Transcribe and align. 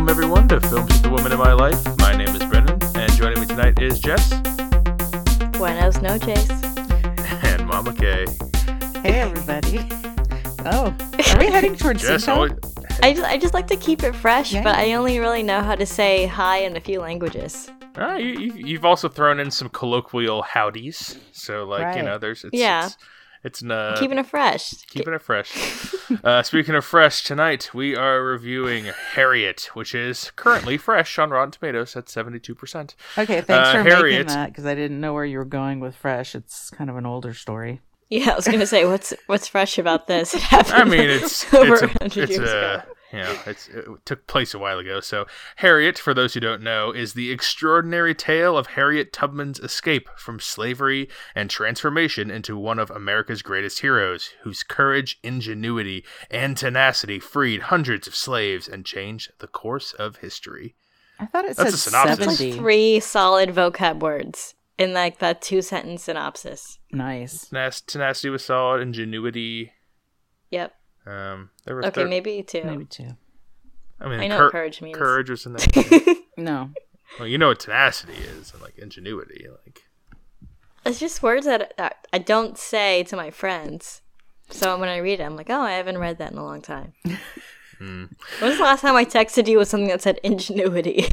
welcome 0.00 0.08
everyone 0.08 0.48
to 0.48 0.58
Films 0.60 0.90
with 0.90 1.02
the 1.02 1.10
Woman 1.10 1.30
in 1.30 1.36
My 1.38 1.52
Life. 1.52 1.78
My 1.98 2.16
name 2.16 2.34
is 2.34 2.42
Brennan, 2.46 2.78
and 2.96 3.12
joining 3.12 3.38
me 3.38 3.44
tonight 3.44 3.82
is 3.82 4.00
Jess 4.00 4.32
Buenos 5.52 6.00
noches. 6.00 6.48
and 7.44 7.66
Mama 7.66 7.92
Kay. 7.92 8.24
Hey 9.02 9.20
everybody. 9.20 9.86
Oh, 10.64 10.94
are 11.34 11.38
we 11.38 11.48
heading 11.48 11.76
towards 11.76 12.00
Jess, 12.00 12.28
always, 12.28 12.52
I 13.02 13.12
just, 13.12 13.28
I 13.28 13.36
just 13.36 13.52
like 13.52 13.66
to 13.66 13.76
keep 13.76 14.02
it 14.02 14.14
fresh, 14.14 14.54
Yeah. 14.54 14.62
but 14.62 14.76
I 14.76 14.94
only 14.94 15.18
really 15.18 15.42
know 15.42 15.60
how 15.60 15.74
to 15.74 15.84
say 15.84 16.24
hi 16.24 16.60
in 16.60 16.78
a 16.78 16.80
few 16.80 17.00
languages. 17.00 17.70
ah, 17.96 18.16
you, 18.16 18.38
you, 18.40 18.52
you've 18.54 18.86
also 18.86 19.06
thrown 19.06 19.38
in 19.38 19.50
some 19.50 19.68
colloquial 19.68 20.40
howdies, 20.40 21.18
so 21.32 21.64
like 21.64 21.94
you 21.94 22.02
know, 22.02 22.16
there's 22.16 22.42
it's, 22.44 22.56
Yeah. 22.56 22.86
it's, 22.86 22.96
it's 23.42 23.60
an, 23.62 23.70
uh, 23.70 23.96
Keeping 23.98 24.18
it 24.18 24.26
fresh. 24.26 24.72
keeping 24.86 25.14
it 25.14 25.22
fresh. 25.22 25.94
uh, 26.24 26.42
speaking 26.44 26.74
of 26.74 26.84
fresh, 26.84 27.22
tonight 27.24 27.70
we 27.72 27.96
are 27.96 28.22
reviewing 28.22 28.86
Harriet, 29.14 29.70
which 29.74 29.94
is 29.94 30.30
currently 30.36 30.76
fresh 30.76 31.18
on 31.18 31.30
Rotten 31.30 31.50
Tomatoes 31.52 31.96
at 31.96 32.08
seventy-two 32.08 32.54
percent. 32.54 32.94
Okay, 33.16 33.40
thanks 33.40 33.68
Uh, 33.68 33.72
for 33.72 33.82
Harriet. 33.82 34.26
making 34.26 34.34
that 34.34 34.48
because 34.50 34.66
I 34.66 34.74
didn't 34.74 35.00
know 35.00 35.14
where 35.14 35.24
you 35.24 35.38
were 35.38 35.44
going 35.44 35.80
with 35.80 35.96
Fresh. 35.96 36.34
It's 36.34 36.70
kind 36.70 36.90
of 36.90 36.96
an 36.96 37.06
older 37.06 37.32
story. 37.34 37.80
Yeah, 38.10 38.32
I 38.32 38.34
was 38.34 38.46
gonna 38.46 38.66
say 38.66 38.84
what's 38.84 39.12
what's 39.26 39.46
fresh 39.46 39.78
about 39.78 40.06
this? 40.08 40.34
It 40.34 40.42
happened 40.42 40.74
I 40.74 40.84
mean, 40.84 41.08
it's 41.08 41.52
over 41.54 41.74
it's 41.74 41.82
a, 41.82 41.86
100 41.86 42.02
it's 42.24 42.30
years 42.38 42.50
a 42.50 42.58
ago. 42.58 42.82
You 43.12 43.18
know, 43.18 43.36
it's 43.46 43.68
it 43.68 43.84
took 44.04 44.26
place 44.26 44.54
a 44.54 44.58
while 44.58 44.78
ago. 44.78 45.00
So 45.00 45.26
Harriet, 45.56 45.98
for 45.98 46.14
those 46.14 46.34
who 46.34 46.40
don't 46.40 46.62
know, 46.62 46.92
is 46.92 47.14
the 47.14 47.30
extraordinary 47.30 48.14
tale 48.14 48.56
of 48.56 48.68
Harriet 48.68 49.12
Tubman's 49.12 49.58
escape 49.58 50.08
from 50.16 50.38
slavery 50.38 51.08
and 51.34 51.50
transformation 51.50 52.30
into 52.30 52.56
one 52.56 52.78
of 52.78 52.90
America's 52.90 53.42
greatest 53.42 53.80
heroes, 53.80 54.30
whose 54.42 54.62
courage, 54.62 55.18
ingenuity, 55.22 56.04
and 56.30 56.56
tenacity 56.56 57.18
freed 57.18 57.62
hundreds 57.62 58.06
of 58.06 58.14
slaves 58.14 58.68
and 58.68 58.86
changed 58.86 59.32
the 59.40 59.48
course 59.48 59.92
of 59.92 60.16
history. 60.16 60.76
I 61.18 61.26
thought 61.26 61.44
it 61.44 61.56
That's 61.56 61.80
said 61.82 61.96
a 61.96 62.06
synopsis. 62.16 62.40
Like 62.40 62.54
three 62.54 63.00
solid 63.00 63.50
vocab 63.50 64.00
words 64.00 64.54
in 64.78 64.94
like 64.94 65.18
that 65.18 65.42
two 65.42 65.62
sentence 65.62 66.04
synopsis. 66.04 66.78
Nice. 66.92 67.48
Tenacity 67.86 68.30
was 68.30 68.44
solid, 68.44 68.80
ingenuity. 68.80 69.72
Yep. 70.50 70.74
Um, 71.06 71.50
there 71.64 71.76
was 71.76 71.86
Okay, 71.86 72.02
there- 72.02 72.08
maybe 72.08 72.42
two. 72.42 72.62
Maybe 72.64 72.84
two. 72.84 73.08
I 74.00 74.08
mean, 74.08 74.20
I 74.20 74.26
know 74.28 74.36
cour- 74.36 74.46
what 74.46 74.52
courage 74.52 74.80
means. 74.82 74.96
courage 74.96 75.30
was 75.30 75.44
in 75.46 75.54
there. 75.54 76.14
No. 76.36 76.70
well, 77.18 77.28
you 77.28 77.36
know 77.36 77.48
what 77.48 77.60
tenacity 77.60 78.14
is, 78.14 78.52
and 78.52 78.62
like 78.62 78.78
ingenuity, 78.78 79.46
like. 79.64 79.82
It's 80.86 80.98
just 80.98 81.22
words 81.22 81.44
that 81.46 81.74
I- 81.78 81.92
I 82.12 82.18
don't 82.18 82.56
say 82.56 83.02
to 83.04 83.16
my 83.16 83.30
friends. 83.30 84.00
So 84.48 84.76
when 84.78 84.88
I 84.88 84.96
read 84.98 85.20
it, 85.20 85.24
I'm 85.24 85.36
like, 85.36 85.50
oh, 85.50 85.60
I 85.60 85.72
haven't 85.72 85.98
read 85.98 86.18
that 86.18 86.32
in 86.32 86.38
a 86.38 86.44
long 86.44 86.60
time. 86.62 86.92
Hmm. 87.78 88.04
When 88.40 88.50
was 88.50 88.58
the 88.58 88.64
last 88.64 88.82
time 88.82 88.94
I 88.94 89.06
texted 89.06 89.48
you 89.48 89.56
with 89.56 89.66
something 89.68 89.88
that 89.88 90.02
said 90.02 90.20
ingenuity? 90.22 91.06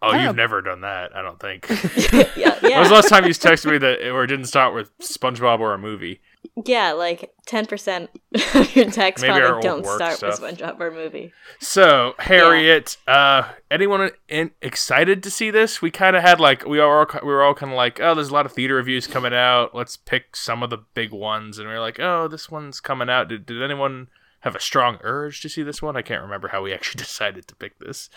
Oh, 0.00 0.08
I 0.08 0.24
you've 0.24 0.36
never 0.36 0.62
done 0.62 0.80
that, 0.80 1.14
I 1.14 1.20
don't 1.20 1.38
think. 1.38 1.66
yeah, 2.34 2.58
When 2.62 2.78
was 2.78 2.88
the 2.88 2.94
last 2.94 3.08
time 3.10 3.24
you 3.24 3.30
texted 3.30 3.70
me 3.70 3.76
that 3.76 4.10
or 4.10 4.24
it 4.24 4.28
didn't 4.28 4.46
start 4.46 4.74
with 4.74 4.96
SpongeBob 5.00 5.60
or 5.60 5.74
a 5.74 5.78
movie? 5.78 6.22
Yeah. 6.64 6.92
Like 6.92 7.32
ten 7.46 7.66
percent 7.66 8.10
of 8.54 8.74
your 8.76 8.90
text 8.90 9.22
Maybe 9.22 9.40
probably 9.40 9.62
don't 9.62 9.84
start 9.84 10.16
stuff. 10.16 10.40
with 10.40 10.58
SpongeBob 10.58 10.80
or 10.80 10.90
movie. 10.90 11.32
So 11.60 12.14
Harriet, 12.18 12.96
uh, 13.06 13.50
anyone 13.70 14.10
in, 14.28 14.50
excited 14.62 15.22
to 15.22 15.30
see 15.30 15.50
this? 15.50 15.82
We 15.82 15.90
kind 15.90 16.16
of 16.16 16.22
had 16.22 16.40
like 16.40 16.66
we 16.66 16.78
are 16.78 17.00
all, 17.00 17.20
we 17.22 17.28
were 17.28 17.42
all 17.42 17.54
kind 17.54 17.72
of 17.72 17.76
like, 17.76 18.00
oh, 18.00 18.14
there's 18.14 18.30
a 18.30 18.34
lot 18.34 18.46
of 18.46 18.52
theater 18.52 18.74
reviews 18.76 19.06
coming 19.06 19.34
out. 19.34 19.74
Let's 19.74 19.96
pick 19.96 20.36
some 20.36 20.62
of 20.62 20.70
the 20.70 20.84
big 20.94 21.12
ones, 21.12 21.58
and 21.58 21.68
we 21.68 21.74
are 21.74 21.80
like, 21.80 22.00
oh, 22.00 22.28
this 22.28 22.50
one's 22.50 22.80
coming 22.80 23.08
out. 23.08 23.28
Did, 23.28 23.46
did 23.46 23.62
anyone 23.62 24.08
have 24.40 24.54
a 24.54 24.60
strong 24.60 24.98
urge 25.02 25.40
to 25.42 25.48
see 25.48 25.62
this 25.62 25.80
one? 25.80 25.96
I 25.96 26.02
can't 26.02 26.22
remember 26.22 26.48
how 26.48 26.62
we 26.62 26.72
actually 26.72 26.98
decided 27.02 27.46
to 27.48 27.56
pick 27.56 27.78
this. 27.78 28.10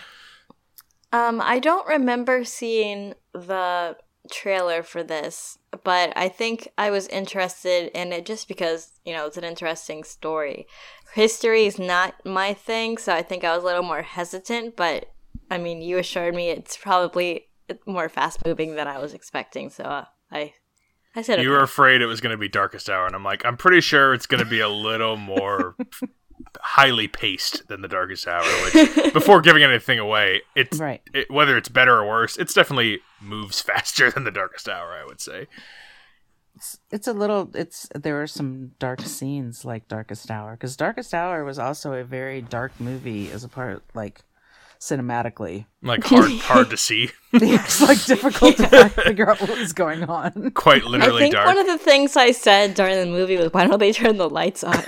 Um, 1.14 1.42
I 1.42 1.60
don't 1.60 1.88
remember 1.88 2.44
seeing 2.44 3.14
the 3.34 3.96
trailer 4.28 4.84
for 4.84 5.04
this, 5.04 5.58
but 5.84 6.14
I 6.16 6.30
think 6.30 6.68
I 6.78 6.90
was 6.90 7.08
interested 7.08 7.92
in 7.98 8.12
it 8.12 8.26
just 8.26 8.48
because, 8.48 9.00
you 9.06 9.14
know, 9.14 9.26
it's 9.26 9.38
an 9.38 9.44
interesting 9.44 10.04
story. 10.04 10.68
History 11.14 11.66
is 11.66 11.80
not 11.80 12.14
my 12.26 12.54
thing, 12.54 12.98
so 12.98 13.14
I 13.14 13.24
think 13.24 13.44
I 13.44 13.56
was 13.56 13.64
a 13.64 13.66
little 13.66 13.84
more 13.84 14.02
hesitant, 14.02 14.76
but 14.76 15.12
I 15.50 15.58
mean, 15.58 15.82
you 15.82 15.98
assured 15.98 16.36
me 16.36 16.50
it's 16.50 16.78
probably 16.78 17.48
more 17.86 18.10
fast 18.10 18.46
moving 18.46 18.76
than 18.76 18.88
I 18.88 19.00
was 19.00 19.14
expecting, 19.14 19.70
so 19.70 19.84
uh, 19.84 20.06
I 20.32 20.54
I 21.16 21.22
said 21.22 21.42
You 21.42 21.50
okay. 21.50 21.58
were 21.58 21.64
afraid 21.64 22.02
it 22.02 22.06
was 22.06 22.22
going 22.22 22.32
to 22.32 22.38
be 22.38 22.48
Darkest 22.48 22.90
Hour, 22.90 23.08
and 23.08 23.16
I'm 23.16 23.24
like, 23.24 23.46
I'm 23.46 23.58
pretty 23.58 23.82
sure 23.82 24.14
it's 24.14 24.28
going 24.28 24.44
to 24.44 24.50
be 24.50 24.60
a 24.60 24.70
little 24.70 25.18
more 25.18 25.76
highly 26.60 27.08
paced 27.08 27.68
than 27.68 27.82
the 27.82 27.88
Darkest 27.88 28.28
Hour. 28.28 28.44
Which, 28.44 29.14
before 29.14 29.42
giving 29.42 29.64
anything 29.64 30.00
away, 30.00 30.42
it's 30.56 30.78
Right. 30.80 31.02
it, 31.14 31.30
whether 31.32 31.58
it's 31.58 31.70
better 31.70 31.98
or 31.98 32.08
worse, 32.08 32.38
it's 32.38 32.54
definitely 32.54 33.00
moves 33.22 33.62
faster 33.70 34.12
than 34.12 34.24
the 34.24 34.32
Darkest 34.32 34.68
Hour. 34.70 34.94
I 34.94 35.06
would 35.06 35.22
say. 35.22 35.48
It's, 36.56 36.80
it's 36.90 37.08
a 37.08 37.14
little. 37.14 37.52
It's 37.54 37.88
there 37.94 38.20
are 38.22 38.26
some 38.28 38.72
dark 38.80 39.02
scenes 39.02 39.64
like 39.64 39.88
Darkest 39.88 40.32
Hour 40.32 40.54
because 40.54 40.76
Darkest 40.76 41.14
Hour 41.14 41.44
was 41.44 41.60
also 41.60 41.94
a 41.94 42.04
very 42.04 42.42
dark 42.42 42.72
movie 42.80 43.30
as 43.30 43.44
a 43.44 43.48
part 43.48 43.84
like 43.94 44.22
cinematically. 44.80 45.66
Like 45.84 46.04
hard 46.04 46.32
hard 46.40 46.70
to 46.72 46.78
see, 46.78 47.10
it's 47.34 47.80
like 47.82 48.04
difficult 48.06 48.58
to 48.58 48.90
figure 48.90 49.30
out 49.30 49.40
what 49.40 49.56
was 49.58 49.72
going 49.74 50.04
on. 50.06 50.50
quite 50.56 50.84
literally 50.84 50.96
I 50.96 51.00
literally 51.06 51.22
think 51.22 51.34
dark. 51.36 51.46
one 51.48 51.58
of 51.60 51.68
the 51.68 51.78
things 51.78 52.16
I 52.18 52.32
said 52.32 52.74
during 52.74 52.96
the 52.98 53.06
movie 53.06 53.38
was, 53.38 53.54
"Why 53.54 53.68
don't 53.68 53.78
they 53.80 53.92
turn 53.94 54.18
the 54.18 54.28
lights 54.30 54.64
on 54.64 54.84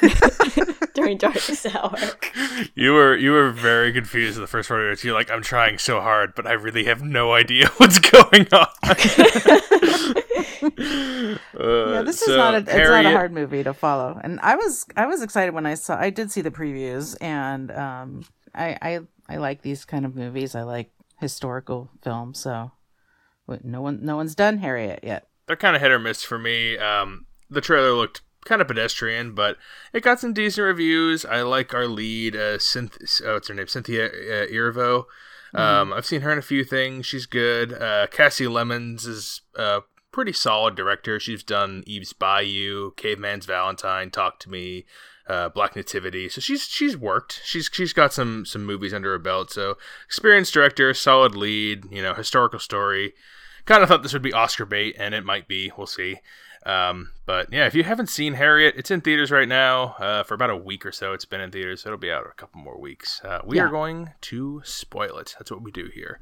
during 1.18 1.34
darkest 1.34 1.66
hour?" 1.76 1.96
You 2.76 2.94
were 2.94 3.16
you 3.16 3.32
were 3.32 3.52
very 3.52 3.92
confused 3.94 4.36
in 4.38 4.42
the 4.42 4.48
first 4.48 4.70
part 4.70 4.82
of 4.82 4.92
it. 4.92 5.04
You're 5.04 5.14
like, 5.14 5.32
I'm 5.32 5.42
trying 5.42 5.78
so 5.78 6.02
hard, 6.02 6.34
but 6.36 6.46
I 6.46 6.54
really 6.54 6.86
have 6.86 7.02
no 7.02 7.34
idea 7.34 7.68
what's 7.78 8.00
going 8.00 8.48
on. 8.52 8.68
Uh, 10.62 11.92
yeah, 11.92 12.02
this 12.02 12.20
so 12.20 12.32
is 12.32 12.38
not 12.38 12.54
a, 12.54 12.58
it's 12.58 12.68
not 12.90 13.06
a 13.06 13.12
hard 13.12 13.32
movie 13.32 13.64
to 13.64 13.74
follow. 13.74 14.20
And 14.24 14.40
I 14.42 14.56
was 14.56 14.86
I 14.96 15.06
was 15.06 15.22
excited 15.22 15.54
when 15.54 15.66
I 15.66 15.76
saw 15.76 15.98
I 15.98 16.10
did 16.10 16.32
see 16.32 16.42
the 16.42 16.52
previews 16.52 17.16
and 17.22 17.72
um 17.72 18.24
I 18.54 18.78
I 18.82 19.00
I 19.28 19.38
like 19.38 19.62
these 19.62 19.86
kind 19.86 20.06
of 20.06 20.16
movies. 20.16 20.56
I 20.56 20.64
like 20.64 20.92
historical 21.20 21.90
films, 22.02 22.40
so 22.40 22.72
but 23.48 23.64
no 23.64 23.82
one 23.82 24.04
no 24.04 24.16
one's 24.16 24.36
done 24.36 24.58
Harriet 24.60 25.00
yet. 25.04 25.28
they're 25.48 25.56
kind 25.56 25.76
of 25.76 25.82
hit 25.82 25.92
or 25.92 26.00
miss 26.00 26.24
for 26.24 26.38
me. 26.38 26.78
Um, 26.78 27.26
the 27.50 27.62
trailer 27.62 27.94
looked 27.94 28.22
kind 28.46 28.62
of 28.62 28.68
pedestrian, 28.68 29.34
but 29.36 29.58
it 29.94 30.04
got 30.04 30.20
some 30.20 30.34
decent 30.34 30.66
reviews. 30.66 31.26
I 31.26 31.42
like 31.42 31.74
our 31.74 31.88
lead, 31.88 32.36
uh, 32.36 32.58
Synth- 32.58 33.22
oh, 33.26 33.34
what's 33.34 33.48
her 33.48 33.54
name, 33.54 33.68
Cynthia 33.68 34.08
uh, 34.08 34.48
Erivo. 34.48 35.06
Um, 35.54 35.92
I've 35.94 36.06
seen 36.06 36.22
her 36.22 36.32
in 36.32 36.38
a 36.38 36.44
few 36.44 36.64
things. 36.64 37.06
She's 37.06 37.26
good. 37.26 37.74
Uh, 37.74 38.08
Kasi 38.08 38.46
Lemmons 38.46 39.08
is 39.08 39.42
a 39.56 39.82
pretty 40.12 40.34
solid 40.34 40.76
director. 40.76 41.20
She's 41.20 41.44
done 41.44 41.84
Eve's 41.88 42.14
Bayou, 42.14 42.92
Caveman's 42.96 43.46
Valentine, 43.46 44.12
Talk 44.12 44.40
to 44.42 44.50
Me, 44.50 44.86
uh, 45.28 45.50
Black 45.50 45.76
Nativity. 45.76 46.30
So 46.30 46.40
she's 46.40 46.64
she's 46.64 46.96
worked. 46.96 47.42
She's 47.44 47.70
she's 47.72 47.94
got 47.94 48.14
some 48.14 48.46
some 48.46 48.64
movies 48.64 48.94
under 48.94 49.12
her 49.12 49.20
belt. 49.20 49.52
So 49.52 49.78
experienced 50.06 50.54
director, 50.54 50.94
solid 50.94 51.36
lead. 51.36 51.86
You 51.92 52.04
know, 52.04 52.14
historical 52.14 52.60
story 52.60 53.14
kind 53.66 53.84
of 53.84 53.90
thought 53.90 54.04
this 54.04 54.14
would 54.14 54.22
be 54.22 54.34
Oscar 54.34 54.66
bait, 54.66 54.96
and 55.00 55.14
it 55.14 55.24
might 55.24 55.48
be. 55.48 55.72
We'll 55.78 55.88
see. 55.88 56.18
Um, 56.66 57.12
but 57.26 57.52
yeah, 57.52 57.66
if 57.68 57.76
you 57.76 57.84
haven't 57.84 58.08
seen 58.08 58.34
Harriet, 58.34 58.76
it's 58.78 58.92
in 58.92 59.02
theaters 59.02 59.32
right 59.32 59.48
now 59.48 59.96
uh, 60.00 60.24
for 60.24 60.34
about 60.34 60.50
a 60.50 60.58
week 60.58 60.86
or 60.86 60.92
so. 60.92 61.14
It's 61.14 61.26
been 61.26 61.42
in 61.42 61.52
theaters, 61.52 61.82
so 61.82 61.90
it'll 61.90 62.00
be 62.00 62.12
out 62.12 62.26
a 62.26 62.34
couple 62.34 62.62
more 62.62 62.80
weeks. 62.80 63.22
Uh, 63.24 63.40
we 63.46 63.58
are 63.60 63.70
going 63.70 64.12
to 64.22 64.62
spoil 64.66 65.18
it. 65.18 65.36
That's 65.40 65.52
what 65.52 65.62
we 65.62 65.72
do 65.72 65.90
here. 65.94 66.20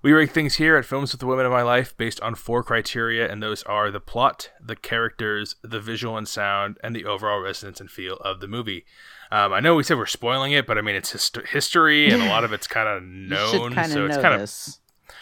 We 0.00 0.12
rate 0.12 0.30
things 0.30 0.54
here 0.54 0.76
at 0.76 0.84
Films 0.84 1.12
with 1.12 1.18
the 1.20 1.26
Women 1.26 1.44
of 1.44 1.50
My 1.50 1.62
Life 1.62 1.96
based 1.96 2.20
on 2.20 2.36
four 2.36 2.62
criteria, 2.62 3.28
and 3.30 3.42
those 3.42 3.64
are 3.64 3.90
the 3.90 3.98
plot, 4.00 4.50
the 4.64 4.76
characters, 4.76 5.56
the 5.62 5.80
visual 5.80 6.16
and 6.16 6.28
sound, 6.28 6.78
and 6.84 6.94
the 6.94 7.04
overall 7.04 7.40
resonance 7.40 7.80
and 7.80 7.90
feel 7.90 8.14
of 8.18 8.38
the 8.38 8.46
movie. 8.46 8.84
Um, 9.32 9.52
I 9.52 9.58
know 9.60 9.74
we 9.74 9.82
said 9.82 9.98
we're 9.98 10.06
spoiling 10.06 10.52
it, 10.52 10.66
but 10.68 10.78
I 10.78 10.82
mean 10.82 10.94
it's 10.94 11.10
hist- 11.10 11.38
history, 11.50 12.10
and 12.10 12.22
a 12.22 12.28
lot 12.28 12.44
of 12.44 12.52
it's 12.52 12.68
kind 12.68 12.88
of 12.96 13.02
known, 13.02 13.72
so 13.90 14.06
it's 14.06 14.16
kind 14.22 14.34
of 14.34 14.40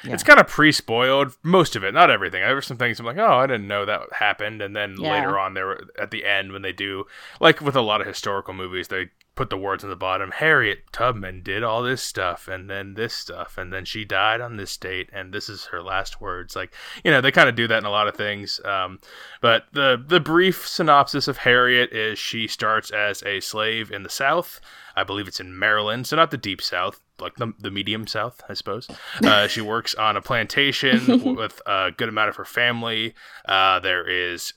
this. 0.05 0.13
it's 0.15 0.23
kind 0.23 0.39
of 0.41 0.47
pre-spoiled 0.47 1.37
most 1.43 1.77
of 1.77 1.85
it 1.85 1.93
not 1.95 2.11
everything 2.11 2.43
there 2.43 2.55
were 2.55 2.63
some 2.63 2.77
things 2.77 2.99
i'm 3.01 3.07
like 3.07 3.19
oh 3.19 3.37
i 3.39 3.47
didn't 3.47 3.69
know 3.69 3.85
that 3.85 4.01
happened 4.13 4.61
and 4.63 4.75
then 4.77 4.97
Yeah. 4.99 5.13
later 5.13 5.39
on 5.39 5.55
there 5.55 5.67
were 5.67 5.85
at 6.01 6.11
the 6.11 6.25
end 6.25 6.53
when 6.53 6.63
they 6.63 6.73
do 6.73 7.07
like 7.41 7.61
with 7.61 7.77
a 7.77 7.81
lot 7.81 8.01
of 8.01 8.07
historical 8.07 8.55
movies 8.55 8.89
they 8.89 9.11
put 9.35 9.51
the 9.51 9.57
words 9.59 9.85
on 9.85 9.91
the 9.91 9.97
bottom 9.97 10.31
harriet 10.31 10.85
tubman 10.93 11.43
did 11.43 11.63
all 11.63 11.83
this 11.83 12.03
stuff 12.03 12.49
and 12.49 12.71
then 12.71 12.95
this 12.95 13.13
stuff 13.13 13.59
and 13.59 13.71
then 13.71 13.85
she 13.85 14.03
died 14.03 14.41
on 14.41 14.57
this 14.57 14.75
date 14.79 15.11
and 15.13 15.33
this 15.35 15.49
is 15.51 15.67
her 15.67 15.83
last 15.83 16.23
words 16.23 16.57
like 16.57 16.73
you 17.05 17.11
know 17.11 17.21
they 17.21 17.31
kind 17.31 17.47
of 17.49 17.55
do 17.55 17.67
that 17.69 17.79
in 17.79 17.85
a 17.85 17.91
lot 17.91 18.09
of 18.09 18.17
things 18.17 18.61
um, 18.65 18.99
but 19.43 19.65
the 19.73 20.03
the 20.07 20.21
brief 20.21 20.67
synopsis 20.67 21.29
of 21.29 21.37
harriet 21.39 21.93
is 21.93 22.19
she 22.19 22.47
starts 22.49 22.91
as 22.91 23.23
a 23.25 23.41
slave 23.41 23.91
in 23.93 24.03
the 24.05 24.09
south 24.09 24.59
i 24.97 25.05
believe 25.05 25.29
it's 25.29 25.41
in 25.41 25.59
maryland 25.59 26.07
so 26.07 26.17
not 26.17 26.31
the 26.31 26.39
deep 26.39 26.63
south 26.63 27.01
like 27.21 27.35
the, 27.37 27.53
the 27.59 27.71
medium 27.71 28.07
south 28.07 28.43
i 28.49 28.55
suppose 28.55 28.89
uh, 29.25 29.47
she 29.47 29.61
works 29.61 29.95
on 29.95 30.17
a 30.17 30.23
plantation 30.23 31.35
with 31.37 31.61
a 31.67 31.91
good 31.97 32.09
amount 32.09 32.29
of 32.29 32.37
her 32.37 32.45
family 32.45 33.15
uh, 33.47 33.79
there 33.81 34.07
is 34.09 34.55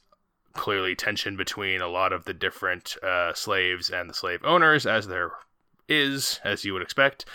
clearly 0.53 0.95
tension 0.95 1.37
between 1.37 1.81
a 1.81 1.87
lot 1.87 2.11
of 2.11 2.25
the 2.25 2.33
different 2.33 2.97
uh, 3.03 3.33
slaves 3.33 3.89
and 3.89 4.09
the 4.09 4.13
slave 4.13 4.41
owners 4.43 4.85
as 4.85 5.07
they're 5.07 5.31
as 5.89 6.63
you 6.63 6.73
would 6.73 6.81
expect. 6.81 7.25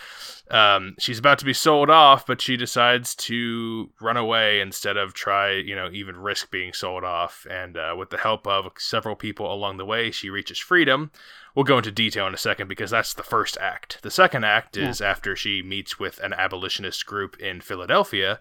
Um, 0.49 0.95
she's 0.99 1.19
about 1.19 1.39
to 1.39 1.45
be 1.45 1.53
sold 1.53 1.89
off, 1.89 2.25
but 2.25 2.41
she 2.41 2.55
decides 2.55 3.15
to 3.15 3.89
run 3.99 4.17
away 4.17 4.61
instead 4.61 4.95
of 4.95 5.13
try, 5.13 5.51
you 5.51 5.75
know, 5.75 5.89
even 5.91 6.15
risk 6.17 6.51
being 6.51 6.71
sold 6.71 7.03
off. 7.03 7.45
And 7.49 7.77
uh, 7.77 7.95
with 7.97 8.11
the 8.11 8.17
help 8.17 8.47
of 8.47 8.71
several 8.77 9.15
people 9.15 9.51
along 9.51 9.77
the 9.77 9.85
way, 9.85 10.11
she 10.11 10.29
reaches 10.29 10.59
freedom. 10.59 11.11
We'll 11.55 11.63
go 11.63 11.77
into 11.77 11.91
detail 11.91 12.27
in 12.27 12.33
a 12.33 12.37
second 12.37 12.67
because 12.67 12.91
that's 12.91 13.13
the 13.13 13.23
first 13.23 13.57
act. 13.59 13.99
The 14.01 14.11
second 14.11 14.43
act 14.43 14.75
is 14.75 14.99
yeah. 14.99 15.09
after 15.09 15.35
she 15.37 15.61
meets 15.61 15.97
with 15.97 16.19
an 16.19 16.33
abolitionist 16.33 17.05
group 17.05 17.39
in 17.39 17.61
Philadelphia. 17.61 18.39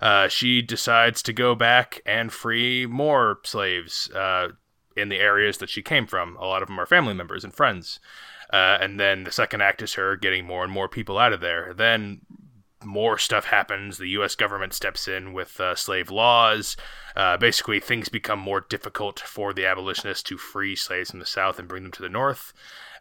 Uh, 0.00 0.28
she 0.28 0.62
decides 0.62 1.22
to 1.22 1.32
go 1.32 1.54
back 1.54 2.00
and 2.06 2.32
free 2.32 2.86
more 2.86 3.38
slaves 3.44 4.10
uh, 4.12 4.48
in 4.96 5.10
the 5.10 5.18
areas 5.18 5.58
that 5.58 5.68
she 5.68 5.82
came 5.82 6.06
from. 6.06 6.36
A 6.36 6.46
lot 6.46 6.62
of 6.62 6.68
them 6.68 6.80
are 6.80 6.86
family 6.86 7.14
members 7.14 7.44
and 7.44 7.52
friends. 7.52 8.00
Uh, 8.50 8.78
and 8.80 8.98
then 8.98 9.24
the 9.24 9.32
second 9.32 9.60
act 9.60 9.82
is 9.82 9.94
her 9.94 10.16
getting 10.16 10.46
more 10.46 10.62
and 10.62 10.72
more 10.72 10.88
people 10.88 11.18
out 11.18 11.32
of 11.32 11.40
there. 11.40 11.74
Then 11.74 12.20
more 12.84 13.18
stuff 13.18 13.46
happens. 13.46 13.98
The 13.98 14.08
U.S. 14.10 14.34
government 14.34 14.74
steps 14.74 15.08
in 15.08 15.32
with 15.32 15.60
uh, 15.60 15.74
slave 15.74 16.10
laws. 16.10 16.76
Uh, 17.16 17.36
basically, 17.36 17.80
things 17.80 18.08
become 18.08 18.38
more 18.38 18.60
difficult 18.60 19.20
for 19.20 19.52
the 19.52 19.66
abolitionists 19.66 20.22
to 20.24 20.38
free 20.38 20.76
slaves 20.76 21.10
from 21.10 21.20
the 21.20 21.26
South 21.26 21.58
and 21.58 21.68
bring 21.68 21.82
them 21.82 21.92
to 21.92 22.02
the 22.02 22.08
North. 22.08 22.52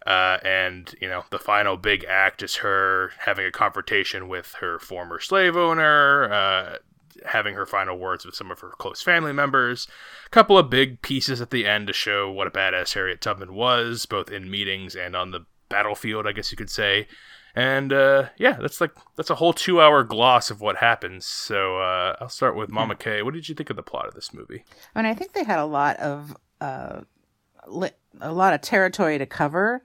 Uh, 0.05 0.37
and 0.43 0.95
you 0.99 1.07
know, 1.07 1.23
the 1.29 1.39
final 1.39 1.77
big 1.77 2.03
act 2.05 2.43
is 2.43 2.57
her 2.57 3.11
having 3.19 3.45
a 3.45 3.51
confrontation 3.51 4.27
with 4.27 4.55
her 4.59 4.77
former 4.79 5.19
slave 5.19 5.55
owner, 5.55 6.31
uh, 6.31 6.77
having 7.25 7.55
her 7.55 7.65
final 7.65 7.97
words 7.97 8.25
with 8.25 8.35
some 8.35 8.51
of 8.51 8.59
her 8.59 8.71
close 8.77 9.01
family 9.01 9.31
members. 9.31 9.87
A 10.25 10.29
couple 10.29 10.57
of 10.57 10.69
big 10.69 11.01
pieces 11.01 11.39
at 11.39 11.51
the 11.51 11.65
end 11.65 11.87
to 11.87 11.93
show 11.93 12.29
what 12.29 12.47
a 12.47 12.51
badass 12.51 12.93
Harriet 12.93 13.21
Tubman 13.21 13.53
was, 13.53 14.05
both 14.05 14.29
in 14.29 14.51
meetings 14.51 14.95
and 14.95 15.15
on 15.15 15.31
the 15.31 15.45
battlefield, 15.69 16.27
I 16.27 16.33
guess 16.33 16.51
you 16.51 16.57
could 16.57 16.69
say. 16.69 17.07
And 17.55 17.93
uh, 17.93 18.29
yeah, 18.37 18.53
that's 18.53 18.81
like 18.81 18.91
that's 19.15 19.29
a 19.29 19.35
whole 19.35 19.53
two-hour 19.53 20.03
gloss 20.05 20.49
of 20.49 20.59
what 20.59 20.77
happens. 20.77 21.25
So 21.25 21.77
uh, 21.77 22.15
I'll 22.19 22.29
start 22.29 22.55
with 22.55 22.69
Mama 22.69 22.95
K. 22.95 23.21
What 23.21 23.33
did 23.33 23.47
you 23.47 23.53
think 23.53 23.69
of 23.69 23.75
the 23.75 23.83
plot 23.83 24.07
of 24.07 24.15
this 24.15 24.33
movie? 24.33 24.63
I 24.95 25.01
mean, 25.01 25.11
I 25.11 25.13
think 25.13 25.33
they 25.33 25.43
had 25.43 25.59
a 25.59 25.65
lot 25.65 25.97
of 25.97 26.35
uh, 26.59 27.01
a 28.21 28.31
lot 28.31 28.53
of 28.53 28.61
territory 28.61 29.19
to 29.19 29.25
cover, 29.25 29.83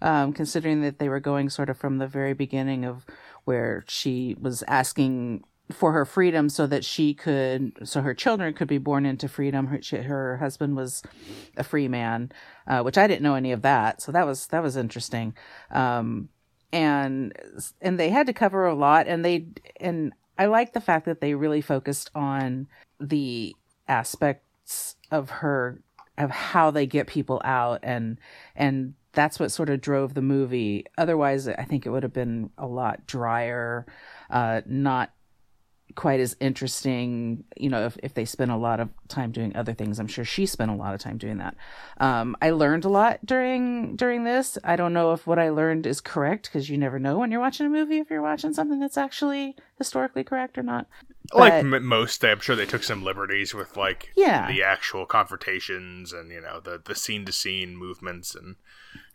um, 0.00 0.32
considering 0.32 0.80
that 0.82 0.98
they 0.98 1.08
were 1.08 1.20
going 1.20 1.50
sort 1.50 1.68
of 1.68 1.76
from 1.76 1.98
the 1.98 2.06
very 2.06 2.32
beginning 2.32 2.84
of 2.86 3.04
where 3.44 3.84
she 3.86 4.34
was 4.40 4.62
asking 4.66 5.44
for 5.72 5.92
her 5.92 6.04
freedom 6.04 6.48
so 6.48 6.66
that 6.66 6.84
she 6.84 7.14
could 7.14 7.72
so 7.84 8.00
her 8.00 8.14
children 8.14 8.52
could 8.52 8.66
be 8.66 8.78
born 8.78 9.06
into 9.06 9.28
freedom 9.28 9.68
her, 9.68 9.80
she, 9.80 9.98
her 9.98 10.36
husband 10.38 10.74
was 10.74 11.00
a 11.56 11.62
free 11.62 11.86
man 11.86 12.32
uh, 12.66 12.80
which 12.82 12.98
i 12.98 13.06
didn't 13.06 13.22
know 13.22 13.36
any 13.36 13.52
of 13.52 13.62
that 13.62 14.02
so 14.02 14.10
that 14.10 14.26
was 14.26 14.48
that 14.48 14.64
was 14.64 14.76
interesting 14.76 15.32
um, 15.70 16.28
and 16.72 17.32
and 17.80 17.98
they 17.98 18.10
had 18.10 18.26
to 18.26 18.32
cover 18.32 18.66
a 18.66 18.74
lot 18.74 19.06
and 19.06 19.24
they 19.24 19.46
and 19.80 20.12
i 20.38 20.46
like 20.46 20.72
the 20.72 20.80
fact 20.80 21.06
that 21.06 21.20
they 21.20 21.34
really 21.34 21.60
focused 21.60 22.10
on 22.14 22.66
the 23.00 23.54
aspects 23.88 24.96
of 25.10 25.30
her 25.30 25.82
of 26.18 26.30
how 26.30 26.70
they 26.70 26.86
get 26.86 27.06
people 27.06 27.40
out 27.44 27.80
and 27.82 28.18
and 28.54 28.94
that's 29.12 29.40
what 29.40 29.50
sort 29.50 29.68
of 29.70 29.80
drove 29.80 30.14
the 30.14 30.22
movie. 30.22 30.84
Otherwise 30.96 31.48
i 31.48 31.64
think 31.64 31.84
it 31.86 31.90
would 31.90 32.04
have 32.04 32.12
been 32.12 32.50
a 32.56 32.66
lot 32.66 33.06
drier 33.06 33.86
uh, 34.30 34.60
not 34.66 35.12
quite 36.00 36.18
as 36.18 36.34
interesting 36.40 37.44
you 37.58 37.68
know 37.68 37.84
if, 37.84 37.98
if 38.02 38.14
they 38.14 38.24
spend 38.24 38.50
a 38.50 38.56
lot 38.56 38.80
of 38.80 38.88
time 39.08 39.30
doing 39.30 39.54
other 39.54 39.74
things. 39.74 40.00
I'm 40.00 40.06
sure 40.06 40.24
she 40.24 40.46
spent 40.46 40.70
a 40.70 40.74
lot 40.74 40.94
of 40.94 41.00
time 41.00 41.18
doing 41.18 41.36
that. 41.36 41.54
Um, 41.98 42.34
i 42.40 42.52
learned 42.52 42.86
a 42.86 42.88
lot 42.88 43.18
during 43.22 43.96
during 43.96 44.24
this. 44.24 44.56
I 44.64 44.76
don't 44.76 44.94
know 44.94 45.12
if 45.12 45.26
what 45.26 45.38
i 45.38 45.50
learned 45.50 45.84
is 45.84 46.00
correct 46.00 46.44
because 46.44 46.70
you 46.70 46.78
never 46.78 46.98
know 46.98 47.18
when 47.18 47.30
you're 47.30 47.40
watching 47.40 47.66
a 47.66 47.68
movie 47.68 47.98
if 47.98 48.08
you're 48.08 48.22
watching 48.22 48.54
something 48.54 48.80
that's 48.80 48.96
actually 48.96 49.56
historically 49.76 50.24
correct 50.24 50.56
or 50.56 50.62
not. 50.62 50.86
But, 51.32 51.38
like 51.38 51.52
m- 51.52 51.84
most 51.84 52.24
i'm 52.24 52.40
sure 52.40 52.56
they 52.56 52.64
took 52.64 52.82
some 52.82 53.04
liberties 53.04 53.52
with 53.52 53.76
like 53.76 54.10
yeah. 54.16 54.50
the 54.50 54.62
actual 54.62 55.04
confrontations 55.04 56.14
and 56.14 56.30
you 56.30 56.40
know 56.40 56.60
the 56.60 56.80
the 56.82 56.94
scene 56.94 57.26
to 57.26 57.32
scene 57.32 57.76
movements 57.76 58.34
and 58.34 58.56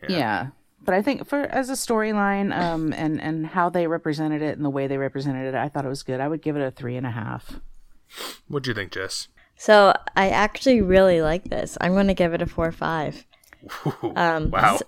yeah 0.07 0.49
but 0.85 0.93
I 0.93 1.01
think 1.01 1.27
for 1.27 1.41
as 1.41 1.69
a 1.69 1.73
storyline, 1.73 2.55
um, 2.57 2.93
and 2.97 3.21
and 3.21 3.47
how 3.47 3.69
they 3.69 3.87
represented 3.87 4.41
it 4.41 4.55
and 4.55 4.65
the 4.65 4.69
way 4.69 4.87
they 4.87 4.97
represented 4.97 5.53
it, 5.53 5.55
I 5.55 5.69
thought 5.69 5.85
it 5.85 5.89
was 5.89 6.03
good. 6.03 6.19
I 6.19 6.27
would 6.27 6.41
give 6.41 6.55
it 6.55 6.61
a 6.61 6.71
three 6.71 6.95
and 6.95 7.05
a 7.05 7.11
half. 7.11 7.59
What 8.47 8.63
do 8.63 8.69
you 8.69 8.75
think, 8.75 8.91
Jess? 8.91 9.27
So 9.57 9.93
I 10.15 10.29
actually 10.29 10.81
really 10.81 11.21
like 11.21 11.45
this. 11.45 11.77
I'm 11.79 11.93
going 11.93 12.07
to 12.07 12.13
give 12.13 12.33
it 12.33 12.41
a 12.41 12.45
four 12.45 12.67
or 12.67 12.71
five. 12.71 13.25
Um, 14.15 14.51
wow! 14.51 14.77
So, 14.77 14.85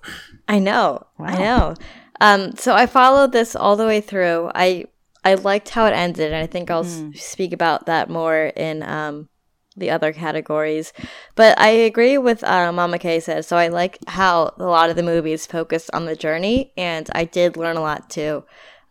I 0.48 0.60
know, 0.60 1.08
wow. 1.18 1.26
I 1.26 1.38
know. 1.40 1.76
Um, 2.22 2.56
so 2.56 2.76
I 2.76 2.86
followed 2.86 3.32
this 3.32 3.56
all 3.56 3.76
the 3.76 3.88
way 3.88 4.02
through. 4.02 4.52
I 4.54 4.86
I 5.24 5.34
liked 5.34 5.70
how 5.70 5.86
it 5.88 5.94
ended, 5.94 6.32
and 6.32 6.42
I 6.42 6.48
think 6.48 6.70
I'll 6.70 6.86
mm. 6.86 7.18
speak 7.18 7.54
about 7.54 7.88
that 7.88 8.10
more 8.10 8.52
in 8.56 8.84
um, 8.84 9.30
the 9.78 9.92
other 9.92 10.12
categories. 10.12 10.92
But 11.36 11.58
I 11.60 11.70
agree 11.70 12.18
with 12.18 12.44
uh, 12.44 12.72
Mama 12.72 13.00
K 13.00 13.20
said. 13.20 13.46
So 13.46 13.56
I 13.58 13.68
like 13.68 14.00
how 14.08 14.54
a 14.58 14.64
lot 14.64 14.90
of 14.90 14.96
the 14.96 15.04
movies 15.04 15.46
focused 15.46 15.90
on 15.94 16.06
the 16.06 16.16
journey, 16.16 16.74
and 16.76 17.10
I 17.14 17.26
did 17.26 17.56
learn 17.56 17.78
a 17.78 17.82
lot 17.82 18.10
too. 18.10 18.44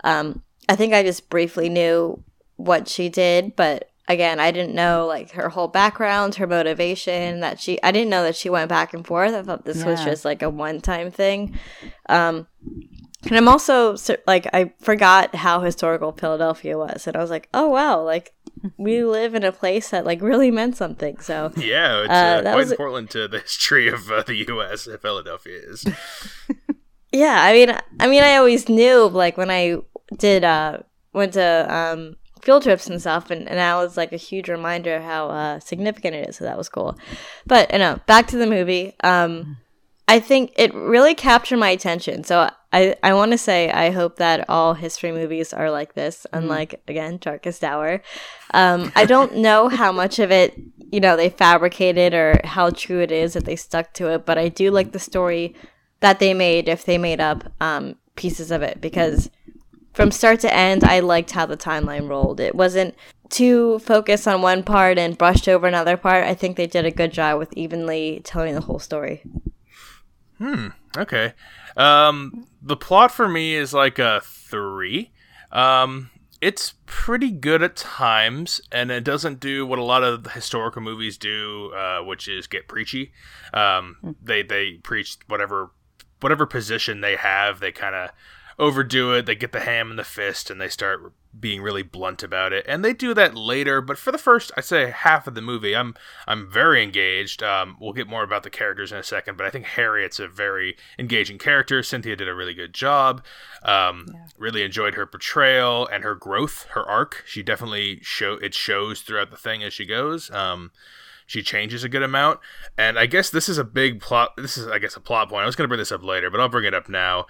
Um, 0.05 0.43
I 0.69 0.77
think 0.77 0.95
I 0.95 1.03
just 1.03 1.29
briefly 1.29 1.69
knew 1.69 2.23
what 2.57 2.89
she 2.89 3.09
did, 3.09 3.55
but 3.57 3.91
again, 4.09 4.39
I 4.39 4.51
didn't 4.51 4.75
know 4.75 5.07
like 5.07 5.33
her 5.33 5.49
whole 5.49 5.69
background, 5.69 6.37
her 6.37 6.47
motivation. 6.47 7.41
That 7.41 7.61
she, 7.61 7.83
I 7.83 7.91
didn't 7.91 8.11
know 8.11 8.23
that 8.23 8.37
she 8.37 8.49
went 8.49 8.69
back 8.69 8.95
and 8.95 9.07
forth. 9.07 9.35
I 9.35 9.43
thought 9.43 9.65
this 9.65 9.79
yeah. 9.79 9.87
was 9.87 10.05
just 10.05 10.25
like 10.25 10.43
a 10.43 10.51
one-time 10.51 11.11
thing. 11.11 11.59
Um, 12.09 12.47
and 13.25 13.37
I'm 13.37 13.49
also 13.49 13.97
like 14.27 14.47
I 14.53 14.73
forgot 14.81 15.35
how 15.35 15.61
historical 15.61 16.13
Philadelphia 16.13 16.79
was, 16.79 17.07
and 17.07 17.17
I 17.17 17.21
was 17.21 17.31
like, 17.31 17.49
oh 17.53 17.69
wow, 17.69 18.03
like 18.03 18.33
we 18.77 19.05
live 19.05 19.35
in 19.35 19.45
a 19.45 19.53
place 19.53 19.91
that 19.91 20.05
like 20.05 20.21
really 20.21 20.51
meant 20.51 20.77
something. 20.77 21.19
So 21.21 21.53
yeah, 21.57 22.03
it's 22.03 22.11
uh, 22.11 22.43
uh, 22.45 22.53
quite 22.53 22.71
important 22.71 23.11
to 23.11 23.29
the 23.29 23.41
history 23.41 23.89
of 23.89 24.11
uh, 24.11 24.23
the 24.23 24.35
U.S. 24.49 24.89
Philadelphia 25.01 25.59
is. 25.59 25.85
yeah, 27.13 27.43
I 27.43 27.53
mean, 27.53 27.77
I 28.01 28.07
mean, 28.07 28.23
I 28.23 28.37
always 28.37 28.69
knew 28.69 29.09
like 29.09 29.37
when 29.37 29.51
I 29.51 29.79
did 30.17 30.45
uh 30.45 30.79
went 31.13 31.33
to 31.35 31.75
um 31.75 32.17
field 32.43 32.63
trips 32.63 32.87
and 32.87 33.01
stuff, 33.01 33.31
and, 33.31 33.49
and 33.49 33.59
that 33.59 33.75
was 33.75 33.97
like 33.97 34.13
a 34.13 34.17
huge 34.17 34.49
reminder 34.49 34.97
of 34.97 35.03
how 35.03 35.29
uh, 35.29 35.59
significant 35.59 36.15
it 36.15 36.29
is. 36.29 36.37
So 36.37 36.45
that 36.45 36.57
was 36.57 36.69
cool. 36.69 36.97
But 37.45 37.73
you 37.73 37.79
know, 37.79 37.99
back 38.07 38.29
to 38.29 38.37
the 38.37 38.47
movie. 38.47 38.95
Um, 39.03 39.59
I 40.09 40.21
think 40.21 40.53
it 40.57 40.73
really 40.73 41.17
captured 41.17 41.57
my 41.57 41.71
attention. 41.71 42.23
So 42.23 42.49
I, 42.73 42.95
I 43.03 43.15
want 43.15 43.33
to 43.33 43.39
say 43.39 43.71
I 43.71 43.91
hope 43.91 44.17
that 44.17 44.49
all 44.49 44.75
history 44.75 45.11
movies 45.11 45.53
are 45.53 45.71
like 45.71 45.95
this, 45.95 46.27
mm-hmm. 46.27 46.45
unlike 46.45 46.81
again 46.87 47.19
Darkest 47.21 47.65
Hour. 47.65 48.03
Um, 48.57 48.91
I 48.97 49.05
don't 49.05 49.37
know 49.37 49.69
how 49.69 49.93
much 49.93 50.19
of 50.19 50.31
it 50.31 50.59
you 50.91 50.99
know 50.99 51.17
they 51.17 51.29
fabricated 51.29 52.15
or 52.15 52.41
how 52.45 52.71
true 52.71 53.01
it 53.01 53.13
is 53.13 53.35
that 53.35 53.45
they 53.45 53.57
stuck 53.57 53.93
to 53.95 54.13
it, 54.13 54.25
but 54.25 54.39
I 54.39 54.49
do 54.49 54.71
like 54.71 54.93
the 54.93 54.99
story 54.99 55.55
that 56.01 56.21
they 56.21 56.33
made 56.33 56.69
if 56.69 56.85
they 56.85 56.97
made 56.97 57.21
up 57.21 57.53
um, 57.61 57.97
pieces 58.15 58.51
of 58.51 58.63
it 58.63 58.81
because 58.81 59.31
from 59.93 60.11
start 60.11 60.41
to 60.41 60.55
end 60.55 60.85
I 60.85 61.01
liked 61.01 61.33
how 61.33 61.45
the 61.45 61.57
timeline 61.57 62.09
rolled. 62.09 62.41
It 62.41 62.55
wasn't 62.55 62.95
too 63.29 63.79
focused 63.81 64.27
on 64.27 64.41
one 64.41 64.63
part 64.63 64.99
and 64.99 65.19
brushed 65.19 65.49
over 65.49 65.67
another 65.67 65.99
part. 65.99 66.25
I 66.25 66.35
think 66.35 66.57
they 66.57 66.67
did 66.67 66.87
a 66.87 66.91
good 66.91 67.13
job 67.13 67.39
with 67.39 67.53
evenly 67.55 68.23
telling 68.25 68.55
the 68.55 68.63
whole 68.63 68.79
story. 68.79 69.23
Hmm. 70.39 70.69
Okay. 70.97 71.35
Um, 71.77 72.47
the 72.63 72.77
plot 72.77 73.11
for 73.11 73.29
me 73.29 73.55
is 73.55 73.75
like 73.75 73.99
a 73.99 74.23
three. 74.25 75.11
Um, 75.53 76.11
it's 76.41 76.75
pretty 76.85 77.31
good 77.31 77.63
at 77.63 77.77
times, 77.77 78.61
and 78.71 78.91
it 78.91 79.05
doesn't 79.05 79.41
do 79.41 79.67
what 79.67 79.79
a 79.79 79.85
lot 79.85 80.03
of 80.03 80.25
the 80.25 80.31
historical 80.31 80.83
movies 80.83 81.17
do, 81.17 81.73
uh, 81.75 82.03
which 82.03 82.29
is 82.29 82.47
get 82.47 82.69
preachy. 82.69 83.13
Um, 83.55 83.97
hmm. 84.01 84.11
they 84.23 84.43
they 84.43 84.75
preach 84.83 85.19
whatever 85.27 85.71
whatever 86.21 86.47
position 86.47 87.01
they 87.01 87.17
have. 87.17 87.61
They 87.61 87.73
kind 87.73 87.95
of 87.95 88.11
overdo 88.59 89.15
it. 89.15 89.27
They 89.27 89.35
get 89.35 89.53
the 89.53 89.61
ham 89.61 89.91
and 89.91 89.99
the 89.99 90.05
fist, 90.05 90.51
and 90.51 90.61
they 90.61 90.69
start 90.69 91.13
being 91.39 91.63
really 91.63 91.83
blunt 91.83 92.23
about 92.23 92.53
it. 92.53 92.65
And 92.69 92.85
they 92.85 92.93
do 92.93 93.15
that 93.15 93.35
later, 93.35 93.81
but 93.81 93.99
for 93.99 94.13
the 94.13 94.19
first, 94.19 94.51
I 94.57 94.61
say 94.61 94.91
half 94.91 95.27
of 95.27 95.35
the 95.35 95.41
movie, 95.41 95.75
I'm 95.75 95.95
I'm 96.27 96.51
very 96.51 96.83
engaged. 96.83 97.43
Um, 97.43 97.77
we'll 97.81 97.93
get 97.93 98.09
more 98.09 98.23
about 98.23 98.43
the 98.43 98.51
characters 98.51 98.93
in 98.93 98.99
a 98.99 99.03
second, 99.03 99.37
but 99.37 99.47
I 99.47 99.51
think 99.51 99.67
Harriet's 99.67 100.19
a 100.19 100.29
very 100.29 100.77
engaging 100.99 101.39
character. 101.39 101.83
Cynthia 101.83 102.17
did 102.17 102.29
a 102.29 102.35
really 102.35 102.55
good 102.55 102.73
job. 102.73 103.25
Um, 103.63 104.07
yeah. 104.13 104.27
Really 104.39 104.63
enjoyed 104.63 104.95
her 104.95 105.07
portrayal 105.07 105.87
and 105.87 106.05
her 106.05 106.15
growth, 106.15 106.67
her 106.71 106.89
arc. 106.89 107.25
She 107.27 107.43
definitely 107.43 108.01
show 108.03 108.35
it 108.35 108.55
shows 108.55 109.01
throughout 109.01 109.31
the 109.31 109.37
thing 109.37 109.63
as 109.63 109.73
she 109.73 109.85
goes. 109.85 110.31
Um, 110.31 110.71
she 111.27 111.43
changes 111.43 111.83
a 111.83 111.89
good 111.89 112.05
amount, 112.05 112.39
and 112.79 112.97
I 112.97 113.07
guess 113.07 113.31
this 113.31 113.49
is 113.49 113.59
a 113.59 113.65
big 113.65 114.01
plot. 114.01 114.35
This 114.37 114.57
is, 114.57 114.69
I 114.69 114.79
guess, 114.79 114.95
a 114.95 115.01
plot 115.01 115.29
point. 115.29 115.43
I 115.43 115.47
was 115.47 115.57
going 115.57 115.65
to 115.65 115.69
bring 115.69 115.81
this 115.81 115.91
up 115.91 116.05
later, 116.05 116.31
but 116.31 116.39
I'll 116.39 116.49
bring 116.49 116.65
it 116.65 116.75
up 116.75 116.89
now 116.89 117.27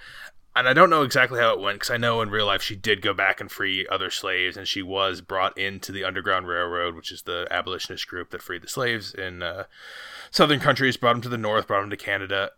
and 0.57 0.67
I 0.67 0.73
don't 0.73 0.89
know 0.89 1.03
exactly 1.03 1.39
how 1.39 1.53
it 1.53 1.61
went 1.61 1.77
because 1.77 1.91
I 1.91 1.99
know 1.99 2.23
in 2.23 2.31
real 2.31 2.47
life 2.47 2.63
she 2.63 2.77
did 2.77 3.03
go 3.03 3.13
back 3.13 3.43
and 3.43 3.53
free 3.53 3.87
other 3.89 4.11
slaves, 4.11 4.57
and 4.57 4.67
she 4.67 4.81
was 4.81 5.21
brought 5.21 5.57
into 5.59 5.93
the 5.93 6.03
Underground 6.03 6.49
Railroad, 6.49 6.95
which 6.95 7.13
is 7.13 7.23
the 7.23 7.47
abolitionist 7.51 8.09
group 8.09 8.31
that 8.31 8.41
freed 8.41 8.63
the 8.63 8.69
slaves 8.69 9.13
in 9.13 9.43
uh, 9.43 9.65
southern 10.31 10.59
countries, 10.59 10.97
brought 10.97 11.13
them 11.13 11.23
to 11.23 11.29
the 11.29 11.37
north, 11.37 11.67
brought 11.67 11.83
them 11.83 11.91
to 11.91 11.97
Canada. 11.97 12.53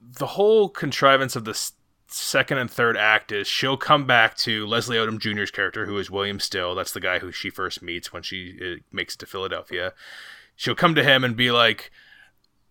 The 0.00 0.28
whole 0.28 0.70
contrivance 0.70 1.36
of 1.36 1.44
the 1.44 1.70
second 2.06 2.58
and 2.58 2.70
third 2.70 2.96
act 2.96 3.30
is 3.30 3.46
she'll 3.46 3.76
come 3.76 4.06
back 4.06 4.36
to 4.38 4.66
Leslie 4.66 4.96
Odom 4.96 5.18
Jr.'s 5.18 5.50
character, 5.50 5.84
who 5.84 5.98
is 5.98 6.10
William 6.10 6.40
Still. 6.40 6.74
That's 6.74 6.92
the 6.92 7.00
guy 7.00 7.18
who 7.18 7.30
she 7.30 7.50
first 7.50 7.82
meets 7.82 8.10
when 8.10 8.22
she 8.22 8.58
uh, 8.62 8.80
makes 8.90 9.14
it 9.14 9.18
to 9.18 9.26
Philadelphia. 9.26 9.92
She'll 10.56 10.74
come 10.74 10.94
to 10.94 11.04
him 11.04 11.24
and 11.24 11.36
be 11.36 11.50
like, 11.50 11.90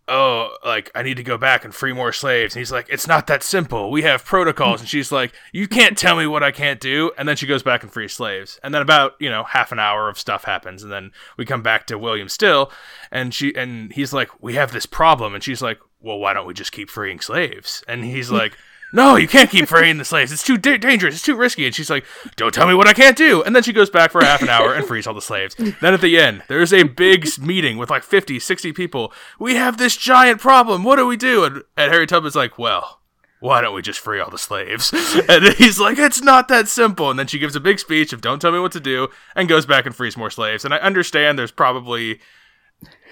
oh, 0.08 0.56
like, 0.66 0.92
I 0.94 1.02
need 1.02 1.18
to 1.18 1.24
go 1.24 1.38
back 1.38 1.64
and 1.64 1.74
free 1.74 1.94
more 1.94 2.12
slaves. 2.12 2.56
And 2.56 2.60
he's 2.60 2.72
like, 2.72 2.88
it's 2.90 3.08
not 3.08 3.28
that 3.28 3.44
simple. 3.44 3.90
We 3.90 4.02
have 4.02 4.26
protocols. 4.26 4.82
And 4.82 4.90
she's 4.90 5.12
like, 5.12 5.34
you 5.52 5.68
can't 5.68 5.98
tell 5.98 6.18
me 6.18 6.28
what 6.28 6.44
I 6.44 6.52
can't 6.52 6.80
do. 6.80 7.12
And 7.18 7.28
then 7.28 7.38
she 7.38 7.48
goes 7.48 7.64
back 7.64 7.84
and 7.84 7.92
frees 7.92 8.14
slaves. 8.14 8.60
And 8.64 8.74
then 8.74 8.82
about, 8.82 9.14
you 9.20 9.30
know, 9.30 9.44
half 9.44 9.72
an 9.72 9.80
hour 9.80 10.10
of 10.10 10.20
stuff 10.20 10.44
happens. 10.44 10.84
And 10.84 10.92
then 10.92 11.12
we 11.38 11.46
come 11.46 11.62
back 11.62 11.88
to 11.88 11.98
William 11.98 12.28
Still. 12.28 12.72
And 13.12 13.34
she, 13.34 13.56
and 13.56 13.94
he's 13.94 14.14
like, 14.14 14.30
we 14.42 14.56
have 14.56 14.72
this 14.72 14.86
problem. 14.86 15.34
And 15.34 15.44
she's 15.44 15.62
like, 15.62 15.80
well, 16.02 16.20
why 16.20 16.34
don't 16.34 16.48
we 16.48 16.54
just 16.54 16.74
keep 16.74 16.90
freeing 16.90 17.22
slaves? 17.22 17.84
And 17.88 18.04
he's 18.04 18.30
like, 18.32 18.58
no, 18.94 19.16
you 19.16 19.28
can't 19.28 19.50
keep 19.50 19.68
freeing 19.68 19.98
the 19.98 20.06
slaves. 20.06 20.32
It's 20.32 20.44
too 20.44 20.58
da- 20.58 20.78
dangerous. 20.78 21.16
It's 21.16 21.24
too 21.24 21.36
risky. 21.36 21.66
And 21.66 21.74
she's 21.74 21.90
like, 21.90 22.06
don't 22.36 22.54
tell 22.54 22.68
me 22.68 22.76
what 22.76 22.88
I 22.88 22.94
can't 22.94 23.18
do. 23.18 23.42
And 23.44 23.56
then 23.56 23.64
she 23.64 23.74
goes 23.74 23.90
back 23.90 24.12
for 24.12 24.24
half 24.24 24.42
an 24.44 24.50
hour 24.50 24.74
and 24.74 24.86
frees 24.86 25.08
all 25.08 25.16
the 25.16 25.22
slaves. 25.22 25.56
Then 25.56 25.94
at 25.94 26.02
the 26.02 26.20
end, 26.20 26.44
there's 26.48 26.72
a 26.72 26.84
big 26.84 27.28
meeting 27.40 27.78
with 27.78 27.90
like 27.90 28.04
50, 28.04 28.40
60 28.40 28.72
people. 28.72 29.12
We 29.40 29.56
have 29.56 29.78
this 29.78 29.98
giant 29.98 30.40
problem. 30.40 30.84
What 30.84 30.98
do 30.98 31.08
we 31.08 31.18
do? 31.18 31.44
And, 31.44 31.64
and 31.76 31.92
Harry 31.92 32.06
Tubman's 32.06 32.36
like, 32.36 32.60
well, 32.60 33.00
why 33.40 33.62
don't 33.62 33.76
we 33.76 33.82
just 33.82 34.00
free 34.00 34.20
all 34.20 34.30
the 34.30 34.38
slaves? 34.38 34.94
And 35.28 35.44
he's 35.56 35.80
like, 35.80 35.98
it's 35.98 36.22
not 36.22 36.48
that 36.50 36.68
simple. 36.68 37.10
And 37.10 37.18
then 37.18 37.28
she 37.28 37.40
gives 37.40 37.56
a 37.56 37.60
big 37.60 37.80
speech 37.80 38.14
of 38.14 38.22
don't 38.22 38.40
tell 38.40 38.52
me 38.52 38.60
what 38.60 38.72
to 38.74 38.80
do 38.80 39.08
and 39.36 39.50
goes 39.50 39.66
back 39.66 39.86
and 39.86 39.96
frees 39.96 40.16
more 40.16 40.30
slaves. 40.30 40.64
And 40.64 40.74
I 40.74 40.78
understand 40.78 41.38
there's 41.38 41.52
probably 41.52 42.20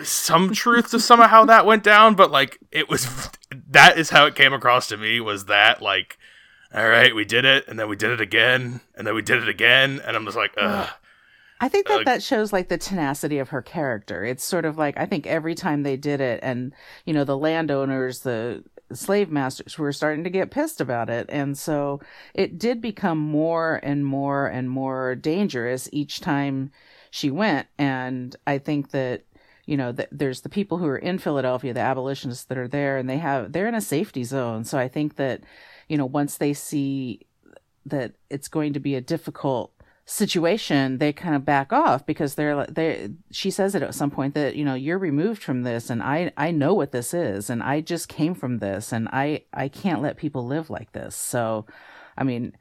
some 0.03 0.53
truth 0.53 0.91
to 0.91 0.99
some 0.99 1.19
of 1.21 1.29
how 1.29 1.45
that 1.45 1.65
went 1.65 1.83
down, 1.83 2.15
but 2.15 2.31
like 2.31 2.59
it 2.71 2.89
was 2.89 3.29
that 3.69 3.97
is 3.97 4.09
how 4.09 4.25
it 4.25 4.35
came 4.35 4.53
across 4.53 4.87
to 4.87 4.97
me 4.97 5.19
was 5.19 5.45
that 5.45 5.81
like 5.81 6.17
all 6.73 6.87
right, 6.87 7.13
we 7.13 7.25
did 7.25 7.43
it, 7.43 7.67
and 7.67 7.77
then 7.77 7.89
we 7.89 7.97
did 7.97 8.11
it 8.11 8.21
again, 8.21 8.79
and 8.95 9.05
then 9.05 9.13
we 9.13 9.21
did 9.21 9.43
it 9.43 9.49
again, 9.49 10.01
and 10.05 10.15
I'm 10.15 10.23
just 10.23 10.37
like, 10.37 10.53
ugh. 10.57 10.89
I 11.59 11.67
think 11.67 11.87
that 11.87 12.01
Uh, 12.01 12.03
that 12.05 12.23
shows 12.23 12.51
like 12.51 12.69
the 12.69 12.77
tenacity 12.77 13.37
of 13.37 13.49
her 13.49 13.61
character. 13.61 14.23
It's 14.23 14.43
sort 14.43 14.65
of 14.65 14.77
like 14.77 14.97
I 14.97 15.05
think 15.05 15.27
every 15.27 15.53
time 15.53 15.83
they 15.83 15.95
did 15.97 16.19
it, 16.19 16.39
and 16.41 16.73
you 17.05 17.13
know 17.13 17.23
the 17.23 17.37
landowners, 17.37 18.21
the 18.21 18.63
slave 18.93 19.29
masters 19.29 19.77
were 19.77 19.93
starting 19.93 20.23
to 20.23 20.29
get 20.29 20.49
pissed 20.49 20.81
about 20.81 21.09
it, 21.09 21.27
and 21.29 21.57
so 21.57 21.99
it 22.33 22.57
did 22.57 22.81
become 22.81 23.19
more 23.19 23.79
and 23.83 24.05
more 24.05 24.47
and 24.47 24.69
more 24.69 25.13
dangerous 25.15 25.87
each 25.91 26.19
time 26.19 26.71
she 27.11 27.29
went. 27.29 27.67
And 27.77 28.35
I 28.47 28.57
think 28.57 28.91
that 28.91 29.23
you 29.65 29.77
know 29.77 29.91
that 29.91 30.09
there's 30.11 30.41
the 30.41 30.49
people 30.49 30.77
who 30.77 30.87
are 30.87 30.97
in 30.97 31.17
Philadelphia, 31.17 31.73
the 31.73 31.79
abolitionists 31.79 32.45
that 32.45 32.57
are 32.57 32.67
there, 32.67 32.97
and 32.97 33.09
they 33.09 33.17
have 33.17 33.51
they're 33.51 33.67
in 33.67 33.75
a 33.75 33.81
safety 33.81 34.23
zone. 34.23 34.63
So 34.63 34.77
I 34.77 34.87
think 34.87 35.15
that 35.15 35.41
you 35.87 35.97
know 35.97 36.05
once 36.05 36.37
they 36.37 36.53
see 36.53 37.21
that 37.85 38.13
it's 38.29 38.47
going 38.47 38.73
to 38.73 38.79
be 38.79 38.95
a 38.95 39.01
difficult 39.01 39.73
situation 40.05 40.97
they 40.97 41.13
kind 41.13 41.35
of 41.35 41.45
back 41.45 41.71
off 41.71 42.05
because 42.05 42.35
they're 42.35 42.55
like 42.55 42.73
they 42.73 43.09
she 43.29 43.49
says 43.49 43.75
it 43.75 43.83
at 43.83 43.95
some 43.95 44.11
point 44.11 44.33
that 44.33 44.55
you 44.55 44.65
know 44.65 44.73
you're 44.73 44.97
removed 44.97 45.41
from 45.41 45.61
this 45.63 45.89
and 45.89 46.01
i 46.03 46.29
i 46.35 46.51
know 46.51 46.73
what 46.73 46.91
this 46.91 47.13
is 47.13 47.49
and 47.49 47.63
i 47.63 47.79
just 47.79 48.09
came 48.09 48.33
from 48.33 48.57
this 48.57 48.91
and 48.91 49.07
i 49.13 49.41
i 49.53 49.69
can't 49.69 50.01
let 50.01 50.17
people 50.17 50.45
live 50.45 50.69
like 50.69 50.91
this 50.91 51.15
so 51.15 51.65
i 52.17 52.23
mean 52.23 52.51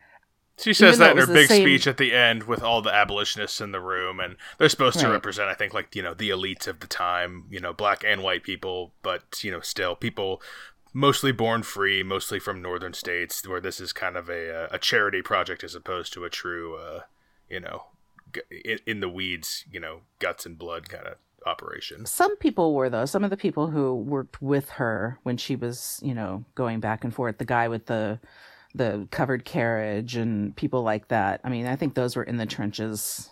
She 0.61 0.75
says 0.75 0.99
that 0.99 1.13
in 1.13 1.17
her 1.19 1.27
big 1.27 1.49
same- 1.49 1.63
speech 1.63 1.87
at 1.87 1.97
the 1.97 2.13
end 2.13 2.45
with 2.45 2.63
all 2.63 2.83
the 2.83 2.93
abolitionists 2.95 3.61
in 3.61 3.73
the 3.73 3.81
room, 3.81 4.21
and 4.21 4.37
they're 4.59 4.69
supposed 4.69 4.99
to 5.01 5.09
represent, 5.09 5.49
I 5.49 5.55
think, 5.55 5.73
like 5.73 5.95
you 5.97 6.03
know, 6.03 6.15
the 6.15 6.31
elites 6.31 6.67
of 6.67 6.81
the 6.81 6.87
time, 6.87 7.45
you 7.51 7.61
know, 7.61 7.73
black 7.73 8.05
and 8.05 8.23
white 8.23 8.43
people, 8.43 8.93
but 9.03 9.43
you 9.43 9.51
know, 9.51 9.61
still 9.61 9.95
people 9.97 10.43
mostly 10.93 11.33
born 11.33 11.63
free, 11.63 12.03
mostly 12.03 12.39
from 12.39 12.61
northern 12.61 12.93
states, 12.93 13.47
where 13.47 13.61
this 13.61 13.81
is 13.81 13.93
kind 13.93 14.17
of 14.17 14.29
a 14.29 14.65
uh, 14.65 14.69
a 14.71 14.79
charity 14.79 15.23
project 15.23 15.65
as 15.65 15.75
opposed 15.75 16.13
to 16.13 16.25
a 16.25 16.31
true, 16.31 16.77
uh, 16.77 17.01
you 17.49 17.61
know, 17.61 17.85
in, 18.51 18.79
in 18.87 19.01
the 19.01 19.09
weeds, 19.09 19.65
you 19.71 19.81
know, 19.81 20.01
guts 20.19 20.47
and 20.47 20.59
blood 20.59 20.89
kind 20.89 21.07
of 21.07 21.15
operation. 21.47 22.05
some 22.05 22.37
people 22.37 22.75
were 22.75 22.91
though 22.91 23.07
some 23.07 23.25
of 23.25 23.31
the 23.31 23.37
people 23.37 23.69
who 23.69 23.95
worked 23.95 24.43
with 24.43 24.69
her 24.69 25.19
when 25.23 25.39
she 25.39 25.57
was 25.57 25.99
you 26.03 26.15
know 26.15 26.45
going 26.55 26.81
back 26.81 27.03
and 27.03 27.15
forth 27.15 27.39
the 27.39 27.47
guy 27.47 27.67
with 27.67 27.87
the 27.87 28.21
the 28.75 29.07
covered 29.11 29.45
carriage 29.45 30.17
and 30.17 30.55
people 30.57 30.83
like 30.83 31.09
that 31.09 31.41
i 31.45 31.49
mean 31.49 31.67
i 31.67 31.75
think 31.77 31.95
those 31.95 32.15
were 32.17 32.23
in 32.23 32.37
the 32.37 32.47
trenches 32.47 33.31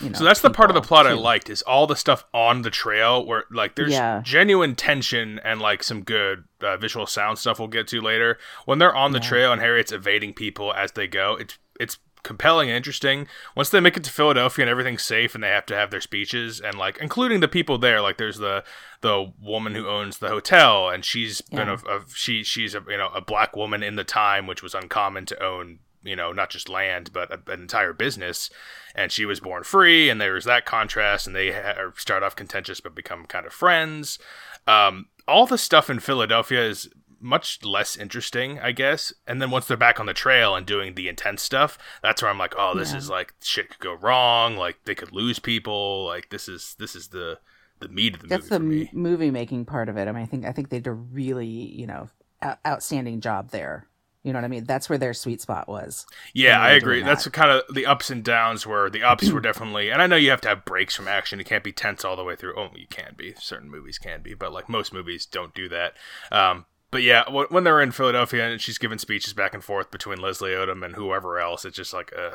you 0.00 0.08
know, 0.08 0.18
So 0.18 0.24
that's 0.24 0.40
the 0.40 0.50
part 0.50 0.70
of 0.70 0.74
the 0.74 0.80
plot 0.80 1.06
I 1.06 1.12
liked 1.12 1.50
is 1.50 1.60
all 1.62 1.86
the 1.86 1.96
stuff 1.96 2.24
on 2.32 2.62
the 2.62 2.70
trail 2.70 3.26
where 3.26 3.44
like 3.50 3.74
there's 3.74 3.92
Yeah. 3.92 4.22
genuine 4.24 4.74
tension 4.74 5.40
and 5.44 5.60
like 5.60 5.82
some 5.82 6.02
good 6.04 6.44
uh, 6.62 6.76
visual 6.78 7.06
sound 7.06 7.38
stuff 7.38 7.58
we'll 7.58 7.68
get 7.68 7.86
to 7.88 8.00
later. 8.00 8.38
When 8.64 8.78
they're 8.78 8.94
on 8.94 9.12
the 9.12 9.18
Yeah. 9.18 9.28
trail 9.28 9.52
and 9.52 9.60
Harriet's 9.60 9.92
evading 9.92 10.32
people 10.34 10.72
as 10.72 10.92
they 10.92 11.06
go, 11.06 11.36
it's 11.38 11.58
it's 11.78 11.98
compelling 12.22 12.68
and 12.68 12.76
interesting. 12.76 13.26
Once 13.56 13.70
they 13.70 13.80
make 13.80 13.96
it 13.96 14.04
to 14.04 14.10
Philadelphia 14.10 14.64
and 14.64 14.70
everything's 14.70 15.02
safe 15.02 15.34
and 15.34 15.42
they 15.42 15.48
have 15.48 15.66
to 15.66 15.76
have 15.76 15.90
their 15.90 16.00
speeches 16.00 16.60
and 16.60 16.76
like 16.76 16.98
including 16.98 17.40
the 17.40 17.48
people 17.48 17.78
there, 17.78 18.00
like 18.00 18.18
there's 18.18 18.38
the 18.38 18.64
the 19.00 19.32
woman 19.40 19.74
who 19.74 19.88
owns 19.88 20.18
the 20.18 20.28
hotel 20.28 20.88
and 20.88 21.04
she's 21.04 21.40
been 21.40 21.68
a, 21.68 21.74
a 21.74 22.04
she 22.14 22.42
she's 22.42 22.74
a 22.74 22.82
you 22.88 22.96
know 22.96 23.08
a 23.14 23.20
black 23.20 23.56
woman 23.56 23.82
in 23.82 23.96
the 23.96 24.04
time 24.04 24.46
which 24.46 24.62
was 24.62 24.74
uncommon 24.74 25.24
to 25.26 25.42
own 25.42 25.78
you 26.02 26.14
know 26.14 26.32
not 26.32 26.50
just 26.50 26.68
land 26.68 27.12
but 27.12 27.30
a, 27.30 27.52
an 27.52 27.60
entire 27.60 27.92
business. 27.92 28.50
And 28.94 29.12
she 29.12 29.24
was 29.24 29.40
born 29.40 29.62
free 29.62 30.10
and 30.10 30.20
there 30.20 30.34
was 30.34 30.44
that 30.44 30.66
contrast 30.66 31.26
and 31.26 31.34
they 31.34 31.52
ha- 31.52 31.92
start 31.96 32.22
off 32.22 32.36
contentious 32.36 32.80
but 32.80 32.94
become 32.94 33.26
kind 33.26 33.46
of 33.46 33.52
friends. 33.52 34.18
Um, 34.66 35.06
all 35.26 35.46
the 35.46 35.58
stuff 35.58 35.88
in 35.88 36.00
philadelphia 36.00 36.62
is 36.66 36.90
much 37.20 37.62
less 37.64 37.96
interesting 37.96 38.58
i 38.60 38.72
guess 38.72 39.12
and 39.26 39.40
then 39.42 39.50
once 39.50 39.66
they're 39.66 39.76
back 39.76 40.00
on 40.00 40.06
the 40.06 40.14
trail 40.14 40.54
and 40.56 40.66
doing 40.66 40.94
the 40.94 41.08
intense 41.08 41.42
stuff 41.42 41.76
that's 42.02 42.22
where 42.22 42.30
i'm 42.30 42.38
like 42.38 42.54
oh 42.56 42.74
this 42.76 42.92
Yeah. 42.92 42.98
is 42.98 43.10
like 43.10 43.34
shit 43.42 43.68
could 43.70 43.78
go 43.78 43.94
wrong 43.94 44.56
like 44.56 44.78
they 44.84 44.94
could 44.94 45.12
lose 45.12 45.38
people 45.38 46.04
like 46.06 46.30
this 46.30 46.48
is 46.48 46.76
this 46.78 46.96
is 46.96 47.08
the 47.08 47.38
the 47.80 47.88
meat 47.88 48.14
of 48.14 48.22
the 48.22 48.26
that's 48.28 48.50
movie 48.50 48.80
That's 48.84 48.92
the 48.92 48.98
movie 48.98 49.30
making 49.30 49.64
part 49.66 49.88
of 49.88 49.96
it 49.96 50.08
i 50.08 50.12
mean 50.12 50.22
i 50.22 50.26
think 50.26 50.44
i 50.44 50.52
think 50.52 50.68
they 50.70 50.78
did 50.78 50.86
a 50.88 50.92
really 50.92 51.46
you 51.46 51.86
know 51.86 52.08
out- 52.42 52.58
outstanding 52.66 53.20
job 53.20 53.50
there 53.50 53.86
you 54.22 54.32
know 54.32 54.38
what 54.38 54.44
i 54.44 54.48
mean 54.48 54.64
that's 54.64 54.88
where 54.90 54.98
their 54.98 55.14
sweet 55.14 55.40
spot 55.40 55.66
was 55.68 56.04
Yeah, 56.34 56.60
I 56.60 56.72
agree. 56.72 56.96
doing 56.96 57.06
That's 57.06 57.24
that. 57.24 57.32
kind 57.32 57.50
of 57.50 57.62
the 57.74 57.86
ups 57.86 58.10
and 58.10 58.22
downs 58.22 58.66
where 58.66 58.90
the 58.90 59.02
ups 59.02 59.30
were 59.30 59.40
definitely, 59.50 59.90
and 59.90 60.02
I 60.02 60.06
know 60.06 60.16
you 60.16 60.28
have 60.28 60.42
to 60.42 60.48
have 60.50 60.66
breaks 60.66 60.94
from 60.94 61.08
action. 61.08 61.38
You 61.38 61.44
can't 61.46 61.64
be 61.64 61.72
tense 61.72 62.04
all 62.04 62.16
the 62.16 62.22
way 62.24 62.36
through. 62.36 62.54
Oh, 62.58 62.68
you 62.76 62.86
can 62.86 63.14
be. 63.16 63.32
Certain 63.38 63.70
movies 63.70 63.96
can 63.98 64.20
be, 64.20 64.34
but 64.34 64.52
like 64.52 64.68
most 64.68 64.92
movies 64.92 65.24
don't 65.24 65.54
do 65.54 65.70
that. 65.70 65.94
Um, 66.30 66.66
but 66.90 67.02
yeah, 67.02 67.24
when 67.50 67.64
they're 67.64 67.80
in 67.80 67.92
Philadelphia 67.92 68.48
and 68.50 68.60
she's 68.60 68.78
giving 68.78 68.98
speeches 68.98 69.32
back 69.32 69.54
and 69.54 69.62
forth 69.64 69.90
between 69.90 70.20
Leslie 70.20 70.50
Odom 70.52 70.84
and 70.84 70.94
whoever 70.96 71.38
else, 71.38 71.64
it's 71.64 71.76
just 71.76 71.92
like, 71.92 72.12
uh, 72.18 72.30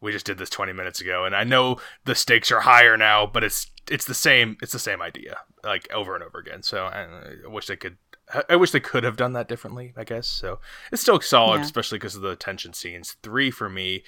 we 0.00 0.12
just 0.12 0.26
did 0.26 0.38
this 0.38 0.50
20 0.50 0.72
minutes 0.72 1.00
ago, 1.00 1.24
and 1.24 1.34
I 1.36 1.44
know 1.44 1.78
the 2.04 2.14
stakes 2.14 2.50
are 2.50 2.60
higher 2.60 2.96
now, 2.96 3.26
but 3.26 3.44
it's 3.44 3.68
it's 3.90 4.04
the 4.04 4.14
same 4.14 4.56
it's 4.62 4.72
the 4.72 4.78
same 4.78 5.02
idea 5.02 5.38
like 5.64 5.90
over 5.92 6.14
and 6.14 6.22
over 6.24 6.38
again. 6.38 6.62
So 6.62 6.84
I, 6.86 7.06
I 7.44 7.48
wish 7.48 7.66
they 7.66 7.76
could. 7.76 7.98
I- 8.48 8.56
wish 8.56 8.70
they 8.70 8.80
could 8.80 9.04
have 9.04 9.16
done 9.16 9.32
that 9.34 9.46
differently. 9.48 9.92
I 9.96 10.04
guess 10.04 10.26
so. 10.26 10.58
It's 10.90 11.02
still 11.02 11.20
solid, 11.20 11.58
Yeah. 11.58 11.64
especially 11.64 11.98
because 11.98 12.14
of 12.16 12.22
the 12.22 12.34
tension 12.36 12.72
scenes. 12.72 13.16
Three 13.22 13.50
for 13.50 13.68
me. 13.68 14.04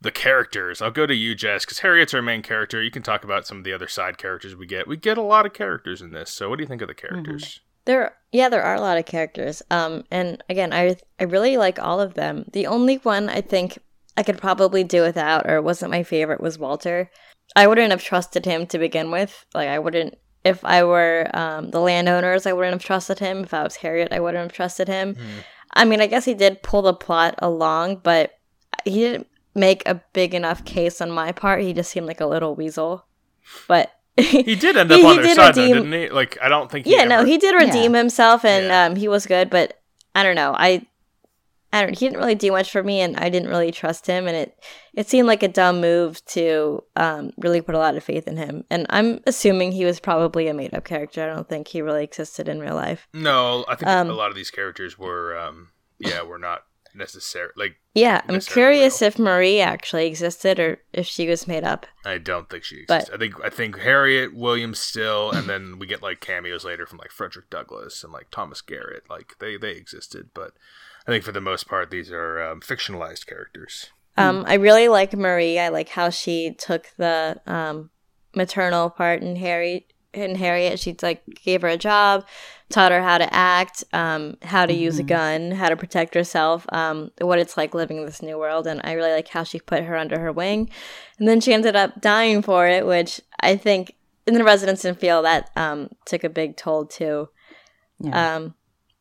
The 0.00 0.10
characters. 0.10 0.82
I'll 0.82 0.90
go 0.90 1.06
to 1.06 1.14
you, 1.14 1.34
Jess, 1.36 1.64
because 1.64 1.78
Harriet's 1.78 2.12
our 2.12 2.20
main 2.22 2.42
character. 2.42 2.82
You 2.82 2.90
can 2.90 3.02
talk 3.04 3.22
about 3.24 3.46
some 3.46 3.58
of 3.58 3.64
the 3.64 3.72
other 3.72 3.86
side 3.88 4.18
characters 4.18 4.54
we 4.56 4.66
get. 4.66 4.86
We 4.88 4.96
get 4.96 5.16
a 5.16 5.22
lot 5.22 5.46
of 5.46 5.52
characters 5.54 6.02
in 6.02 6.10
this. 6.10 6.30
So, 6.30 6.50
what 6.50 6.56
do 6.56 6.62
you 6.64 6.68
think 6.68 6.82
of 6.82 6.88
the 6.88 6.94
characters? 6.94 7.60
There, 7.84 8.14
yeah, 8.30 8.48
there 8.48 8.62
are 8.62 8.74
a 8.74 8.80
lot 8.80 8.98
of 8.98 9.06
characters. 9.06 9.62
Um, 9.70 10.04
and 10.10 10.42
again, 10.48 10.72
I 10.72 10.96
I 11.18 11.24
really 11.24 11.56
like 11.56 11.78
all 11.78 12.00
of 12.00 12.14
them. 12.14 12.44
The 12.52 12.66
only 12.66 12.96
one 12.96 13.28
I 13.28 13.40
think 13.40 13.78
I 14.16 14.22
could 14.22 14.38
probably 14.38 14.84
do 14.84 15.02
without, 15.02 15.48
or 15.48 15.60
wasn't 15.62 15.90
my 15.90 16.02
favorite, 16.02 16.40
was 16.40 16.58
Walter. 16.58 17.10
I 17.56 17.66
wouldn't 17.66 17.90
have 17.90 18.02
trusted 18.02 18.44
him 18.44 18.66
to 18.68 18.78
begin 18.78 19.10
with. 19.10 19.44
Like, 19.54 19.68
I 19.68 19.78
wouldn't. 19.78 20.18
If 20.44 20.64
I 20.64 20.82
were 20.82 21.30
um, 21.34 21.70
the 21.70 21.80
landowners, 21.80 22.46
I 22.46 22.52
wouldn't 22.52 22.74
have 22.74 22.84
trusted 22.84 23.20
him. 23.20 23.44
If 23.44 23.54
I 23.54 23.62
was 23.62 23.76
Harriet, 23.76 24.12
I 24.12 24.20
wouldn't 24.20 24.42
have 24.42 24.52
trusted 24.52 24.88
him. 24.88 25.16
I 25.74 25.84
mean, 25.84 26.00
I 26.00 26.06
guess 26.06 26.24
he 26.24 26.34
did 26.34 26.62
pull 26.62 26.82
the 26.82 26.94
plot 26.94 27.36
along, 27.38 27.96
but 28.02 28.38
he 28.84 29.00
didn't 29.00 29.28
make 29.54 29.82
a 29.86 30.02
big 30.12 30.34
enough 30.34 30.64
case 30.64 31.00
on 31.00 31.10
my 31.10 31.32
part. 31.32 31.62
He 31.62 31.72
just 31.72 31.90
seemed 31.90 32.06
like 32.06 32.20
a 32.20 32.26
little 32.26 32.54
weasel. 32.54 33.06
But 33.68 33.92
He 34.16 34.54
did 34.56 34.76
end 34.76 34.92
up 34.92 34.98
He- 34.98 35.04
on 35.06 35.10
he 35.12 35.16
their 35.18 35.22
did 35.28 35.36
side, 35.36 35.54
though, 35.54 35.66
didn't 35.68 35.92
he? 35.92 36.08
Like, 36.10 36.38
I 36.42 36.48
don't 36.48 36.70
think. 36.70 36.86
He 36.86 36.94
yeah, 36.94 37.04
no, 37.04 37.24
he 37.24 37.38
did 37.38 37.54
redeem 37.54 37.94
himself, 37.94 38.44
and 38.44 38.66
Yeah. 38.66 38.84
um, 38.86 38.96
he 38.96 39.08
was 39.08 39.26
good. 39.26 39.48
But 39.50 39.80
I 40.14 40.22
don't 40.22 40.36
know. 40.36 40.54
I, 40.56 40.86
I 41.72 41.80
don't. 41.82 41.98
He 41.98 42.06
didn't 42.06 42.18
really 42.20 42.34
do 42.34 42.52
much 42.52 42.70
for 42.70 42.82
me, 42.82 43.00
and 43.00 43.16
I 43.16 43.30
didn't 43.30 43.48
really 43.48 43.72
trust 43.72 44.06
him. 44.06 44.26
And 44.26 44.36
it, 44.36 44.62
it 44.92 45.08
seemed 45.08 45.26
like 45.26 45.42
a 45.42 45.48
dumb 45.48 45.80
move 45.80 46.22
to 46.26 46.84
um, 46.96 47.30
really 47.38 47.62
put 47.62 47.74
a 47.74 47.78
lot 47.78 47.96
of 47.96 48.04
faith 48.04 48.28
in 48.28 48.36
him. 48.36 48.64
And 48.68 48.86
I'm 48.90 49.20
assuming 49.26 49.72
he 49.72 49.86
was 49.86 49.98
probably 49.98 50.48
a 50.48 50.52
made 50.54 50.74
up 50.74 50.84
character. 50.84 51.22
I 51.22 51.34
don't 51.34 51.48
think 51.48 51.68
he 51.68 51.80
really 51.80 52.04
existed 52.04 52.46
in 52.48 52.60
real 52.60 52.74
life. 52.74 53.08
No, 53.14 53.64
I 53.68 53.76
think 53.76 53.88
Um, 53.88 54.10
a 54.10 54.14
lot 54.14 54.28
of 54.28 54.36
these 54.36 54.50
characters 54.50 54.98
were, 54.98 55.34
um, 55.38 55.68
yeah, 55.98 56.20
were 56.22 56.38
not 56.38 56.64
necessary. 56.94 57.50
Like, 57.56 57.76
Yeah, 57.94 58.22
I'm 58.28 58.40
curious 58.40 59.00
real. 59.00 59.08
if 59.08 59.18
Marie 59.18 59.60
actually 59.60 60.06
existed 60.06 60.58
or 60.58 60.78
if 60.92 61.06
she 61.06 61.28
was 61.28 61.46
made 61.46 61.64
up. 61.64 61.86
I 62.04 62.18
don't 62.18 62.48
think 62.50 62.64
she 62.64 62.84
But- 62.88 63.02
exists. 63.02 63.14
I 63.14 63.18
think 63.18 63.34
I 63.44 63.50
think 63.50 63.78
Harriet 63.78 64.34
Williams 64.34 64.78
still, 64.78 65.30
and 65.30 65.48
then 65.48 65.78
we 65.78 65.86
get 65.86 66.02
like 66.02 66.20
cameos 66.20 66.64
later 66.64 66.86
from 66.86 66.98
like 66.98 67.10
Frederick 67.10 67.50
Douglass 67.50 68.02
and 68.04 68.12
like 68.12 68.30
Thomas 68.30 68.60
Garrett. 68.60 69.04
Like 69.10 69.34
they 69.38 69.56
they 69.56 69.72
existed, 69.72 70.30
but 70.34 70.52
I 71.06 71.10
think 71.10 71.24
for 71.24 71.32
the 71.32 71.40
most 71.40 71.68
part, 71.68 71.90
these 71.90 72.10
are 72.12 72.40
um, 72.42 72.60
fictionalized 72.60 73.26
characters. 73.26 73.90
Um, 74.16 74.44
I 74.46 74.54
really 74.54 74.88
like 74.88 75.14
Marie. 75.14 75.58
I 75.58 75.68
like 75.68 75.88
how 75.88 76.10
she 76.10 76.54
took 76.58 76.88
the 76.98 77.40
um, 77.46 77.90
maternal 78.34 78.90
part 78.90 79.22
in 79.22 79.36
Harry 79.36 79.86
in 80.14 80.34
Harriet. 80.34 80.78
She 80.78 80.96
like 81.02 81.22
gave 81.44 81.62
her 81.62 81.68
a 81.68 81.76
job, 81.76 82.26
taught 82.68 82.92
her 82.92 83.02
how 83.02 83.18
to 83.18 83.32
act, 83.32 83.84
um, 83.92 84.36
how 84.42 84.66
to 84.66 84.72
use 84.72 84.98
a 84.98 85.02
gun, 85.02 85.52
how 85.52 85.68
to 85.68 85.76
protect 85.76 86.14
herself, 86.14 86.66
um, 86.72 87.10
what 87.20 87.38
it's 87.38 87.56
like 87.56 87.74
living 87.74 87.98
in 87.98 88.06
this 88.06 88.22
new 88.22 88.38
world. 88.38 88.66
And 88.66 88.80
I 88.84 88.92
really 88.92 89.12
like 89.12 89.28
how 89.28 89.44
she 89.44 89.60
put 89.60 89.84
her 89.84 89.96
under 89.96 90.18
her 90.18 90.32
wing. 90.32 90.70
And 91.18 91.28
then 91.28 91.40
she 91.40 91.52
ended 91.52 91.76
up 91.76 92.00
dying 92.00 92.42
for 92.42 92.66
it, 92.66 92.86
which 92.86 93.20
I 93.40 93.56
think 93.56 93.94
in 94.26 94.34
the 94.34 94.44
residents 94.44 94.82
didn't 94.82 95.00
feel 95.00 95.22
that 95.22 95.50
um, 95.56 95.90
took 96.06 96.24
a 96.24 96.28
big 96.28 96.56
toll 96.56 96.86
too. 96.86 97.28
Yeah. 98.00 98.36
Um, 98.36 98.54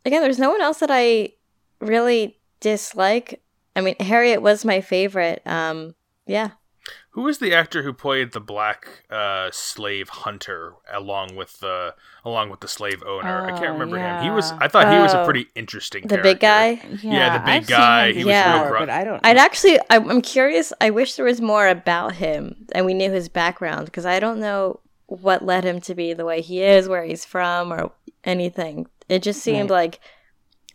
again, 0.05 0.21
there's 0.21 0.39
no 0.39 0.51
one 0.51 0.61
else 0.61 0.79
that 0.79 0.91
I 0.91 1.33
really 1.79 2.39
dislike. 2.59 3.41
I 3.75 3.81
mean, 3.81 3.95
Harriet 3.99 4.41
was 4.41 4.65
my 4.65 4.81
favorite. 4.81 5.41
Um, 5.45 5.95
yeah. 6.25 6.51
Who 7.13 7.23
was 7.23 7.39
the 7.39 7.53
actor 7.53 7.83
who 7.83 7.91
played 7.91 8.31
the 8.31 8.39
black 8.39 9.03
uh, 9.09 9.49
slave 9.51 10.07
hunter 10.09 10.73
along 10.91 11.35
with 11.35 11.59
the 11.59 11.93
along 12.23 12.49
with 12.49 12.61
the 12.61 12.69
slave 12.69 13.03
owner? 13.05 13.41
I 13.49 13.51
Oh, 13.51 13.59
can't 13.59 13.73
remember 13.73 13.97
him. 13.97 14.23
He 14.23 14.29
was. 14.29 14.51
I 14.53 14.69
thought 14.69 14.91
he 14.93 14.97
was 14.97 15.13
a 15.13 15.21
Oh. 15.21 15.25
pretty 15.25 15.47
interesting. 15.53 16.07
The 16.07 16.19
big 16.19 16.39
guy. 16.39 16.81
Yeah, 17.03 17.37
the 17.37 17.43
big 17.43 17.63
I've 17.63 17.67
guy, 17.67 18.07
him 18.11 18.15
he 18.17 18.23
was 18.23 18.33
real 18.33 18.53
before, 18.63 18.69
gr- 18.69 18.77
but 18.79 18.89
I 18.89 19.03
don't. 19.03 19.13
Know. 19.15 19.29
I'd 19.29 19.37
actually, 19.37 19.77
I'm 19.89 20.09
I'm 20.09 20.21
curious. 20.21 20.71
I 20.79 20.89
wish 20.89 21.15
there 21.15 21.25
was 21.25 21.41
more 21.41 21.67
about 21.67 22.15
him 22.15 22.55
and 22.71 22.85
we 22.85 22.93
knew 22.93 23.11
his 23.11 23.27
background 23.27 23.85
because 23.85 24.05
I 24.05 24.21
don't 24.21 24.39
know 24.39 24.79
what 25.07 25.43
led 25.45 25.65
him 25.65 25.81
to 25.81 25.93
be 25.93 26.13
the 26.13 26.23
way 26.23 26.39
he 26.41 26.63
is, 26.63 26.87
where 26.87 27.03
he's 27.03 27.25
from, 27.25 27.73
or 27.73 27.91
anything. 28.23 28.87
It 29.09 29.21
just 29.21 29.41
seemed 29.41 29.69
like 29.69 29.99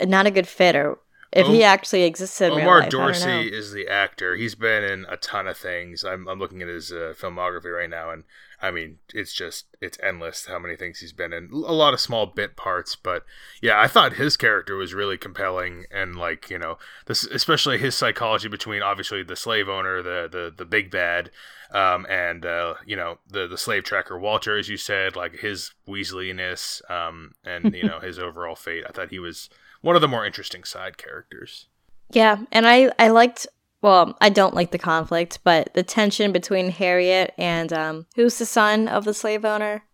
not 0.02 0.26
a 0.26 0.30
good 0.30 0.46
fit, 0.46 0.76
or 0.76 0.98
if 1.36 1.46
he 1.46 1.62
actually 1.62 2.02
existed 2.04 2.46
in 2.46 2.54
real 2.54 2.62
Omar 2.62 2.80
life. 2.80 2.86
I 2.86 2.88
don't 2.88 3.00
know. 3.00 3.06
Dorsey 3.06 3.48
is 3.52 3.72
the 3.72 3.88
actor. 3.88 4.36
He's 4.36 4.54
been 4.54 4.84
in 4.84 5.06
a 5.08 5.16
ton 5.16 5.46
of 5.46 5.56
things. 5.56 6.04
I'm, 6.04 6.26
I'm 6.28 6.38
looking 6.38 6.62
at 6.62 6.68
his 6.68 6.92
uh, 6.92 7.14
filmography 7.18 7.76
right 7.76 7.90
now, 7.90 8.10
and 8.10 8.24
I 8.60 8.70
mean, 8.70 8.98
it's 9.12 9.32
just 9.34 9.66
it's 9.80 9.98
endless 10.02 10.46
how 10.46 10.58
many 10.58 10.76
things 10.76 11.00
he's 11.00 11.12
been 11.12 11.32
in. 11.32 11.50
A 11.52 11.72
lot 11.72 11.92
of 11.92 12.00
small 12.00 12.26
bit 12.26 12.56
parts, 12.56 12.96
but 12.96 13.24
yeah, 13.60 13.78
I 13.78 13.86
thought 13.86 14.14
his 14.14 14.36
character 14.36 14.76
was 14.76 14.94
really 14.94 15.18
compelling, 15.18 15.84
and 15.90 16.16
like 16.16 16.48
you 16.48 16.58
know, 16.58 16.78
this 17.04 17.24
especially 17.24 17.78
his 17.78 17.94
psychology 17.94 18.48
between 18.48 18.82
obviously 18.82 19.22
the 19.22 19.36
slave 19.36 19.68
owner, 19.68 20.02
the 20.02 20.28
the 20.30 20.52
the 20.56 20.64
big 20.64 20.90
bad, 20.90 21.30
um, 21.70 22.06
and 22.08 22.46
uh, 22.46 22.74
you 22.86 22.96
know 22.96 23.18
the 23.28 23.46
the 23.46 23.58
slave 23.58 23.84
tracker 23.84 24.18
Walter, 24.18 24.56
as 24.56 24.68
you 24.68 24.78
said, 24.78 25.16
like 25.16 25.36
his 25.40 25.72
Weasleyness, 25.86 26.88
um, 26.90 27.34
and 27.44 27.74
you 27.74 27.82
know 27.88 28.00
his 28.00 28.18
overall 28.18 28.56
fate. 28.56 28.84
I 28.88 28.92
thought 28.92 29.10
he 29.10 29.18
was 29.18 29.50
one 29.80 29.96
of 29.96 30.02
the 30.02 30.08
more 30.08 30.26
interesting 30.26 30.64
side 30.64 30.98
characters. 30.98 31.66
Yeah, 32.10 32.38
and 32.52 32.66
I 32.66 32.90
I 32.98 33.08
liked. 33.08 33.46
Well, 33.82 34.16
I 34.20 34.30
don't 34.30 34.54
like 34.54 34.70
the 34.70 34.78
conflict, 34.78 35.40
but 35.44 35.72
the 35.74 35.82
tension 35.82 36.32
between 36.32 36.70
Harriet 36.70 37.34
and 37.38 37.72
um, 37.72 38.06
who's 38.16 38.38
the 38.38 38.46
son 38.46 38.88
of 38.88 39.04
the 39.04 39.14
slave 39.14 39.44
owner? 39.44 39.84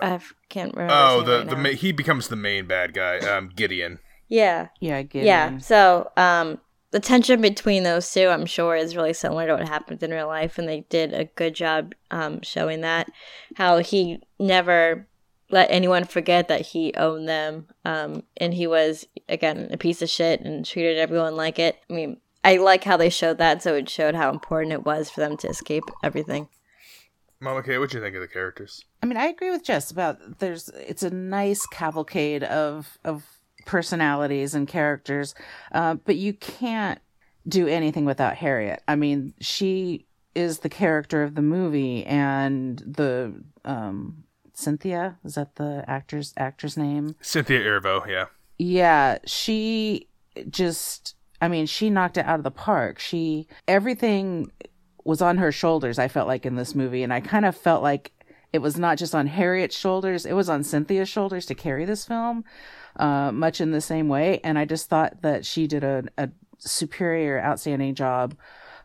I 0.00 0.20
can't 0.48 0.74
remember. 0.74 0.94
Oh, 0.96 1.22
the 1.22 1.38
right 1.38 1.48
the 1.50 1.56
ma- 1.56 1.68
he 1.70 1.92
becomes 1.92 2.28
the 2.28 2.36
main 2.36 2.66
bad 2.66 2.94
guy, 2.94 3.18
um, 3.18 3.50
Gideon. 3.54 3.98
yeah, 4.28 4.68
yeah, 4.80 4.98
I 4.98 5.02
get 5.02 5.24
yeah. 5.24 5.58
So, 5.58 6.10
um, 6.16 6.58
the 6.90 7.00
tension 7.00 7.40
between 7.40 7.82
those 7.82 8.10
two, 8.10 8.28
I'm 8.28 8.46
sure, 8.46 8.76
is 8.76 8.96
really 8.96 9.12
similar 9.12 9.46
to 9.46 9.54
what 9.54 9.68
happened 9.68 10.02
in 10.02 10.10
real 10.10 10.26
life, 10.26 10.58
and 10.58 10.68
they 10.68 10.80
did 10.88 11.12
a 11.12 11.26
good 11.26 11.54
job 11.54 11.94
um, 12.10 12.40
showing 12.42 12.80
that. 12.80 13.10
How 13.56 13.78
he 13.78 14.22
never 14.38 15.06
let 15.50 15.70
anyone 15.70 16.04
forget 16.04 16.48
that 16.48 16.60
he 16.60 16.94
owned 16.94 17.28
them, 17.28 17.66
um, 17.84 18.22
and 18.36 18.54
he 18.54 18.66
was 18.66 19.06
again 19.28 19.68
a 19.72 19.76
piece 19.76 20.02
of 20.02 20.08
shit 20.08 20.40
and 20.40 20.64
treated 20.64 20.98
everyone 20.98 21.36
like 21.36 21.58
it. 21.58 21.78
I 21.88 21.92
mean, 21.92 22.18
I 22.42 22.56
like 22.56 22.84
how 22.84 22.96
they 22.96 23.10
showed 23.10 23.38
that, 23.38 23.62
so 23.62 23.74
it 23.74 23.88
showed 23.88 24.14
how 24.14 24.30
important 24.30 24.72
it 24.72 24.84
was 24.84 25.10
for 25.10 25.20
them 25.20 25.36
to 25.38 25.48
escape 25.48 25.84
everything. 26.02 26.48
Mama 27.40 27.62
K, 27.62 27.78
what'd 27.78 27.94
you 27.94 28.00
think 28.00 28.14
of 28.14 28.20
the 28.20 28.28
characters? 28.28 28.84
I 29.02 29.06
mean, 29.06 29.16
I 29.16 29.26
agree 29.26 29.50
with 29.50 29.64
Jess 29.64 29.90
about 29.90 30.40
there's 30.40 30.68
it's 30.68 31.02
a 31.02 31.10
nice 31.10 31.66
cavalcade 31.66 32.44
of 32.44 32.98
of 33.04 33.24
personalities 33.66 34.54
and 34.54 34.68
characters, 34.68 35.34
uh, 35.72 35.94
but 35.94 36.16
you 36.16 36.34
can't 36.34 37.00
do 37.48 37.66
anything 37.66 38.04
without 38.04 38.36
Harriet. 38.36 38.82
I 38.86 38.96
mean, 38.96 39.34
she 39.40 40.06
is 40.34 40.60
the 40.60 40.68
character 40.68 41.22
of 41.22 41.34
the 41.34 41.42
movie, 41.42 42.04
and 42.04 42.78
the 42.78 43.42
um, 43.64 44.24
Cynthia 44.60 45.18
is 45.24 45.34
that 45.34 45.56
the 45.56 45.84
actor's 45.86 46.32
actor's 46.36 46.76
name? 46.76 47.16
Cynthia 47.20 47.60
Erivo, 47.60 48.06
yeah. 48.06 48.26
Yeah, 48.58 49.18
she 49.26 50.08
just 50.48 51.16
I 51.40 51.48
mean, 51.48 51.66
she 51.66 51.88
knocked 51.90 52.18
it 52.18 52.26
out 52.26 52.38
of 52.38 52.44
the 52.44 52.50
park. 52.50 52.98
She 52.98 53.48
everything 53.66 54.50
was 55.04 55.22
on 55.22 55.38
her 55.38 55.50
shoulders, 55.50 55.98
I 55.98 56.08
felt 56.08 56.28
like 56.28 56.44
in 56.44 56.56
this 56.56 56.74
movie, 56.74 57.02
and 57.02 57.12
I 57.12 57.20
kind 57.20 57.44
of 57.44 57.56
felt 57.56 57.82
like 57.82 58.12
it 58.52 58.58
was 58.60 58.76
not 58.76 58.98
just 58.98 59.14
on 59.14 59.26
Harriet's 59.26 59.76
shoulders, 59.76 60.26
it 60.26 60.34
was 60.34 60.48
on 60.48 60.62
Cynthia's 60.62 61.08
shoulders 61.08 61.46
to 61.46 61.54
carry 61.54 61.84
this 61.84 62.04
film, 62.04 62.44
uh, 62.96 63.30
much 63.32 63.60
in 63.60 63.70
the 63.70 63.80
same 63.80 64.08
way. 64.08 64.40
And 64.42 64.58
I 64.58 64.64
just 64.64 64.88
thought 64.88 65.22
that 65.22 65.46
she 65.46 65.66
did 65.66 65.84
a, 65.84 66.04
a 66.18 66.30
superior, 66.58 67.40
outstanding 67.40 67.94
job 67.94 68.36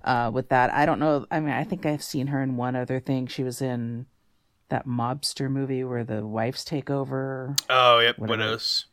uh, 0.03 0.29
with 0.33 0.49
that. 0.49 0.71
I 0.71 0.85
don't 0.85 0.99
know. 0.99 1.25
I 1.31 1.39
mean, 1.39 1.53
I 1.53 1.63
think 1.63 1.85
I've 1.85 2.03
seen 2.03 2.27
her 2.27 2.41
in 2.41 2.57
one 2.57 2.75
other 2.75 2.99
thing. 2.99 3.27
She 3.27 3.43
was 3.43 3.61
in 3.61 4.05
that 4.69 4.87
mobster 4.87 5.49
movie 5.49 5.83
where 5.83 6.03
the 6.03 6.25
wives 6.25 6.63
take 6.65 6.89
over. 6.89 7.55
Oh, 7.69 7.99
yep, 7.99 8.17
Whatever. 8.17 8.39
Widows. 8.43 8.85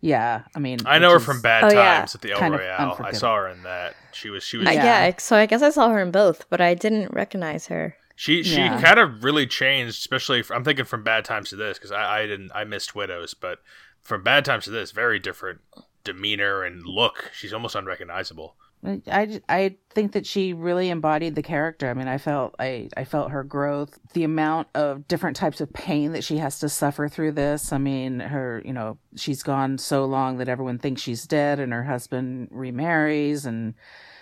Yeah, 0.00 0.42
I 0.54 0.58
mean, 0.58 0.80
I 0.84 0.98
know 0.98 1.08
her 1.10 1.16
which 1.16 1.24
from 1.24 1.40
Bad 1.40 1.64
Oh, 1.64 1.68
yeah. 1.72 1.98
Times 2.00 2.14
at 2.14 2.20
the 2.20 2.32
El 2.32 2.38
Kind 2.38 2.54
of 2.54 2.60
Royale. 2.60 3.00
I 3.02 3.12
saw 3.12 3.36
her 3.36 3.48
in 3.48 3.62
that. 3.62 3.94
She 4.12 4.28
was 4.28 4.44
she 4.44 4.58
was 4.58 4.68
I, 4.68 4.72
Yeah. 4.72 5.06
yeah, 5.06 5.14
so 5.16 5.36
I 5.36 5.46
guess 5.46 5.62
I 5.62 5.70
saw 5.70 5.88
her 5.88 6.00
in 6.02 6.10
both, 6.10 6.44
but 6.50 6.60
I 6.60 6.74
didn't 6.74 7.10
recognize 7.14 7.68
her. 7.68 7.96
she 8.14 8.42
she 8.42 8.56
Yeah. 8.56 8.80
kind 8.82 8.98
of 8.98 9.24
really 9.24 9.46
changed, 9.46 9.96
especially 9.96 10.44
I'm 10.50 10.62
thinking 10.62 10.84
from 10.84 11.02
Bad 11.04 11.24
Times 11.24 11.48
to 11.50 11.56
this 11.56 11.78
because 11.78 11.90
I, 11.90 12.20
I 12.20 12.26
didn't 12.26 12.52
I 12.54 12.64
missed 12.64 12.94
Widows, 12.94 13.32
but 13.32 13.60
from 14.02 14.22
Bad 14.22 14.44
Times 14.44 14.64
to 14.64 14.70
this, 14.70 14.90
very 14.90 15.18
different 15.18 15.60
demeanor 16.04 16.62
and 16.64 16.84
look. 16.84 17.30
She's 17.34 17.54
almost 17.54 17.74
unrecognizable. 17.74 18.56
I, 18.84 19.40
I 19.48 19.76
think 19.90 20.12
that 20.12 20.26
she 20.26 20.52
really 20.52 20.90
embodied 20.90 21.34
the 21.34 21.42
character. 21.42 21.88
I 21.88 21.94
mean, 21.94 22.08
I 22.08 22.18
felt 22.18 22.54
I, 22.58 22.88
I 22.96 23.04
felt 23.04 23.30
her 23.30 23.42
growth, 23.42 23.98
the 24.12 24.24
amount 24.24 24.68
of 24.74 25.08
different 25.08 25.36
types 25.36 25.60
of 25.62 25.72
pain 25.72 26.12
that 26.12 26.24
she 26.24 26.36
has 26.36 26.58
to 26.58 26.68
suffer 26.68 27.08
through 27.08 27.32
this. 27.32 27.72
I 27.72 27.78
mean, 27.78 28.20
her, 28.20 28.60
you 28.64 28.74
know, 28.74 28.98
she's 29.16 29.42
gone 29.42 29.78
so 29.78 30.04
long 30.04 30.36
that 30.38 30.48
everyone 30.48 30.78
thinks 30.78 31.00
she's 31.00 31.26
dead 31.26 31.60
and 31.60 31.72
her 31.72 31.84
husband 31.84 32.48
remarries 32.50 33.46
and 33.46 33.74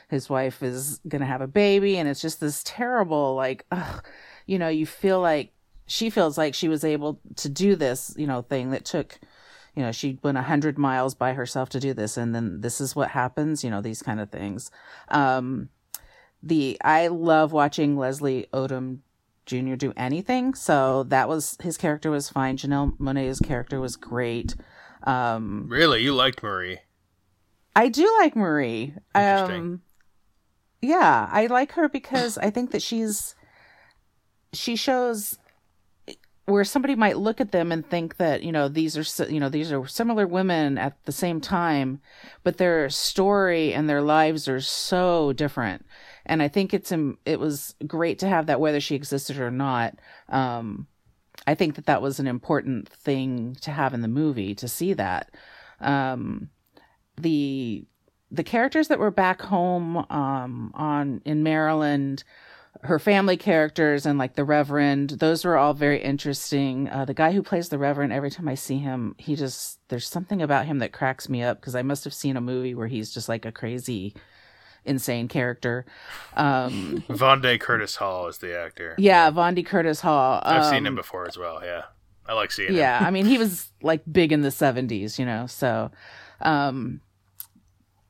his 0.08 0.30
wife 0.30 0.62
is 0.62 1.00
going 1.08 1.20
to 1.20 1.26
have 1.26 1.40
a 1.40 1.46
baby 1.48 1.96
and 1.96 2.08
it's 2.08 2.20
just 2.20 2.38
this 2.38 2.62
terrible 2.64 3.34
like 3.34 3.66
ugh, 3.72 4.04
you 4.46 4.58
know, 4.58 4.68
you 4.68 4.86
feel 4.86 5.20
like 5.20 5.52
she 5.86 6.08
feels 6.08 6.38
like 6.38 6.54
she 6.54 6.68
was 6.68 6.84
able 6.84 7.20
to 7.36 7.48
do 7.48 7.74
this, 7.74 8.14
you 8.16 8.26
know, 8.26 8.42
thing 8.42 8.70
that 8.70 8.84
took 8.84 9.18
you 9.74 9.82
know 9.82 9.92
she 9.92 10.18
went 10.22 10.36
a 10.36 10.42
100 10.42 10.78
miles 10.78 11.14
by 11.14 11.32
herself 11.32 11.68
to 11.70 11.80
do 11.80 11.94
this 11.94 12.16
and 12.16 12.34
then 12.34 12.60
this 12.60 12.80
is 12.80 12.94
what 12.96 13.10
happens 13.10 13.64
you 13.64 13.70
know 13.70 13.80
these 13.80 14.02
kind 14.02 14.20
of 14.20 14.30
things 14.30 14.70
um 15.08 15.68
the 16.42 16.76
i 16.84 17.06
love 17.08 17.52
watching 17.52 17.96
leslie 17.96 18.46
odom 18.52 18.98
jr 19.46 19.74
do 19.74 19.92
anything 19.96 20.54
so 20.54 21.02
that 21.04 21.28
was 21.28 21.56
his 21.62 21.76
character 21.76 22.10
was 22.10 22.28
fine 22.28 22.56
janelle 22.56 22.96
monáe's 22.98 23.40
character 23.40 23.80
was 23.80 23.96
great 23.96 24.54
um 25.04 25.66
Really, 25.68 26.02
you 26.02 26.14
liked 26.14 26.42
Marie? 26.42 26.78
I 27.74 27.88
do 27.88 28.08
like 28.20 28.36
Marie. 28.36 28.94
Interesting. 29.14 29.60
Um, 29.60 29.82
yeah, 30.80 31.28
I 31.30 31.46
like 31.46 31.72
her 31.72 31.88
because 31.88 32.38
I 32.38 32.50
think 32.50 32.70
that 32.72 32.82
she's 32.82 33.34
she 34.52 34.76
shows 34.76 35.38
where 36.46 36.64
somebody 36.64 36.96
might 36.96 37.18
look 37.18 37.40
at 37.40 37.52
them 37.52 37.70
and 37.70 37.88
think 37.88 38.16
that 38.16 38.42
you 38.42 38.50
know 38.50 38.68
these 38.68 38.96
are 38.96 39.30
you 39.30 39.38
know 39.38 39.48
these 39.48 39.72
are 39.72 39.86
similar 39.86 40.26
women 40.26 40.76
at 40.78 41.02
the 41.04 41.12
same 41.12 41.40
time, 41.40 42.00
but 42.42 42.58
their 42.58 42.90
story 42.90 43.72
and 43.72 43.88
their 43.88 44.02
lives 44.02 44.48
are 44.48 44.60
so 44.60 45.32
different. 45.32 45.86
And 46.26 46.42
I 46.42 46.48
think 46.48 46.74
it's 46.74 46.90
um, 46.90 47.18
it 47.24 47.38
was 47.38 47.74
great 47.86 48.18
to 48.20 48.28
have 48.28 48.46
that 48.46 48.60
whether 48.60 48.80
she 48.80 48.94
existed 48.94 49.38
or 49.38 49.50
not. 49.50 49.98
Um, 50.28 50.88
I 51.46 51.54
think 51.54 51.76
that 51.76 51.86
that 51.86 52.02
was 52.02 52.20
an 52.20 52.26
important 52.26 52.88
thing 52.88 53.56
to 53.62 53.70
have 53.70 53.94
in 53.94 54.02
the 54.02 54.08
movie 54.08 54.54
to 54.56 54.68
see 54.68 54.92
that. 54.94 55.30
Um, 55.80 56.50
the 57.16 57.84
the 58.30 58.44
characters 58.44 58.88
that 58.88 58.98
were 58.98 59.10
back 59.10 59.42
home 59.42 59.98
um 60.10 60.72
on 60.74 61.20
in 61.24 61.42
Maryland 61.42 62.24
her 62.80 62.98
family 62.98 63.36
characters 63.36 64.06
and 64.06 64.18
like 64.18 64.34
the 64.34 64.44
reverend 64.44 65.10
those 65.10 65.44
were 65.44 65.56
all 65.56 65.74
very 65.74 66.02
interesting 66.02 66.88
uh 66.88 67.04
the 67.04 67.14
guy 67.14 67.30
who 67.30 67.42
plays 67.42 67.68
the 67.68 67.78
reverend 67.78 68.12
every 68.12 68.30
time 68.30 68.48
i 68.48 68.54
see 68.54 68.78
him 68.78 69.14
he 69.18 69.36
just 69.36 69.78
there's 69.88 70.08
something 70.08 70.42
about 70.42 70.66
him 70.66 70.78
that 70.78 70.90
cracks 70.92 71.28
me 71.28 71.42
up 71.42 71.60
because 71.60 71.74
i 71.74 71.82
must 71.82 72.02
have 72.02 72.14
seen 72.14 72.36
a 72.36 72.40
movie 72.40 72.74
where 72.74 72.88
he's 72.88 73.12
just 73.12 73.28
like 73.28 73.44
a 73.44 73.52
crazy 73.52 74.14
insane 74.84 75.28
character 75.28 75.84
um 76.36 77.04
Curtis 77.60 77.94
Hall 77.96 78.26
is 78.26 78.38
the 78.38 78.58
actor. 78.58 78.96
yeah 78.98 79.30
vondie 79.30 79.64
curtis 79.64 80.00
hall 80.00 80.40
I've 80.42 80.64
seen 80.64 80.78
um, 80.78 80.86
him 80.86 80.94
before 80.96 81.28
as 81.28 81.38
well. 81.38 81.60
Yeah, 81.62 81.82
I 82.26 82.32
like 82.32 82.50
seeing 82.50 82.72
yeah 82.74 82.98
him. 82.98 83.02
Yeah. 83.02 83.06
I 83.06 83.10
mean 83.12 83.26
he 83.26 83.38
was 83.44 83.70
like 83.82 84.02
big 84.10 84.32
in 84.32 84.40
the 84.42 84.48
70s 84.48 85.18
you 85.20 85.26
know 85.26 85.46
so 85.46 85.92
um 86.40 87.00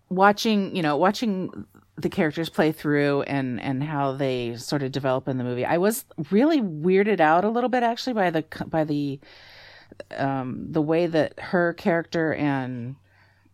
watching 0.09 0.75
you 0.75 0.83
know 0.83 0.97
watching 0.97 1.67
the 1.97 2.09
characters 2.09 2.49
play 2.49 2.73
through 2.73 3.23
and 3.23 3.61
and 3.61 3.83
how 3.83 4.13
they 4.13 4.57
sort 4.57 4.83
of 4.83 4.93
develop 4.93 5.29
in 5.29 5.39
the 5.39 5.45
movie 5.45 5.65
i 5.65 5.77
was 5.77 6.05
really 6.31 6.61
weirded 6.61 7.21
out 7.21 7.45
a 7.45 7.49
little 7.51 7.69
bit 7.69 7.83
actually 7.83 8.15
by 8.15 8.31
the 8.31 8.45
by 8.67 8.85
the 8.85 9.21
um 10.17 10.67
the 10.71 10.81
way 10.81 11.07
that 11.07 11.39
her 11.39 11.73
character 11.75 12.33
and 12.35 12.97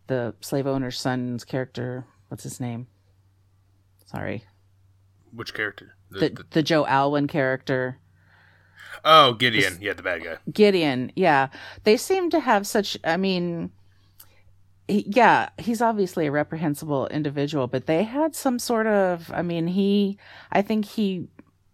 the 0.06 0.34
slave 0.40 0.66
owner's 0.66 1.00
son's 1.00 1.44
character 1.44 2.06
what's 2.28 2.44
his 2.44 2.60
name 2.60 2.86
sorry 4.06 4.44
Which 5.32 5.52
character? 5.52 5.96
the 6.10 6.44
the, 6.50 6.62
joe 6.62 6.86
alwyn 6.86 7.26
character 7.26 7.98
oh, 9.04 9.34
Gideon. 9.34 9.78
Yeah, 9.80 9.92
the 9.92 10.02
bad 10.02 10.24
guy. 10.24 10.38
Gideon, 10.52 11.12
yeah. 11.14 11.48
They 11.84 11.96
seem 11.96 12.30
to 12.30 12.40
have 12.40 12.66
such, 12.66 12.98
I 13.04 13.16
mean, 13.16 13.70
he, 14.88 15.04
yeah, 15.06 15.50
he's 15.58 15.80
obviously 15.82 16.26
a 16.26 16.30
reprehensible 16.32 17.06
individual, 17.08 17.66
but 17.66 17.86
they 17.86 18.02
had 18.04 18.34
some 18.34 18.58
sort 18.58 18.86
of, 18.86 19.30
I 19.32 19.42
mean, 19.42 19.66
he, 19.68 20.18
I 20.50 20.62
think 20.62 20.84
he 20.86 21.28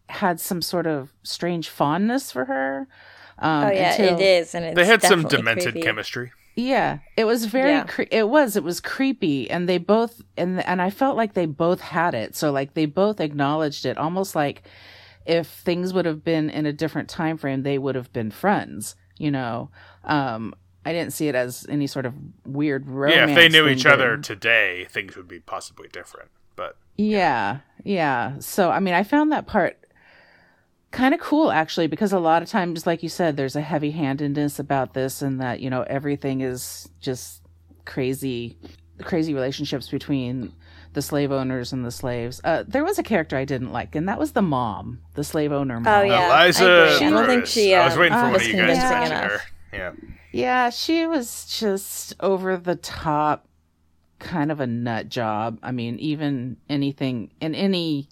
had 0.08 0.40
some 0.40 0.60
sort 0.60 0.86
of 0.86 1.12
strange 1.22 1.68
fondness 1.68 2.30
for 2.30 2.44
her. 2.46 2.86
Um, 3.38 3.64
oh 3.64 3.70
yeah, 3.70 3.92
until- 3.92 4.18
it 4.18 4.22
is, 4.22 4.54
and 4.54 4.64
it's 4.64 4.76
They 4.76 4.84
had 4.84 5.02
some 5.02 5.22
demented 5.24 5.72
creepy. 5.72 5.82
chemistry. 5.82 6.32
Yeah, 6.56 6.98
it 7.16 7.24
was 7.24 7.46
very. 7.46 7.70
Yeah. 7.70 7.82
Cre- 7.84 8.02
it 8.12 8.28
was. 8.28 8.54
It 8.54 8.62
was 8.62 8.80
creepy, 8.80 9.50
and 9.50 9.68
they 9.68 9.78
both 9.78 10.22
and 10.36 10.64
and 10.64 10.80
I 10.80 10.88
felt 10.90 11.16
like 11.16 11.34
they 11.34 11.46
both 11.46 11.80
had 11.80 12.14
it. 12.14 12.36
So 12.36 12.52
like 12.52 12.74
they 12.74 12.86
both 12.86 13.18
acknowledged 13.20 13.84
it, 13.84 13.98
almost 13.98 14.36
like 14.36 14.62
if 15.26 15.48
things 15.48 15.92
would 15.92 16.04
have 16.06 16.22
been 16.22 16.48
in 16.50 16.64
a 16.64 16.72
different 16.72 17.08
time 17.08 17.38
frame, 17.38 17.64
they 17.64 17.76
would 17.76 17.96
have 17.96 18.12
been 18.12 18.30
friends. 18.30 18.94
You 19.18 19.32
know, 19.32 19.70
um, 20.04 20.54
I 20.84 20.92
didn't 20.92 21.12
see 21.12 21.28
it 21.28 21.34
as 21.34 21.66
any 21.68 21.86
sort 21.86 22.06
of 22.06 22.14
weird 22.46 22.86
romance. 22.88 23.16
yeah, 23.16 23.26
if 23.28 23.34
they 23.34 23.48
knew 23.48 23.68
each 23.68 23.84
but- 23.84 23.92
other 23.94 24.16
today, 24.18 24.86
things 24.90 25.16
would 25.16 25.28
be 25.28 25.40
possibly 25.40 25.88
different. 25.88 26.30
But 26.56 26.76
Yeah, 26.96 27.60
yeah. 27.84 28.38
So 28.38 28.70
I 28.70 28.80
mean, 28.80 28.94
I 28.94 29.02
found 29.02 29.32
that 29.32 29.46
part 29.46 29.78
kind 30.90 31.12
of 31.12 31.18
cool 31.20 31.50
actually 31.50 31.88
because 31.88 32.12
a 32.12 32.18
lot 32.20 32.40
of 32.40 32.48
times 32.48 32.86
like 32.86 33.02
you 33.02 33.08
said 33.08 33.36
there's 33.36 33.56
a 33.56 33.60
heavy-handedness 33.60 34.60
about 34.60 34.94
this 34.94 35.22
and 35.22 35.40
that 35.40 35.58
you 35.58 35.68
know 35.68 35.82
everything 35.88 36.40
is 36.40 36.88
just 37.00 37.42
crazy 37.84 38.56
crazy 39.02 39.34
relationships 39.34 39.88
between 39.88 40.52
the 40.92 41.02
slave 41.02 41.32
owners 41.32 41.72
and 41.72 41.84
the 41.84 41.90
slaves. 41.90 42.40
Uh, 42.44 42.62
there 42.68 42.84
was 42.84 43.00
a 43.00 43.02
character 43.02 43.36
I 43.36 43.44
didn't 43.44 43.72
like, 43.72 43.96
and 43.96 44.08
that 44.08 44.16
was 44.20 44.30
the 44.30 44.42
mom, 44.42 45.00
the 45.14 45.24
slave 45.24 45.50
owner 45.50 45.80
mom. 45.80 45.92
Oh, 45.92 46.02
yeah. 46.04 46.28
I 46.30 46.44
Eliza 46.44 46.64
agree. 46.64 47.06
I 47.08 47.10
don't 47.10 47.26
think 47.26 47.46
Flores. 47.46 47.48
she, 47.50 47.74
I 47.74 47.84
was 47.84 47.96
uh, 47.96 48.00
waiting 48.00 48.12
for 48.12 48.18
uh, 48.20 48.22
one 48.22 48.34
of 48.36 48.40
was 48.40 48.46
you 48.48 48.54
guys 48.56 48.60
to 48.78 48.82
convincing 48.84 48.90
mention 49.00 49.16
enough. 49.16 49.30
her. 49.32 49.40
Yeah. 49.72 49.92
Yeah, 50.34 50.70
she 50.70 51.06
was 51.06 51.46
just 51.46 52.14
over 52.18 52.56
the 52.56 52.74
top, 52.74 53.46
kind 54.18 54.50
of 54.50 54.58
a 54.58 54.66
nut 54.66 55.08
job. 55.08 55.60
I 55.62 55.70
mean, 55.70 55.98
even 56.00 56.56
anything 56.68 57.30
in 57.40 57.54
any 57.54 58.08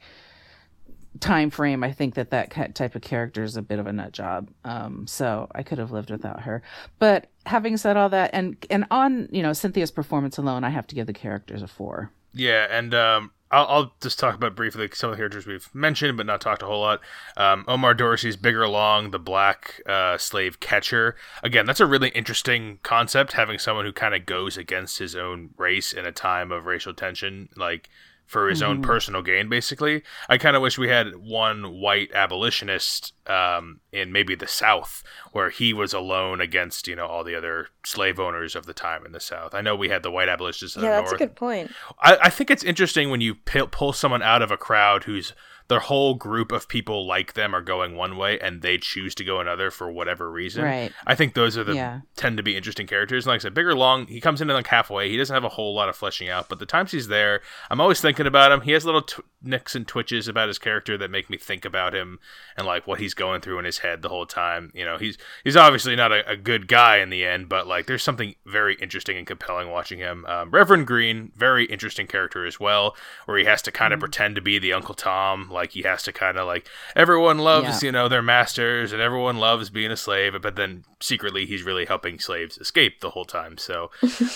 time 1.18 1.50
frame, 1.50 1.82
I 1.82 1.90
think 1.90 2.14
that 2.14 2.30
that 2.30 2.74
type 2.76 2.94
of 2.94 3.02
character 3.02 3.42
is 3.42 3.56
a 3.56 3.62
bit 3.62 3.80
of 3.80 3.88
a 3.88 3.92
nut 3.92 4.12
job. 4.12 4.50
Um, 4.64 5.06
so 5.08 5.48
I 5.52 5.64
could 5.64 5.78
have 5.78 5.90
lived 5.90 6.10
without 6.10 6.42
her. 6.42 6.62
But 7.00 7.28
having 7.44 7.76
said 7.76 7.96
all 7.96 8.08
that, 8.10 8.30
and 8.32 8.56
and 8.70 8.86
on 8.92 9.28
you 9.32 9.42
know 9.42 9.52
Cynthia's 9.52 9.90
performance 9.90 10.38
alone, 10.38 10.62
I 10.62 10.70
have 10.70 10.86
to 10.88 10.94
give 10.94 11.08
the 11.08 11.12
characters 11.12 11.60
a 11.60 11.66
four. 11.66 12.12
Yeah, 12.34 12.68
and 12.70 12.94
um, 12.94 13.32
I'll, 13.52 13.66
I'll 13.68 13.92
just 14.00 14.18
talk 14.18 14.34
about 14.34 14.56
briefly 14.56 14.88
some 14.94 15.10
of 15.10 15.16
the 15.16 15.20
characters 15.20 15.46
we've 15.46 15.72
mentioned, 15.74 16.16
but 16.16 16.26
not 16.26 16.40
talked 16.40 16.62
a 16.62 16.66
whole 16.66 16.80
lot. 16.80 17.00
Um, 17.36 17.64
Omar 17.68 17.94
Dorsey's 17.94 18.36
Bigger 18.36 18.66
Long, 18.66 19.10
the 19.10 19.18
black 19.18 19.82
uh, 19.86 20.16
slave 20.16 20.58
catcher. 20.58 21.14
Again, 21.42 21.66
that's 21.66 21.80
a 21.80 21.86
really 21.86 22.08
interesting 22.10 22.78
concept, 22.82 23.34
having 23.34 23.58
someone 23.58 23.84
who 23.84 23.92
kind 23.92 24.14
of 24.14 24.24
goes 24.24 24.56
against 24.56 24.98
his 24.98 25.14
own 25.14 25.50
race 25.58 25.92
in 25.92 26.06
a 26.06 26.12
time 26.12 26.50
of 26.50 26.64
racial 26.64 26.94
tension, 26.94 27.50
like 27.54 27.90
for 28.26 28.48
his 28.48 28.62
own 28.62 28.80
personal 28.80 29.20
gain, 29.20 29.48
basically. 29.50 30.02
I 30.28 30.38
kind 30.38 30.56
of 30.56 30.62
wish 30.62 30.78
we 30.78 30.88
had 30.88 31.16
one 31.16 31.74
white 31.80 32.10
abolitionist 32.14 33.12
um, 33.26 33.80
in 33.92 34.10
maybe 34.10 34.34
the 34.34 34.46
South, 34.46 35.02
where 35.32 35.50
he 35.50 35.72
was 35.74 35.92
alone 35.92 36.40
against, 36.40 36.88
you 36.88 36.96
know, 36.96 37.06
all 37.06 37.24
the 37.24 37.34
other 37.34 37.68
slave 37.84 38.18
owners 38.18 38.56
of 38.56 38.64
the 38.66 38.72
time 38.72 39.04
in 39.04 39.12
the 39.12 39.20
South. 39.20 39.54
I 39.54 39.60
know 39.60 39.76
we 39.76 39.90
had 39.90 40.02
the 40.02 40.10
white 40.10 40.28
abolitionists 40.30 40.76
in 40.76 40.82
Yeah, 40.82 40.96
the 40.96 40.96
that's 41.02 41.10
North. 41.12 41.20
a 41.20 41.26
good 41.26 41.36
point. 41.36 41.70
I, 42.00 42.16
I 42.22 42.30
think 42.30 42.50
it's 42.50 42.64
interesting 42.64 43.10
when 43.10 43.20
you 43.20 43.34
pi- 43.34 43.66
pull 43.70 43.92
someone 43.92 44.22
out 44.22 44.40
of 44.42 44.50
a 44.50 44.56
crowd 44.56 45.04
whose 45.04 45.34
their 45.72 45.80
whole 45.80 46.14
group 46.14 46.52
of 46.52 46.68
people 46.68 47.06
like 47.06 47.32
them 47.32 47.54
are 47.54 47.62
going 47.62 47.96
one 47.96 48.16
way 48.18 48.38
and 48.38 48.60
they 48.60 48.76
choose 48.76 49.14
to 49.14 49.24
go 49.24 49.40
another 49.40 49.70
for 49.70 49.90
whatever 49.90 50.30
reason. 50.30 50.62
Right. 50.64 50.92
I 51.06 51.14
think 51.14 51.32
those 51.32 51.56
are 51.56 51.64
the 51.64 51.74
Yeah. 51.74 52.00
tend 52.14 52.36
to 52.36 52.42
be 52.42 52.56
interesting 52.56 52.86
characters. 52.86 53.24
And 53.24 53.30
like 53.32 53.40
I 53.40 53.42
said, 53.44 53.54
Bigger 53.54 53.74
Long, 53.74 54.06
he 54.06 54.20
comes 54.20 54.42
in 54.42 54.48
like 54.48 54.66
halfway. 54.66 55.08
He 55.08 55.16
doesn't 55.16 55.32
have 55.32 55.44
a 55.44 55.48
whole 55.48 55.74
lot 55.74 55.88
of 55.88 55.96
fleshing 55.96 56.28
out, 56.28 56.48
but 56.50 56.58
the 56.58 56.66
times 56.66 56.92
he's 56.92 57.08
there, 57.08 57.40
I'm 57.70 57.80
always 57.80 58.00
thinking 58.02 58.26
about 58.26 58.52
him. 58.52 58.60
He 58.60 58.72
has 58.72 58.84
little 58.84 59.02
tw- 59.02 59.20
nicks 59.42 59.74
and 59.74 59.88
twitches 59.88 60.28
about 60.28 60.48
his 60.48 60.58
character 60.58 60.96
that 60.98 61.10
make 61.10 61.28
me 61.30 61.36
think 61.38 61.64
about 61.64 61.94
him 61.94 62.20
and 62.56 62.66
like 62.66 62.86
what 62.86 63.00
he's 63.00 63.14
going 63.14 63.40
through 63.40 63.58
in 63.58 63.64
his 63.64 63.78
head 63.78 64.02
the 64.02 64.08
whole 64.10 64.26
time. 64.26 64.70
You 64.74 64.84
know, 64.84 64.98
he's 64.98 65.16
he's 65.42 65.56
obviously 65.56 65.96
not 65.96 66.12
a, 66.12 66.28
a 66.30 66.36
good 66.36 66.68
guy 66.68 66.98
in 66.98 67.08
the 67.10 67.24
end, 67.24 67.48
but 67.48 67.66
like 67.66 67.86
there's 67.86 68.02
something 68.02 68.34
very 68.44 68.74
interesting 68.74 69.16
and 69.16 69.26
compelling 69.26 69.70
watching 69.70 69.98
him. 69.98 70.26
Um, 70.26 70.50
Reverend 70.50 70.86
Green, 70.86 71.32
very 71.34 71.64
interesting 71.64 72.06
character 72.06 72.44
as 72.44 72.60
well, 72.60 72.94
where 73.24 73.38
he 73.38 73.44
has 73.46 73.62
to 73.62 73.72
kind 73.72 73.94
of 73.94 74.00
pretend 74.00 74.34
to 74.36 74.42
be 74.42 74.58
the 74.58 74.72
Uncle 74.72 74.94
Tom, 74.94 75.48
like 75.50 75.61
he 75.70 75.82
has 75.82 76.02
to 76.02 76.12
kind 76.12 76.36
of 76.36 76.46
like 76.48 76.66
everyone 76.96 77.38
loves 77.38 77.80
Yeah. 77.82 77.86
you 77.86 77.92
know 77.92 78.08
their 78.08 78.22
masters 78.22 78.92
and 78.92 79.00
everyone 79.00 79.36
loves 79.38 79.70
being 79.70 79.92
a 79.92 79.96
slave, 79.96 80.34
but 80.42 80.56
then 80.56 80.84
secretly 81.00 81.46
he's 81.46 81.62
really 81.62 81.84
helping 81.84 82.18
slaves 82.18 82.58
escape 82.58 83.00
the 83.00 83.10
whole 83.10 83.24
time. 83.24 83.56
So 83.58 83.90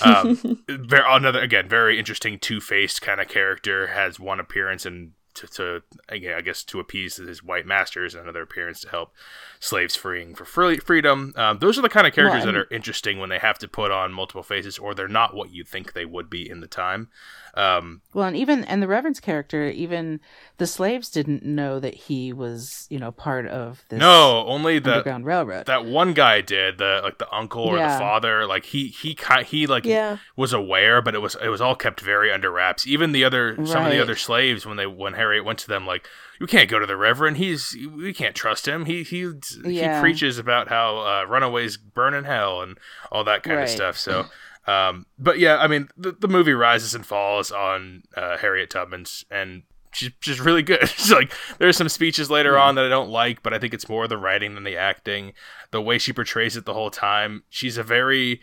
um, 0.05 0.63
very 0.69 1.05
another 1.09 1.41
again 1.41 1.69
very 1.69 1.99
interesting 1.99 2.39
two 2.39 2.61
faced 2.61 3.03
kind 3.03 3.21
of 3.21 3.27
character 3.27 3.89
has 3.89 4.21
one 4.21 4.39
appearance 4.41 4.87
and. 4.87 5.13
To, 5.41 5.47
to 5.49 5.83
again, 6.09 6.33
I 6.35 6.41
guess 6.41 6.65
to 6.65 6.81
appease 6.81 7.17
his 7.17 7.43
white 7.43 7.67
masters, 7.67 8.15
and 8.15 8.23
another 8.23 8.41
appearance 8.41 8.81
to 8.81 8.89
help 8.89 9.13
slaves 9.61 9.95
freeing 9.95 10.35
for 10.35 10.47
free, 10.47 10.79
freedom. 10.79 11.35
Um, 11.37 11.59
those 11.59 11.79
are 11.79 11.83
the 11.83 11.91
kind 11.91 12.07
of 12.07 12.15
characters 12.15 12.45
Well, 12.47 12.55
that 12.55 12.59
are 12.59 12.69
interesting 12.75 13.19
when 13.19 13.29
they 13.29 13.37
have 13.39 13.59
to 13.59 13.69
put 13.69 13.91
on 13.91 14.15
multiple 14.15 14.43
faces, 14.43 14.79
or 14.79 14.95
they're 14.95 15.09
not 15.09 15.35
what 15.35 15.51
you 15.51 15.63
think 15.63 15.93
they 15.93 16.07
would 16.07 16.31
be 16.31 16.49
in 16.49 16.61
the 16.61 16.67
time. 16.67 17.09
Um, 17.57 18.03
Well, 18.13 18.27
and 18.27 18.37
even 18.37 18.65
and 18.65 18.83
the 18.83 18.87
Reverend's 18.89 19.19
character, 19.21 19.65
even 19.71 20.21
the 20.59 20.67
slaves 20.67 21.09
didn't 21.09 21.43
know 21.43 21.81
that 21.81 21.95
he 21.95 22.33
was, 22.33 22.87
you 22.91 22.99
know, 22.99 23.13
part 23.13 23.47
of 23.47 23.83
this 23.89 23.99
no, 23.99 24.45
only 24.47 24.79
the 24.79 24.93
Underground 24.99 25.25
Railroad. 25.25 25.65
that 25.67 25.87
one 25.87 26.13
guy 26.13 26.43
did 26.43 26.77
the 26.77 27.01
like 27.03 27.17
the 27.19 27.33
uncle 27.35 27.63
or 27.63 27.77
the 27.77 27.99
father 27.99 28.47
like 28.47 28.67
he 28.67 28.89
he 28.89 29.17
he 29.47 29.67
like 29.67 29.87
Yeah. 29.87 30.19
was 30.37 30.53
aware 30.53 31.01
but 31.01 31.15
it 31.15 31.21
was 31.21 31.35
it 31.43 31.49
was 31.49 31.61
all 31.63 31.75
kept 31.77 32.01
very 32.01 32.31
under 32.31 32.51
wraps. 32.51 32.87
Even 32.87 33.13
the 33.13 33.25
other 33.25 33.57
some 33.67 33.85
of 33.87 33.91
the 33.91 34.03
other 34.03 34.17
slaves 34.17 34.67
when 34.67 34.77
they 34.77 34.87
when 34.87 35.15
harriet 35.15 35.45
went 35.45 35.59
to 35.61 35.69
them 35.69 35.87
like 35.87 36.07
you 36.39 36.47
can't 36.47 36.69
go 36.69 36.79
to 36.79 36.85
the 36.87 36.99
reverend. 36.99 37.39
He's 37.39 37.75
we 37.95 38.13
can't 38.13 38.35
trust 38.35 38.69
him. 38.69 38.85
He 38.85 39.03
he 39.03 39.31
Yeah. 39.65 39.97
he 39.97 40.01
preaches 40.03 40.37
about 40.37 40.69
how 40.69 40.99
uh, 40.99 41.25
runaways 41.27 41.79
burn 41.79 42.13
in 42.13 42.25
hell 42.25 42.61
and 42.61 42.77
all 43.11 43.25
that 43.25 43.43
kind 43.43 43.61
of 43.61 43.69
stuff. 43.71 43.97
So 43.97 44.27
um 44.67 45.07
but 45.19 45.39
yeah 45.39 45.57
i 45.59 45.67
mean 45.67 45.89
the, 45.97 46.13
the 46.13 46.29
movie 46.29 46.53
rises 46.53 46.95
and 46.95 47.07
falls 47.07 47.51
on 47.51 48.03
uh, 48.17 48.37
harriet 48.39 48.71
tubman's 48.71 49.25
and 49.31 49.63
she's 49.97 50.11
just 50.21 50.41
really 50.41 50.63
good. 50.63 50.79
It's 50.83 51.11
like 51.11 51.33
there's 51.59 51.77
some 51.77 51.89
speeches 51.89 52.31
later 52.31 52.59
on 52.59 52.75
that 52.75 52.85
I 52.85 52.89
don't 52.89 53.09
like, 53.09 53.43
but 53.43 53.55
I 53.55 53.59
think 53.59 53.73
it's 53.73 53.89
more 53.89 54.07
the 54.07 54.19
writing 54.19 54.55
than 54.55 54.65
the 54.65 54.77
acting. 54.77 55.33
The 55.71 55.81
way 55.81 55.97
she 55.99 56.13
portrays 56.13 56.57
it 56.57 56.67
the 56.67 56.75
whole 56.75 56.91
time, 56.91 57.45
she's 57.49 57.79
a 57.79 57.83
very 57.83 58.41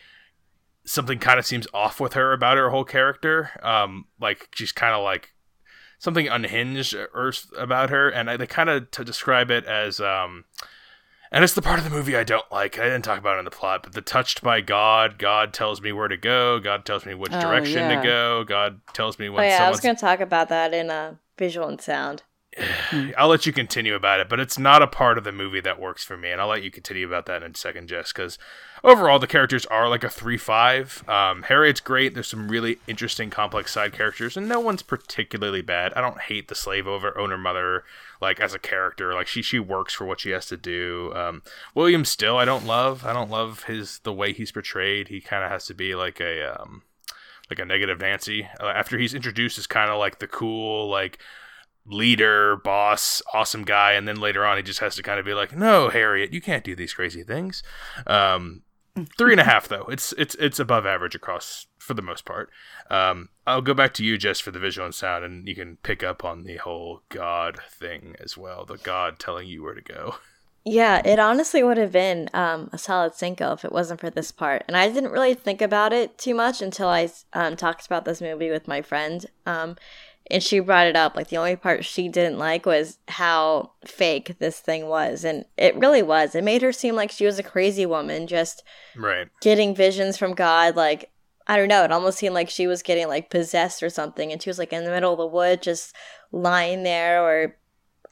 something 0.86 1.20
kind 1.20 1.40
of 1.40 1.46
seems 1.46 1.68
off 1.74 2.00
with 2.00 2.14
her 2.14 2.34
about 2.34 2.58
her 2.58 2.70
whole 2.72 2.84
character. 2.84 3.52
Um, 3.62 4.06
like 4.20 4.50
she's 4.54 4.72
kind 4.72 4.94
of 4.96 5.04
like 5.04 5.34
something 6.00 6.28
unhinged 6.28 6.96
s- 6.96 7.48
about 7.58 7.90
her, 7.92 8.10
and 8.10 8.30
I, 8.30 8.38
they 8.38 8.48
kind 8.48 8.70
of 8.70 8.90
to 8.92 9.04
describe 9.04 9.52
it 9.52 9.66
as 9.66 10.00
um. 10.00 10.46
And 11.34 11.44
it's 11.44 11.54
the 11.56 11.64
part 11.64 11.80
of 11.80 11.84
the 11.84 11.90
movie 11.90 12.16
I 12.16 12.24
don't 12.24 12.46
like. 12.52 12.78
I 12.78 12.84
didn't 12.84 13.02
talk 13.02 13.18
about 13.18 13.38
it 13.38 13.40
in 13.40 13.46
the 13.46 13.52
plot, 13.52 13.82
but 13.82 13.94
the 13.94 14.02
touched 14.02 14.44
by 14.44 14.62
God. 14.62 15.18
God 15.18 15.52
tells 15.52 15.82
me 15.82 15.92
where 15.92 16.08
to 16.08 16.16
go. 16.16 16.60
God 16.60 16.86
tells 16.86 17.08
me 17.08 17.16
which 17.16 17.32
Oh, 17.34 17.42
direction 17.42 17.90
yeah. 17.90 17.96
to 18.02 18.08
go. 18.08 18.44
God 18.44 18.82
tells 18.94 19.18
me 19.18 19.30
Oh 19.30 19.34
when 19.34 19.50
yeah, 19.50 19.66
I 19.66 19.70
was 19.72 19.80
going 19.80 19.96
to 19.96 20.00
talk 20.00 20.20
about 20.20 20.50
that 20.50 20.76
in 20.76 20.92
uh, 20.92 21.16
visual 21.40 21.68
and 21.68 21.82
sound. 21.82 22.22
I'll 23.18 23.28
let 23.28 23.46
you 23.46 23.54
continue 23.54 23.96
about 23.96 24.20
it, 24.20 24.30
but 24.30 24.40
it's 24.40 24.60
not 24.60 24.82
a 24.82 24.88
part 24.88 25.18
of 25.18 25.24
the 25.24 25.32
movie 25.32 25.62
that 25.62 25.80
works 25.80 26.04
for 26.04 26.18
me, 26.18 26.32
and 26.32 26.40
I'll 26.40 26.48
let 26.48 26.64
you 26.64 26.72
continue 26.72 27.06
about 27.06 27.26
that 27.26 27.44
in 27.44 27.52
a 27.52 27.56
second, 27.56 27.88
Jess. 27.88 28.12
Because 28.12 28.38
overall, 28.84 29.20
the 29.20 29.28
characters 29.28 29.66
are 29.68 29.90
like 29.90 30.04
a 30.04 30.10
three-five. 30.10 31.08
Um, 31.08 31.44
Harriet's 31.44 31.80
great. 31.80 32.14
There's 32.14 32.28
some 32.28 32.50
really 32.50 32.80
interesting, 32.88 33.30
complex 33.30 33.72
side 33.72 33.94
characters, 33.94 34.38
and 34.38 34.48
no 34.48 34.60
one's 34.60 34.82
particularly 34.82 35.62
bad. 35.62 35.94
I 35.96 36.02
don't 36.02 36.22
hate 36.22 36.48
the 36.48 36.56
slave 36.56 36.88
over 36.88 37.18
owner 37.18 37.38
mother 37.38 37.84
like 38.22 38.40
as 38.40 38.54
a 38.54 38.60
character. 38.60 39.14
Like 39.14 39.28
she 39.28 39.42
she 39.42 39.60
works 39.60 39.94
for 39.94 40.06
what 40.06 40.20
she 40.20 40.32
has 40.32 40.46
to 40.48 40.58
do. 40.58 41.12
Um, 41.16 41.44
William 41.76 42.06
Still, 42.06 42.38
I 42.38 42.46
don't 42.46 42.66
love. 42.66 43.06
I 43.06 43.14
don't 43.14 43.32
love 43.32 43.64
his 43.64 44.00
the 44.00 44.14
way 44.14 44.34
he's 44.34 44.52
portrayed. 44.52 45.10
He 45.10 45.22
kind 45.22 45.44
of 45.44 45.52
has 45.52 45.66
to 45.68 45.74
be 45.74 45.96
like 45.96 46.20
a 46.20 46.62
um, 46.62 46.84
like 47.50 47.60
a 47.60 47.66
negative 47.66 48.00
Nancy. 48.00 48.48
Uh, 48.60 48.68
after 48.68 48.98
he's 48.98 49.14
introduced 49.14 49.58
as 49.58 49.68
kind 49.68 49.92
of 49.92 50.00
like 50.00 50.20
the 50.20 50.28
cool 50.28 50.90
like 50.90 51.20
leader, 51.86 52.58
boss, 52.58 53.22
awesome 53.34 53.64
guy, 53.64 53.94
and 53.94 54.08
then 54.08 54.20
later 54.20 54.46
on 54.46 54.58
he 54.58 54.64
just 54.64 54.80
has 54.80 54.96
to 54.96 55.04
kind 55.04 55.20
of 55.20 55.26
be 55.26 55.34
like, 55.34 55.56
"No, 55.56 55.90
Harriet, 55.90 56.34
you 56.34 56.42
can't 56.42 56.64
do 56.64 56.76
these 56.76 56.94
crazy 56.94 57.24
things." 57.24 57.64
Um, 58.08 58.64
three 59.18 59.34
and 59.34 59.42
a 59.42 59.46
half 59.46 59.68
though. 59.68 59.86
It's 59.86 60.14
it's 60.14 60.36
it's 60.36 60.60
above 60.60 60.86
average 60.86 61.16
across 61.16 61.68
for 61.78 61.94
the 61.94 62.02
most 62.02 62.26
part. 62.26 62.50
Um, 62.90 63.30
I'll 63.46 63.62
go 63.62 63.74
back 63.74 63.94
to 63.96 64.06
you 64.06 64.18
just 64.18 64.44
for 64.44 64.52
the 64.52 64.60
visual 64.60 64.86
and 64.86 64.96
sound, 64.96 65.26
and 65.26 65.48
you 65.48 65.56
can 65.56 65.78
pick 65.78 66.04
up 66.04 66.24
on 66.24 66.44
the 66.44 66.58
whole 66.58 67.02
God 67.10 67.60
thing 67.70 68.16
as 68.20 68.38
well. 68.38 68.66
The 68.66 68.78
God 68.78 69.20
telling 69.20 69.48
you 69.48 69.64
where 69.64 69.76
to 69.76 69.82
go. 69.82 70.16
Yeah, 70.66 71.02
it 71.04 71.20
honestly 71.20 71.62
would 71.62 71.76
have 71.76 71.92
been 71.92 72.30
um, 72.34 72.70
a 72.72 72.78
solid 72.78 73.16
Cinco 73.16 73.52
if 73.52 73.66
it 73.66 73.72
wasn't 73.74 74.00
for 74.00 74.10
this 74.10 74.32
part. 74.32 74.64
And 74.68 74.78
I 74.78 74.88
didn't 74.88 75.12
really 75.12 75.34
think 75.34 75.62
about 75.62 75.92
it 75.92 76.18
too 76.18 76.34
much 76.34 76.62
until 76.62 76.88
I 76.88 77.10
um, 77.34 77.58
talked 77.58 77.86
about 77.86 78.06
this 78.06 78.22
movie 78.22 78.50
with 78.50 78.66
my 78.66 78.82
friend. 78.82 79.26
Um, 79.46 79.76
and 80.32 80.42
she 80.42 80.60
brought 80.60 80.88
it 80.88 80.96
up. 80.96 81.16
Like, 81.16 81.30
the 81.30 81.38
only 81.38 81.56
part 81.56 81.86
she 81.86 82.08
didn't 82.08 82.38
like 82.38 82.66
was 82.66 82.98
how 83.08 83.72
fake 83.86 84.38
this 84.40 84.60
thing 84.60 84.88
was. 84.88 85.24
And 85.24 85.46
it 85.58 85.76
really 85.76 86.02
was. 86.02 86.36
It 86.36 86.44
made 86.44 86.62
her 86.62 86.72
seem 86.72 86.96
like 86.96 87.12
she 87.12 87.26
was 87.26 87.40
a 87.40 87.44
crazy 87.44 87.86
woman, 87.86 88.28
just 88.28 88.64
right. 88.96 89.28
getting 89.42 89.76
visions 89.76 90.18
from 90.18 90.34
God. 90.34 90.76
Like, 90.76 91.12
I 91.48 91.58
don't 91.58 91.68
know. 91.68 91.84
It 91.84 91.92
almost 91.92 92.18
seemed 92.18 92.36
like 92.36 92.50
she 92.50 92.68
was 92.68 92.82
getting 92.82 93.08
like 93.08 93.30
possessed 93.30 93.84
or 93.84 93.90
something. 93.90 94.32
And 94.32 94.42
she 94.42 94.50
was 94.50 94.58
like 94.58 94.72
in 94.72 94.86
the 94.86 94.92
middle 94.92 95.12
of 95.12 95.20
the 95.20 95.28
wood, 95.28 95.62
just 95.62 95.94
lying 96.32 96.84
there 96.84 97.22
or 97.22 97.58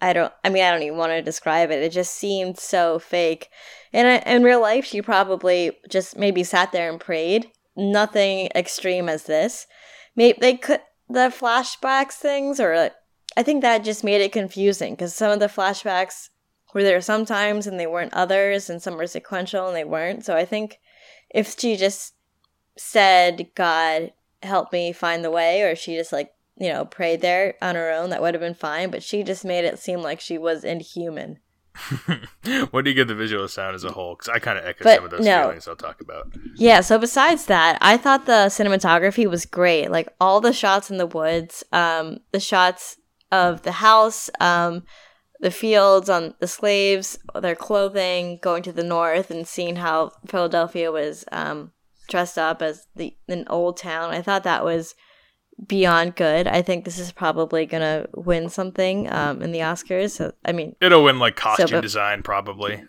I 0.01 0.13
don't. 0.13 0.33
I 0.43 0.49
mean, 0.49 0.63
I 0.63 0.71
don't 0.71 0.81
even 0.81 0.97
want 0.97 1.11
to 1.11 1.21
describe 1.21 1.71
it. 1.71 1.83
It 1.83 1.91
just 1.91 2.15
seemed 2.15 2.57
so 2.57 2.99
fake. 2.99 3.49
And 3.93 4.23
in 4.25 4.43
real 4.43 4.59
life, 4.59 4.85
she 4.85 5.01
probably 5.01 5.77
just 5.87 6.17
maybe 6.17 6.43
sat 6.43 6.71
there 6.71 6.89
and 6.89 6.99
prayed. 6.99 7.51
Nothing 7.77 8.49
extreme 8.55 9.07
as 9.07 9.23
this. 9.23 9.67
Maybe 10.15 10.37
they 10.41 10.55
could 10.57 10.81
the 11.13 11.33
flashbacks 11.37 12.13
things, 12.13 12.59
or 12.59 12.91
I 13.35 13.43
think 13.43 13.61
that 13.61 13.83
just 13.83 14.03
made 14.03 14.21
it 14.21 14.31
confusing 14.31 14.93
because 14.93 15.13
some 15.13 15.31
of 15.31 15.39
the 15.39 15.47
flashbacks 15.47 16.29
were 16.73 16.83
there 16.83 17.01
sometimes 17.01 17.67
and 17.67 17.79
they 17.79 17.87
weren't 17.87 18.13
others, 18.13 18.69
and 18.69 18.81
some 18.81 18.97
were 18.97 19.07
sequential 19.07 19.67
and 19.67 19.75
they 19.75 19.83
weren't. 19.83 20.25
So 20.25 20.35
I 20.35 20.45
think 20.45 20.79
if 21.29 21.57
she 21.59 21.75
just 21.75 22.13
said, 22.77 23.47
"God, 23.55 24.13
help 24.43 24.71
me 24.71 24.91
find 24.91 25.23
the 25.23 25.31
way," 25.31 25.61
or 25.61 25.75
she 25.75 25.95
just 25.95 26.11
like 26.11 26.33
you 26.57 26.69
know, 26.69 26.85
prayed 26.85 27.21
there 27.21 27.55
on 27.61 27.73
her 27.73 27.91
own, 27.91 28.11
that 28.11 28.21
would 28.21 28.35
have 28.35 28.41
been 28.41 28.53
fine. 28.53 28.91
But 28.91 29.01
she 29.01 29.23
just 29.23 29.43
made 29.43 29.65
it 29.65 29.79
seem 29.79 30.01
like 30.01 30.19
she 30.19 30.37
was 30.37 30.63
inhuman. 30.63 31.39
What 32.71 32.83
do 32.83 32.89
you 32.89 32.95
get 32.95 33.07
the 33.07 33.15
visual 33.15 33.47
sound 33.47 33.75
as 33.75 33.83
a 33.83 33.91
whole? 33.91 34.15
Because 34.15 34.29
I 34.29 34.39
kind 34.39 34.57
of 34.57 34.65
echo 34.65 34.83
but 34.83 34.95
some 34.95 35.05
of 35.05 35.11
those 35.11 35.25
no. 35.25 35.43
feelings 35.43 35.67
I'll 35.67 35.75
talk 35.75 36.01
about. 36.01 36.27
Yeah. 36.55 36.81
So 36.81 36.97
besides 36.97 37.45
that, 37.45 37.77
I 37.81 37.97
thought 37.97 38.25
the 38.25 38.47
cinematography 38.47 39.29
was 39.29 39.45
great. 39.45 39.89
Like 39.89 40.09
all 40.19 40.41
the 40.41 40.53
shots 40.53 40.91
in 40.91 40.97
the 40.97 41.05
woods, 41.05 41.63
um, 41.71 42.19
the 42.31 42.39
shots 42.39 42.97
of 43.31 43.61
the 43.63 43.73
house, 43.73 44.29
um, 44.39 44.83
the 45.39 45.51
fields 45.51 46.09
on 46.09 46.35
the 46.39 46.47
slaves, 46.47 47.17
their 47.39 47.55
clothing, 47.55 48.39
going 48.41 48.63
to 48.63 48.71
the 48.71 48.83
north 48.83 49.31
and 49.31 49.47
seeing 49.47 49.77
how 49.77 50.11
Philadelphia 50.27 50.91
was 50.91 51.25
um, 51.31 51.71
dressed 52.07 52.37
up 52.37 52.61
as 52.61 52.87
the 52.95 53.15
an 53.27 53.45
old 53.49 53.77
town. 53.77 54.13
I 54.13 54.21
thought 54.21 54.43
that 54.43 54.63
was 54.63 54.93
beyond 55.65 56.15
good. 56.15 56.47
I 56.47 56.61
think 56.61 56.85
this 56.85 56.99
is 56.99 57.11
probably 57.11 57.65
gonna 57.65 58.07
win 58.15 58.49
something 58.49 59.11
um, 59.11 59.41
in 59.41 59.51
the 59.51 59.59
Oscars. 59.59 60.11
So 60.11 60.33
I 60.45 60.51
mean, 60.51 60.75
it'll 60.81 61.03
win 61.03 61.19
like 61.19 61.35
costume 61.35 61.67
so, 61.67 61.77
but, 61.77 61.81
design 61.81 62.23
probably. 62.23 62.83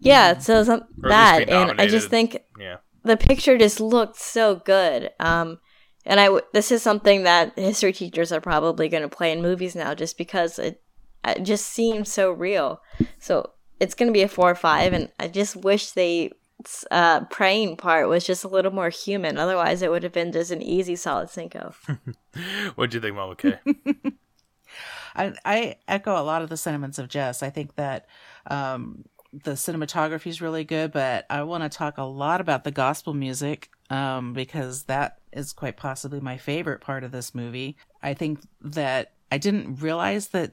Yeah, 0.00 0.38
so 0.38 0.64
some, 0.64 0.84
that, 1.02 1.50
and 1.50 1.78
I 1.78 1.86
just 1.86 2.08
think 2.08 2.38
yeah. 2.58 2.78
the 3.02 3.18
picture 3.18 3.58
just 3.58 3.80
looked 3.80 4.16
so 4.16 4.56
good. 4.56 5.10
Um, 5.20 5.58
and 6.06 6.18
I 6.18 6.26
w- 6.26 6.44
this 6.54 6.72
is 6.72 6.82
something 6.82 7.24
that 7.24 7.58
history 7.58 7.92
teachers 7.92 8.32
are 8.32 8.40
probably 8.40 8.88
going 8.88 9.02
to 9.02 9.14
play 9.14 9.30
in 9.30 9.42
movies 9.42 9.76
now, 9.76 9.94
just 9.94 10.16
because 10.16 10.58
it, 10.58 10.80
it 11.26 11.42
just 11.42 11.66
seems 11.66 12.10
so 12.10 12.32
real. 12.32 12.80
So 13.18 13.50
it's 13.78 13.94
going 13.94 14.06
to 14.06 14.12
be 14.12 14.22
a 14.22 14.28
four 14.28 14.50
or 14.50 14.54
five, 14.54 14.94
and 14.94 15.10
I 15.20 15.28
just 15.28 15.54
wish 15.54 15.90
they 15.90 16.32
uh, 16.90 17.24
praying 17.26 17.76
part 17.76 18.08
was 18.08 18.24
just 18.24 18.44
a 18.44 18.48
little 18.48 18.72
more 18.72 18.90
human. 18.90 19.38
Otherwise, 19.38 19.82
it 19.82 19.90
would 19.90 20.02
have 20.02 20.12
been 20.12 20.32
just 20.32 20.50
an 20.50 20.62
easy 20.62 20.96
solid 20.96 21.30
cinco. 21.30 21.74
what 22.74 22.90
do 22.90 22.96
you 22.96 23.00
think, 23.00 23.14
Mama 23.14 23.36
K? 23.36 23.58
I, 25.16 25.32
I 25.44 25.76
echo 25.88 26.20
a 26.20 26.22
lot 26.22 26.42
of 26.42 26.48
the 26.48 26.56
sentiments 26.56 26.98
of 26.98 27.08
Jess. 27.08 27.42
I 27.42 27.50
think 27.50 27.74
that 27.76 28.06
um, 28.46 29.04
the 29.32 29.52
cinematography 29.52 30.28
is 30.28 30.40
really 30.40 30.64
good, 30.64 30.92
but 30.92 31.26
I 31.30 31.42
want 31.42 31.62
to 31.64 31.68
talk 31.68 31.98
a 31.98 32.04
lot 32.04 32.40
about 32.40 32.64
the 32.64 32.70
gospel 32.70 33.14
music 33.14 33.70
um, 33.90 34.32
because 34.32 34.84
that 34.84 35.18
is 35.32 35.52
quite 35.52 35.76
possibly 35.76 36.20
my 36.20 36.36
favorite 36.36 36.80
part 36.80 37.04
of 37.04 37.12
this 37.12 37.34
movie. 37.34 37.76
I 38.02 38.14
think 38.14 38.40
that 38.60 39.12
I 39.32 39.38
didn't 39.38 39.76
realize 39.76 40.28
that 40.28 40.52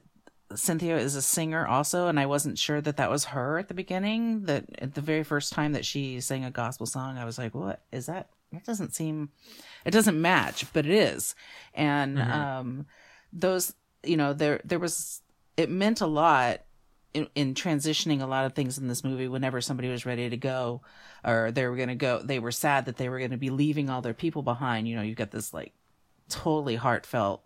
Cynthia 0.54 0.96
is 0.96 1.14
a 1.14 1.22
singer 1.22 1.66
also, 1.66 2.06
and 2.06 2.18
I 2.18 2.26
wasn't 2.26 2.58
sure 2.58 2.80
that 2.80 2.96
that 2.96 3.10
was 3.10 3.26
her 3.26 3.58
at 3.58 3.68
the 3.68 3.74
beginning. 3.74 4.44
That 4.44 4.64
at 4.78 4.94
the 4.94 5.02
very 5.02 5.22
first 5.22 5.52
time 5.52 5.72
that 5.72 5.84
she 5.84 6.20
sang 6.20 6.44
a 6.44 6.50
gospel 6.50 6.86
song, 6.86 7.18
I 7.18 7.24
was 7.26 7.38
like, 7.38 7.54
"What 7.54 7.82
is 7.92 8.06
that? 8.06 8.30
That 8.52 8.64
doesn't 8.64 8.94
seem, 8.94 9.28
it 9.84 9.90
doesn't 9.90 10.20
match, 10.20 10.72
but 10.72 10.86
it 10.86 10.92
is." 10.92 11.34
And 11.74 12.16
mm-hmm. 12.16 12.32
um, 12.32 12.86
those, 13.30 13.74
you 14.02 14.16
know, 14.16 14.32
there 14.32 14.60
there 14.64 14.78
was 14.78 15.20
it 15.58 15.68
meant 15.68 16.00
a 16.00 16.06
lot 16.06 16.62
in, 17.12 17.28
in, 17.34 17.52
transitioning 17.52 18.22
a 18.22 18.26
lot 18.26 18.46
of 18.46 18.54
things 18.54 18.78
in 18.78 18.88
this 18.88 19.04
movie. 19.04 19.28
Whenever 19.28 19.60
somebody 19.60 19.90
was 19.90 20.06
ready 20.06 20.30
to 20.30 20.36
go, 20.38 20.80
or 21.24 21.50
they 21.50 21.66
were 21.66 21.76
going 21.76 21.88
to 21.88 21.94
go, 21.94 22.22
they 22.22 22.38
were 22.38 22.52
sad 22.52 22.86
that 22.86 22.96
they 22.96 23.10
were 23.10 23.18
going 23.18 23.32
to 23.32 23.36
be 23.36 23.50
leaving 23.50 23.90
all 23.90 24.00
their 24.00 24.14
people 24.14 24.42
behind. 24.42 24.88
You 24.88 24.96
know, 24.96 25.02
you 25.02 25.14
got 25.14 25.30
this 25.30 25.52
like 25.52 25.74
totally 26.30 26.76
heartfelt 26.76 27.44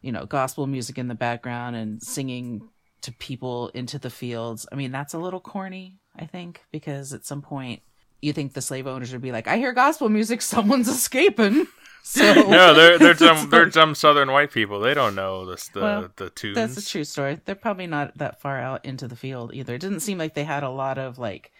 you 0.00 0.12
know, 0.12 0.26
gospel 0.26 0.66
music 0.66 0.98
in 0.98 1.08
the 1.08 1.14
background 1.14 1.76
and 1.76 2.02
singing 2.02 2.68
to 3.02 3.12
people 3.12 3.68
into 3.74 3.98
the 3.98 4.10
fields. 4.10 4.66
I 4.70 4.74
mean, 4.74 4.92
that's 4.92 5.14
a 5.14 5.18
little 5.18 5.40
corny, 5.40 5.98
I 6.16 6.26
think, 6.26 6.62
because 6.70 7.12
at 7.12 7.24
some 7.24 7.42
point 7.42 7.82
you 8.20 8.32
think 8.32 8.52
the 8.52 8.62
slave 8.62 8.86
owners 8.86 9.12
would 9.12 9.22
be 9.22 9.32
like, 9.32 9.48
I 9.48 9.56
hear 9.56 9.72
gospel 9.72 10.08
music, 10.08 10.42
someone's 10.42 10.88
escaping. 10.88 11.66
So 12.02 12.32
no, 12.32 12.72
they're 12.72 12.98
they're 12.98 13.14
some 13.16 13.50
they're 13.50 13.70
some 13.70 13.94
southern 13.94 14.32
white 14.32 14.50
people. 14.50 14.80
They 14.80 14.94
don't 14.94 15.14
know 15.14 15.44
this 15.44 15.68
the 15.68 15.80
well, 15.80 16.08
the 16.16 16.30
tunes. 16.30 16.54
That's 16.54 16.78
a 16.78 16.88
true 16.88 17.04
story. 17.04 17.38
They're 17.44 17.54
probably 17.54 17.86
not 17.86 18.16
that 18.16 18.40
far 18.40 18.58
out 18.58 18.86
into 18.86 19.06
the 19.06 19.16
field 19.16 19.52
either. 19.52 19.74
It 19.74 19.82
didn't 19.82 20.00
seem 20.00 20.16
like 20.16 20.32
they 20.32 20.44
had 20.44 20.62
a 20.62 20.70
lot 20.70 20.96
of 20.96 21.18
like 21.18 21.52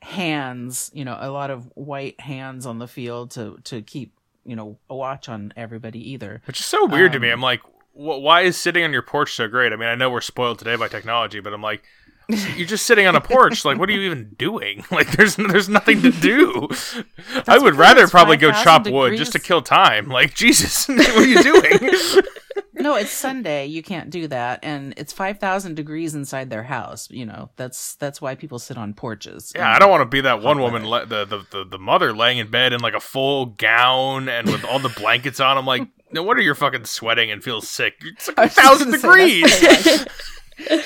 hands, 0.00 0.92
you 0.94 1.04
know, 1.04 1.18
a 1.20 1.30
lot 1.30 1.50
of 1.50 1.70
white 1.74 2.20
hands 2.20 2.66
on 2.66 2.78
the 2.78 2.86
field 2.86 3.32
to 3.32 3.58
to 3.64 3.82
keep 3.82 4.14
you 4.44 4.56
know 4.56 4.78
a 4.88 4.94
watch 4.94 5.28
on 5.28 5.52
everybody 5.56 6.12
either. 6.12 6.40
Which 6.46 6.60
is 6.60 6.66
so 6.66 6.86
weird 6.86 7.10
um, 7.10 7.12
to 7.14 7.20
me. 7.20 7.30
Um, 7.30 7.38
I'm 7.38 7.42
like, 7.42 7.60
why 8.00 8.42
is 8.42 8.56
sitting 8.56 8.82
on 8.82 8.92
your 8.92 9.02
porch 9.02 9.34
so 9.34 9.46
great? 9.46 9.72
I 9.72 9.76
mean, 9.76 9.88
I 9.88 9.94
know 9.94 10.10
we're 10.10 10.20
spoiled 10.20 10.58
today 10.58 10.76
by 10.76 10.88
technology, 10.88 11.40
but 11.40 11.52
I'm 11.52 11.62
like, 11.62 11.82
you're 12.56 12.66
just 12.66 12.86
sitting 12.86 13.06
on 13.06 13.14
a 13.16 13.20
porch. 13.20 13.64
Like, 13.64 13.78
what 13.78 13.88
are 13.88 13.92
you 13.92 14.02
even 14.02 14.30
doing? 14.36 14.84
Like, 14.90 15.12
there's 15.12 15.36
there's 15.36 15.68
nothing 15.68 16.02
to 16.02 16.10
do. 16.10 16.68
I 17.46 17.58
would 17.58 17.74
rather 17.76 18.06
probably 18.08 18.36
go 18.36 18.50
chop 18.50 18.84
degrees. 18.84 18.94
wood 18.94 19.16
just 19.16 19.32
to 19.32 19.38
kill 19.38 19.62
time. 19.62 20.08
Like, 20.20 20.34
Jesus, 20.34 20.88
what 20.88 21.08
are 21.16 21.24
you 21.24 21.42
doing? 21.42 21.92
no, 22.74 22.96
it's 22.96 23.10
Sunday. 23.10 23.66
You 23.66 23.82
can't 23.82 24.10
do 24.10 24.26
that, 24.28 24.60
and 24.62 24.94
it's 24.96 25.12
five 25.12 25.38
thousand 25.38 25.76
degrees 25.76 26.14
inside 26.14 26.50
their 26.50 26.64
house. 26.64 27.08
You 27.10 27.26
know, 27.26 27.50
that's 27.56 27.94
that's 27.96 28.20
why 28.20 28.34
people 28.34 28.58
sit 28.58 28.76
on 28.76 28.94
porches. 28.94 29.52
Yeah, 29.54 29.70
I 29.70 29.78
don't 29.78 29.90
want 29.90 30.02
to 30.02 30.06
be 30.06 30.20
that 30.22 30.42
one 30.42 30.60
woman, 30.60 30.86
le- 30.86 31.06
the, 31.06 31.24
the 31.24 31.46
the 31.50 31.64
the 31.64 31.78
mother 31.78 32.12
laying 32.14 32.38
in 32.38 32.50
bed 32.50 32.72
in 32.72 32.80
like 32.80 32.94
a 32.94 33.00
full 33.00 33.46
gown 33.46 34.28
and 34.28 34.46
with 34.48 34.64
all 34.64 34.78
the 34.78 34.88
blankets 34.88 35.40
on. 35.40 35.56
I'm 35.56 35.66
like, 35.66 35.86
no 36.12 36.22
wonder 36.22 36.42
you're 36.42 36.54
fucking 36.54 36.84
sweating 36.84 37.30
and 37.30 37.42
feel 37.42 37.60
sick. 37.60 37.94
It's 38.04 38.28
like 38.28 38.38
a 38.38 38.48
thousand 38.48 38.92
degrees. 38.92 40.06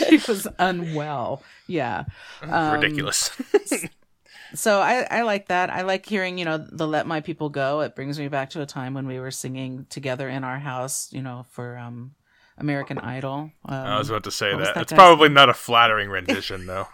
she 0.08 0.16
was 0.28 0.46
unwell. 0.58 1.42
Yeah. 1.66 2.04
Um, 2.42 2.74
Ridiculous. 2.74 3.30
so 4.54 4.80
I, 4.80 5.06
I 5.10 5.22
like 5.22 5.48
that. 5.48 5.70
I 5.70 5.82
like 5.82 6.04
hearing, 6.04 6.36
you 6.36 6.44
know, 6.44 6.58
the 6.58 6.86
Let 6.86 7.06
My 7.06 7.20
People 7.20 7.48
Go. 7.48 7.80
It 7.80 7.94
brings 7.94 8.18
me 8.18 8.28
back 8.28 8.50
to 8.50 8.60
a 8.60 8.66
time 8.66 8.92
when 8.92 9.06
we 9.06 9.18
were 9.18 9.30
singing 9.30 9.86
together 9.88 10.28
in 10.28 10.44
our 10.44 10.58
house, 10.58 11.10
you 11.10 11.22
know, 11.22 11.46
for 11.50 11.78
um, 11.78 12.14
American 12.58 12.98
Idol. 12.98 13.50
Um, 13.64 13.74
I 13.74 13.98
was 13.98 14.10
about 14.10 14.24
to 14.24 14.30
say 14.30 14.50
that. 14.54 14.74
that. 14.74 14.82
It's 14.82 14.92
probably 14.92 15.28
name? 15.28 15.34
not 15.34 15.48
a 15.48 15.54
flattering 15.54 16.10
rendition, 16.10 16.66
though. 16.66 16.88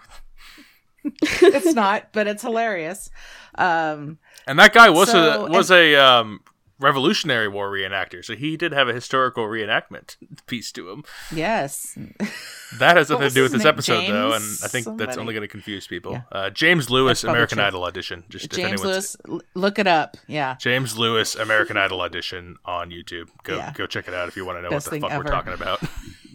it's 1.03 1.75
not, 1.75 2.13
but 2.13 2.29
it's 2.29 2.43
hilarious. 2.43 3.11
Um, 3.57 4.19
and 4.47 4.59
that 4.59 4.73
guy 4.73 4.91
was 4.91 5.11
so, 5.11 5.47
a 5.47 5.51
was 5.51 5.71
and, 5.71 5.81
a 5.81 5.97
um, 5.97 6.41
Revolutionary 6.81 7.47
War 7.47 7.71
reenactor, 7.71 8.25
so 8.25 8.35
he 8.35 8.57
did 8.57 8.73
have 8.73 8.89
a 8.89 8.93
historical 8.93 9.45
reenactment 9.45 10.17
piece 10.47 10.73
to 10.73 10.91
him. 10.91 11.05
Yes, 11.33 11.97
that 12.79 12.97
has 12.97 13.11
nothing 13.11 13.29
to 13.29 13.35
do 13.35 13.43
with 13.43 13.53
this 13.53 13.65
name? 13.65 13.69
episode, 13.69 14.01
James 14.01 14.13
though, 14.13 14.33
and 14.33 14.45
I 14.65 14.69
think 14.69 14.85
somebody. 14.85 15.07
that's 15.07 15.19
only 15.19 15.35
going 15.35 15.43
to 15.43 15.49
confuse 15.49 15.87
people. 15.87 16.13
Yeah. 16.13 16.23
Uh, 16.33 16.49
James 16.51 16.91
Lewis, 16.91 17.23
American 17.23 17.59
true. 17.59 17.67
Idol 17.67 17.85
audition. 17.85 18.25
Just 18.29 18.51
James 18.51 18.83
Lewis, 18.83 19.17
look 19.55 19.79
it 19.79 19.87
up. 19.87 20.17
Yeah, 20.27 20.57
James 20.59 20.99
Lewis, 20.99 21.35
American 21.35 21.77
Idol 21.77 22.01
audition 22.01 22.57
on 22.65 22.91
YouTube. 22.91 23.29
Go 23.45 23.57
yeah. 23.57 23.73
go 23.75 23.87
check 23.87 24.09
it 24.09 24.15
out 24.15 24.29
if 24.29 24.37
you 24.37 24.47
want 24.47 24.59
to 24.59 24.63
know 24.63 24.71
Best 24.71 24.91
what 24.91 24.95
the 24.95 25.01
fuck 25.01 25.13
ever. 25.13 25.25
we're 25.25 25.31
talking 25.31 25.53
about. 25.53 25.83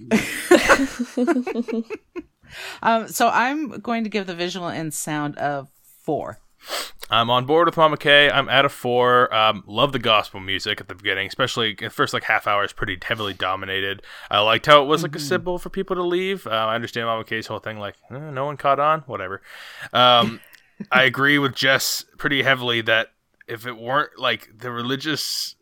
um, 2.84 3.08
so 3.08 3.29
I'm 3.29 3.79
going 3.79 4.03
to 4.03 4.10
give 4.10 4.27
the 4.27 4.36
visual 4.36 4.67
and 4.67 4.93
sound 4.93 5.38
of 5.38 5.69
four. 6.03 6.39
I'm 7.10 7.30
on 7.30 7.45
board 7.45 7.67
with 7.67 7.78
Mama 7.78 7.97
K. 7.97 8.30
I'm 8.32 8.49
at 8.49 8.65
a 8.65 8.69
four. 8.69 9.34
Um, 9.34 9.63
love 9.67 9.91
the 9.91 9.99
gospel 9.99 10.39
music 10.39 10.82
at 10.82 10.88
the 10.88 10.95
beginning, 10.95 11.28
especially 11.28 11.75
the 11.75 11.89
first 11.89 12.13
like 12.13 12.23
half 12.23 12.47
hour 12.47 12.63
is 12.63 12.73
pretty 12.73 12.97
heavily 13.01 13.34
dominated. 13.34 14.01
I 14.32 14.39
liked 14.39 14.65
how 14.65 14.82
it 14.82 14.86
was 14.86 15.04
like 15.04 15.12
mm-hmm. 15.12 15.17
a 15.17 15.21
symbol 15.21 15.60
for 15.60 15.69
people 15.69 15.95
to 15.95 16.04
leave. 16.04 16.47
Uh, 16.47 16.49
I 16.49 16.75
understand 16.75 17.06
Mama 17.06 17.23
K's 17.23 17.47
whole 17.47 17.60
thing, 17.60 17.78
like 17.78 17.95
eh, 18.10 18.17
no 18.17 18.45
one 18.45 18.58
caught 18.58 18.80
on, 18.80 19.01
whatever. 19.01 19.41
Um, 19.93 20.39
I 20.91 21.04
agree 21.06 21.38
with 21.38 21.54
Jess 21.54 22.06
pretty 22.17 22.41
heavily 22.41 22.82
that 22.82 23.10
if 23.47 23.67
it 23.67 23.78
weren't 23.78 24.17
like 24.17 24.49
the 24.58 24.71
religious 24.71 25.56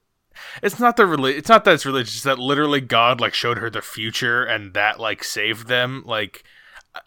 it's 0.63 0.79
not 0.79 0.97
the 0.97 1.03
reli- 1.03 1.37
it's 1.37 1.49
not 1.49 1.63
that 1.65 1.75
it's 1.75 1.85
religious 1.85 2.15
it's 2.15 2.23
that 2.23 2.39
literally 2.39 2.81
god 2.81 3.21
like 3.21 3.33
showed 3.33 3.59
her 3.59 3.69
the 3.69 3.81
future 3.81 4.43
and 4.43 4.73
that 4.73 4.99
like 4.99 5.23
saved 5.23 5.67
them 5.67 6.01
like 6.05 6.43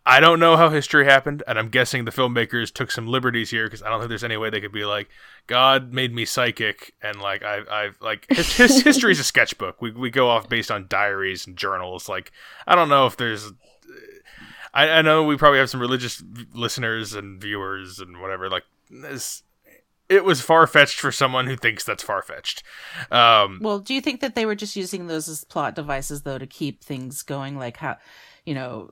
I 0.05 0.19
don't 0.19 0.41
know 0.41 0.57
how 0.57 0.71
history 0.71 1.05
happened, 1.05 1.45
and 1.47 1.59
I'm 1.59 1.69
guessing 1.69 2.05
the 2.05 2.11
filmmakers 2.11 2.73
took 2.73 2.91
some 2.91 3.07
liberties 3.07 3.51
here 3.51 3.67
because 3.67 3.83
I 3.83 3.89
don't 3.89 4.01
think 4.01 4.09
there's 4.09 4.25
any 4.25 4.37
way 4.37 4.51
they 4.51 4.61
could 4.61 4.73
be 4.73 4.85
like, 4.85 5.09
God 5.47 5.93
made 5.93 6.13
me 6.13 6.25
psychic, 6.25 6.95
and 7.01 7.21
like 7.21 7.45
I, 7.45 7.61
I've 7.71 7.97
like 8.01 8.27
his, 8.29 8.57
his 8.57 8.81
history 8.85 9.13
is 9.13 9.21
a 9.21 9.25
sketchbook. 9.25 9.81
We 9.81 9.93
we 9.93 10.11
go 10.11 10.29
off 10.29 10.49
based 10.49 10.73
on 10.73 10.87
diaries 10.89 11.47
and 11.47 11.57
journals. 11.57 12.09
Like 12.09 12.33
I 12.67 12.75
don't 12.75 12.89
know 12.89 13.07
if 13.07 13.17
there's, 13.17 13.53
I, 14.75 14.89
I 14.89 15.03
know 15.03 15.23
we 15.23 15.37
probably 15.37 15.61
have 15.61 15.71
some 15.71 15.81
religious 15.81 16.23
listeners 16.53 17.15
and 17.15 17.41
viewers 17.41 18.01
and 18.01 18.21
whatever. 18.21 18.51
Like 18.51 18.65
this, 18.91 19.45
it 20.09 20.25
was 20.25 20.41
far 20.41 20.67
fetched 20.67 20.99
for 20.99 21.13
someone 21.13 21.47
who 21.47 21.57
thinks 21.57 21.85
that's 21.85 22.03
far 22.03 22.23
fetched. 22.23 22.65
Um, 23.13 23.61
well, 23.63 23.79
do 23.79 23.95
you 23.95 24.01
think 24.01 24.21
that 24.21 24.35
they 24.35 24.47
were 24.47 24.57
just 24.57 24.75
using 24.75 25.07
those 25.07 25.29
as 25.29 25.45
plot 25.45 25.77
devices 25.77 26.23
though 26.23 26.39
to 26.39 26.47
keep 26.47 26.83
things 26.83 27.23
going? 27.23 27.57
Like 27.57 27.77
how, 27.77 27.99
you 28.45 28.55
know, 28.55 28.91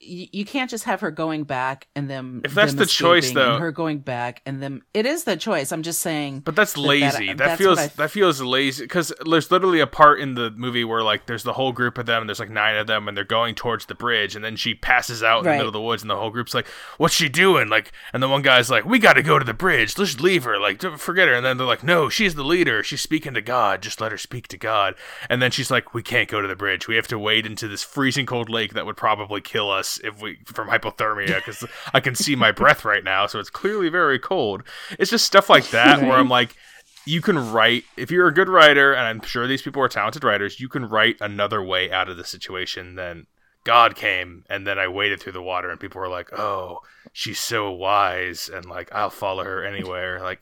you, 0.00 0.44
can't 0.44 0.68
just 0.68 0.84
have 0.84 1.00
her 1.02 1.10
going 1.10 1.44
back 1.44 1.86
and 1.94 2.10
them. 2.10 2.40
If 2.44 2.52
that's 2.54 2.72
them 2.72 2.78
the 2.80 2.86
choice, 2.86 3.30
though- 3.30 3.58
her 3.58 3.70
going 3.70 3.98
back 3.98 4.42
and 4.44 4.60
them. 4.62 4.82
It 4.92 5.06
is 5.06 5.24
the 5.24 5.36
choice. 5.36 5.70
I'm 5.70 5.82
just 5.82 6.00
saying. 6.00 6.40
But 6.40 6.56
that's 6.56 6.72
that- 6.72 6.80
lazy. 6.80 7.30
Uh, 7.30 7.34
that, 7.34 7.58
feels 7.58 7.78
I, 7.78 7.86
that 7.88 8.10
feels 8.10 8.40
lazy 8.40 8.84
because 8.84 9.12
there's 9.24 9.50
literally 9.50 9.80
a 9.80 9.86
part 9.86 10.20
in 10.20 10.34
the 10.34 10.50
movie 10.50 10.84
where 10.84 11.02
like 11.02 11.26
there's 11.26 11.44
the 11.44 11.52
whole 11.52 11.72
group 11.72 11.96
of 11.98 12.06
them. 12.06 12.22
and 12.22 12.28
There's 12.28 12.40
like 12.40 12.50
nine 12.50 12.76
of 12.76 12.86
them, 12.88 13.06
and 13.06 13.16
they're 13.16 13.24
going 13.24 13.54
towards 13.54 13.86
the 13.86 13.94
bridge, 13.94 14.34
and 14.34 14.44
then 14.44 14.56
she 14.56 14.74
passes 14.74 15.22
out 15.22 15.38
in 15.40 15.44
the 15.44 15.50
middle 15.52 15.68
of 15.68 15.72
the 15.72 15.80
woods, 15.80 16.02
and 16.02 16.10
the 16.10 16.16
whole 16.16 16.30
group's 16.30 16.54
like, 16.54 16.66
"What's 16.96 17.14
she 17.14 17.28
doing?" 17.28 17.68
Like, 17.68 17.92
and 18.12 18.20
the 18.22 18.28
one 18.28 18.42
guy's 18.42 18.70
like, 18.70 18.84
"We 18.84 18.98
got 18.98 19.12
to 19.14 19.22
go 19.22 19.38
to 19.38 19.44
the 19.44 19.54
bridge. 19.54 19.96
Let's 19.96 20.20
leave 20.20 20.42
her. 20.44 20.58
Like, 20.58 20.80
forget 20.98 21.28
her." 21.28 21.34
And 21.34 21.44
then 21.46 21.56
they're 21.56 21.66
like, 21.66 21.84
"No, 21.84 22.08
she's 22.08 22.34
the 22.34 22.44
leader. 22.44 22.82
She's 22.82 23.00
speaking 23.00 23.34
to 23.34 23.40
God. 23.42 23.82
Just 23.82 24.00
let 24.00 24.10
her 24.10 24.18
speak 24.18 24.48
to 24.48 24.56
God." 24.58 24.94
And 25.30 25.40
then 25.40 25.52
she's 25.52 25.70
like, 25.70 25.94
"We 25.94 26.02
can't 26.02 26.28
go 26.28 26.40
to 26.40 26.48
the 26.48 26.56
bridge. 26.56 26.88
We 26.88 26.96
have 26.96 27.06
to 27.08 27.18
wade 27.18 27.46
into 27.46 27.68
this 27.68 27.84
freezing 27.84 28.26
cold 28.26 28.48
lake 28.50 28.74
that 28.74 28.84
would 28.84 28.96
probably 28.96 29.40
kill 29.40 29.67
us 29.70 30.00
if 30.04 30.20
we 30.20 30.38
from 30.46 30.68
hypothermia 30.68 31.36
because 31.36 31.64
I 31.92 32.00
can 32.00 32.14
see 32.14 32.36
my 32.36 32.52
breath 32.52 32.84
right 32.84 33.04
now, 33.04 33.26
so 33.26 33.38
it's 33.38 33.50
clearly 33.50 33.88
very 33.88 34.18
cold." 34.18 34.62
It's 34.98 35.10
just 35.10 35.26
stuff 35.26 35.48
like 35.48 35.70
that 35.70 36.00
where 36.02 36.18
I'm 36.18 36.28
like, 36.28 36.56
you 37.04 37.22
can 37.22 37.52
write 37.52 37.84
if 37.96 38.10
you're 38.10 38.28
a 38.28 38.34
good 38.34 38.48
writer, 38.48 38.92
and 38.92 39.06
I'm 39.06 39.22
sure 39.22 39.46
these 39.46 39.62
people 39.62 39.82
are 39.82 39.88
talented 39.88 40.24
writers. 40.24 40.60
You 40.60 40.68
can 40.68 40.88
write 40.88 41.16
another 41.20 41.62
way 41.62 41.90
out 41.90 42.08
of 42.08 42.16
the 42.16 42.24
situation 42.24 42.96
than 42.96 43.26
God 43.64 43.96
came, 43.96 44.44
and 44.48 44.66
then 44.66 44.78
I 44.78 44.88
waded 44.88 45.20
through 45.20 45.32
the 45.32 45.42
water, 45.42 45.70
and 45.70 45.80
people 45.80 46.00
were 46.00 46.08
like, 46.08 46.38
"Oh, 46.38 46.80
she's 47.12 47.40
so 47.40 47.70
wise," 47.70 48.48
and 48.48 48.66
like 48.66 48.92
I'll 48.92 49.10
follow 49.10 49.44
her 49.44 49.64
anywhere. 49.64 50.20
Like 50.22 50.40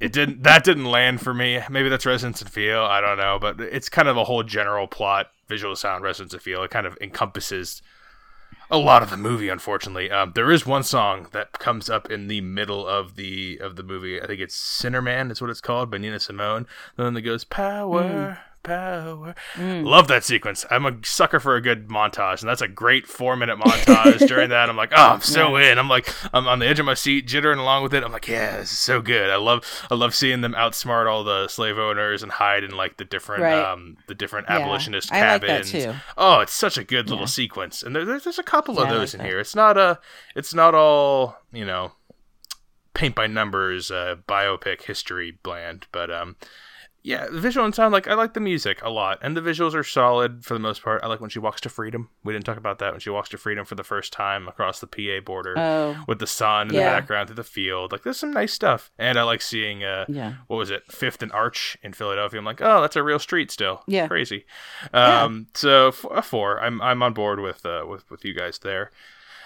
it 0.00 0.12
didn't 0.12 0.42
that 0.42 0.64
didn't 0.64 0.84
land 0.84 1.20
for 1.20 1.32
me. 1.32 1.60
Maybe 1.70 1.88
that's 1.88 2.06
resonance 2.06 2.42
and 2.42 2.50
feel. 2.50 2.82
I 2.82 3.00
don't 3.00 3.18
know, 3.18 3.38
but 3.40 3.60
it's 3.60 3.88
kind 3.88 4.08
of 4.08 4.16
a 4.16 4.24
whole 4.24 4.42
general 4.42 4.86
plot, 4.86 5.30
visual 5.48 5.76
sound, 5.76 6.04
resonance 6.04 6.32
and 6.32 6.42
feel. 6.42 6.62
It 6.62 6.70
kind 6.70 6.86
of 6.86 6.96
encompasses 7.00 7.82
a 8.70 8.78
lot 8.78 9.02
of 9.02 9.10
the 9.10 9.16
movie 9.16 9.48
unfortunately. 9.48 10.10
Um, 10.10 10.32
there 10.34 10.50
is 10.50 10.66
one 10.66 10.82
song 10.82 11.28
that 11.32 11.58
comes 11.58 11.88
up 11.88 12.10
in 12.10 12.28
the 12.28 12.40
middle 12.40 12.86
of 12.86 13.16
the 13.16 13.58
of 13.60 13.76
the 13.76 13.82
movie. 13.82 14.20
I 14.20 14.26
think 14.26 14.40
it's 14.40 14.54
sinner 14.54 15.02
man 15.02 15.30
is 15.30 15.40
what 15.40 15.50
it's 15.50 15.60
called 15.60 15.90
by 15.90 15.98
nina 15.98 16.20
simone. 16.20 16.66
The 16.96 17.04
one 17.04 17.14
that 17.14 17.22
goes 17.22 17.44
power 17.44 18.38
power 18.62 19.34
love 19.56 20.08
that 20.08 20.24
sequence 20.24 20.66
i'm 20.70 20.84
a 20.84 20.96
sucker 21.04 21.40
for 21.40 21.56
a 21.56 21.60
good 21.62 21.88
montage 21.88 22.40
and 22.40 22.48
that's 22.48 22.60
a 22.60 22.68
great 22.68 23.06
four 23.06 23.36
minute 23.36 23.58
montage 23.58 24.18
during 24.28 24.50
that 24.50 24.68
i'm 24.68 24.76
like 24.76 24.92
oh 24.92 24.96
i'm 25.14 25.20
so 25.20 25.56
in 25.56 25.78
i'm 25.78 25.88
like 25.88 26.12
i'm 26.34 26.46
on 26.46 26.58
the 26.58 26.66
edge 26.66 26.78
of 26.78 26.84
my 26.86 26.94
seat 26.94 27.26
jittering 27.26 27.58
along 27.58 27.82
with 27.82 27.94
it 27.94 28.02
i'm 28.04 28.12
like 28.12 28.28
yeah 28.28 28.58
this 28.58 28.72
is 28.72 28.78
so 28.78 29.00
good 29.00 29.30
i 29.30 29.36
love 29.36 29.64
i 29.90 29.94
love 29.94 30.14
seeing 30.14 30.40
them 30.40 30.54
outsmart 30.54 31.08
all 31.10 31.24
the 31.24 31.48
slave 31.48 31.78
owners 31.78 32.22
and 32.22 32.32
hide 32.32 32.62
in 32.64 32.70
like 32.76 32.96
the 32.98 33.04
different 33.04 33.42
Right. 33.42 33.54
um 33.72 33.96
the 34.06 34.14
different 34.14 34.46
Yeah, 34.48 34.56
abolitionist 34.58 35.12
I 35.12 35.20
cabins. 35.20 35.74
Oh, 36.16 36.40
it's 36.40 36.52
such 36.54 36.76
a 36.76 36.84
good 36.84 37.08
little 37.08 37.22
Yeah. 37.24 37.28
sequence, 37.28 37.82
and 37.82 37.94
there, 37.94 38.04
there's 38.04 38.24
there's 38.24 38.38
a 38.38 38.42
couple 38.42 38.78
of 38.80 38.88
those 38.88 39.14
like 39.14 39.20
in 39.20 39.24
that. 39.24 39.26
here. 39.28 39.38
It's 39.40 39.54
not 39.54 39.76
a, 39.78 39.98
it's 40.34 40.52
not 40.54 40.74
all 40.74 41.36
you 41.52 41.64
know, 41.64 41.92
paint 42.94 43.14
by 43.14 43.26
numbers, 43.26 43.90
uh, 43.90 44.16
biopic 44.28 44.82
history 44.82 45.38
bland, 45.42 45.86
but 45.92 46.10
um, 46.10 46.36
yeah, 47.08 47.26
the 47.26 47.40
visual 47.40 47.64
and 47.64 47.74
sound 47.74 47.92
like 47.92 48.06
I 48.06 48.12
like 48.14 48.34
the 48.34 48.40
music 48.40 48.82
a 48.82 48.90
lot, 48.90 49.18
and 49.22 49.34
the 49.36 49.40
visuals 49.40 49.72
are 49.74 49.82
solid 49.82 50.44
for 50.44 50.52
the 50.52 50.60
most 50.60 50.82
part. 50.82 51.02
I 51.02 51.06
like 51.06 51.20
when 51.20 51.30
she 51.30 51.38
walks 51.38 51.60
to 51.62 51.68
freedom. 51.70 52.10
We 52.22 52.34
didn't 52.34 52.44
talk 52.44 52.58
about 52.58 52.78
that 52.80 52.92
when 52.92 53.00
she 53.00 53.08
walks 53.08 53.30
to 53.30 53.38
freedom 53.38 53.64
for 53.64 53.74
the 53.76 53.82
first 53.82 54.12
time 54.12 54.46
across 54.46 54.80
the 54.80 54.86
PA 54.86 55.24
border 55.24 55.54
Oh, 55.58 56.04
with 56.06 56.18
the 56.18 56.26
sun 56.26 56.68
in 56.68 56.74
Yeah. 56.74 56.84
the 56.90 57.00
background 57.00 57.28
through 57.28 57.36
the 57.36 57.44
field. 57.44 57.92
Like 57.92 58.02
there's 58.02 58.18
some 58.18 58.32
nice 58.32 58.52
stuff, 58.52 58.90
and 58.98 59.18
I 59.18 59.22
like 59.22 59.40
seeing 59.40 59.82
uh, 59.84 60.04
yeah. 60.08 60.34
what 60.48 60.58
was 60.58 60.70
it, 60.70 60.82
Fifth 60.92 61.22
and 61.22 61.32
Arch 61.32 61.78
in 61.82 61.94
Philadelphia. 61.94 62.38
I'm 62.38 62.44
like, 62.44 62.60
oh, 62.60 62.80
that's 62.82 62.96
a 62.96 63.02
real 63.02 63.18
street 63.18 63.50
still. 63.50 63.82
Yeah. 63.86 64.06
crazy. 64.06 64.44
Yeah. 64.92 65.22
Um, 65.24 65.46
so 65.54 65.88
f- 65.88 66.04
a 66.10 66.20
four. 66.22 66.60
I'm 66.60 66.80
I'm 66.82 67.02
on 67.02 67.14
board 67.14 67.40
with 67.40 67.64
uh 67.64 67.84
with 67.88 68.10
with 68.10 68.24
you 68.24 68.34
guys 68.34 68.58
there. 68.58 68.90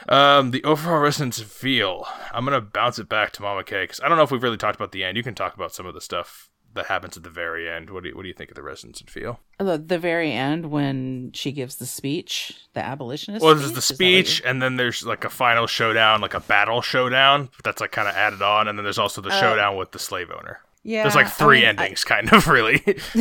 Um, 0.08 0.50
the 0.50 0.64
overall 0.64 0.98
resonance 1.00 1.40
feel. 1.40 2.06
I'm 2.32 2.44
gonna 2.44 2.60
bounce 2.60 2.98
it 2.98 3.08
back 3.08 3.30
to 3.32 3.42
Mama 3.42 3.62
K 3.62 3.84
because 3.84 4.00
I 4.00 4.08
don't 4.08 4.16
know 4.18 4.24
if 4.24 4.32
we've 4.32 4.42
really 4.42 4.56
talked 4.56 4.74
about 4.74 4.90
the 4.90 5.04
end. 5.04 5.16
You 5.16 5.22
can 5.22 5.34
talk 5.36 5.54
about 5.54 5.72
some 5.74 5.86
of 5.86 5.94
the 5.94 6.00
stuff 6.00 6.48
that 6.74 6.86
happens 6.86 7.16
at 7.16 7.22
the 7.22 7.30
very 7.30 7.68
end. 7.68 7.90
What 7.90 8.02
do 8.02 8.08
you, 8.10 8.16
what 8.16 8.22
do 8.22 8.28
you 8.28 8.34
think 8.34 8.50
of 8.50 8.54
the 8.56 8.62
resonance 8.62 9.00
and 9.00 9.10
feel? 9.10 9.40
The, 9.58 9.78
the 9.78 9.98
very 9.98 10.32
end 10.32 10.70
when 10.70 11.30
she 11.34 11.52
gives 11.52 11.76
the 11.76 11.86
speech, 11.86 12.52
the 12.74 12.80
abolitionist. 12.84 13.44
Well, 13.44 13.54
this 13.54 13.64
is 13.64 13.72
the 13.74 13.82
speech? 13.82 14.40
and 14.44 14.60
then 14.62 14.76
there's 14.76 15.04
like 15.04 15.24
a 15.24 15.30
final 15.30 15.66
showdown, 15.66 16.20
like 16.20 16.34
a 16.34 16.40
battle 16.40 16.80
showdown. 16.82 17.50
That's 17.64 17.80
like 17.80 17.92
kind 17.92 18.08
of 18.08 18.14
added 18.14 18.42
on, 18.42 18.68
and 18.68 18.78
then 18.78 18.84
there's 18.84 18.98
also 18.98 19.20
the 19.20 19.28
Oh. 19.34 19.40
showdown 19.40 19.76
with 19.76 19.92
the 19.92 19.98
slave 19.98 20.30
owner. 20.30 20.60
Yeah, 20.84 21.02
There's 21.04 21.14
like 21.14 21.26
I 21.26 21.30
three 21.30 21.58
mean, 21.60 21.64
I- 21.66 21.68
endings, 21.84 22.02
kind 22.04 22.32
of 22.32 22.48
really. 22.48 22.78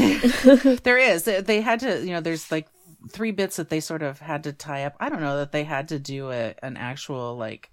there 0.83 0.97
is. 0.97 1.23
They, 1.23 1.41
they 1.41 1.61
had 1.61 1.79
to, 1.81 1.99
you 1.99 2.11
know, 2.11 2.21
there's 2.21 2.51
like 2.51 2.67
three 3.09 3.31
bits 3.31 3.57
that 3.57 3.69
they 3.69 3.79
sort 3.79 4.01
of 4.03 4.19
had 4.19 4.43
to 4.45 4.53
tie 4.53 4.83
up. 4.85 4.95
I 4.99 5.09
don't 5.09 5.21
know 5.21 5.37
that 5.37 5.51
they 5.51 5.63
had 5.63 5.87
to 5.89 5.99
do 5.99 6.31
a, 6.31 6.55
an 6.63 6.77
actual 6.77 7.35
like, 7.37 7.71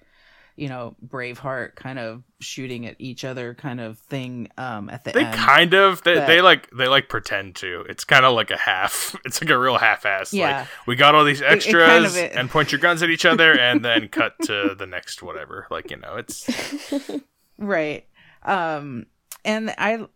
you 0.58 0.68
know, 0.68 0.96
Braveheart 1.06 1.76
kind 1.76 1.98
of 1.98 2.22
shooting 2.40 2.86
at 2.86 2.96
each 2.98 3.24
other 3.24 3.54
kind 3.54 3.80
of 3.80 3.98
thing 3.98 4.48
um 4.58 4.90
at 4.90 5.04
the 5.04 5.10
end. 5.10 5.20
They 5.20 5.24
end. 5.30 5.34
kind 5.38 5.74
of 5.74 6.02
they, 6.02 6.14
but- 6.16 6.26
they 6.26 6.40
like 6.40 6.68
they 6.70 6.88
like 6.88 7.08
pretend 7.08 7.56
to. 7.56 7.84
It's 7.88 8.04
kind 8.04 8.24
of 8.24 8.34
like 8.34 8.50
a 8.50 8.56
half. 8.58 9.14
It's 9.24 9.40
like 9.40 9.50
a 9.50 9.58
real 9.58 9.78
half-ass. 9.78 10.32
Yeah. 10.32 10.60
Like 10.60 10.68
we 10.86 10.96
got 10.96 11.14
all 11.14 11.24
these 11.24 11.40
it 11.40 11.46
extras 11.46 11.88
kind 11.88 12.04
of 12.04 12.16
i- 12.16 12.20
and 12.38 12.50
point 12.50 12.72
your 12.72 12.80
guns 12.80 13.02
at 13.02 13.10
each 13.10 13.24
other 13.24 13.52
and 13.58 13.84
then 13.84 14.08
cut 14.08 14.34
to 14.42 14.74
the 14.76 14.86
next 14.86 15.22
whatever. 15.22 15.66
Like 15.70 15.90
you 15.90 15.96
know, 15.98 16.16
it's 16.16 16.48
right 17.58 18.06
um 18.42 19.06
and 19.44 19.70
i 19.78 20.06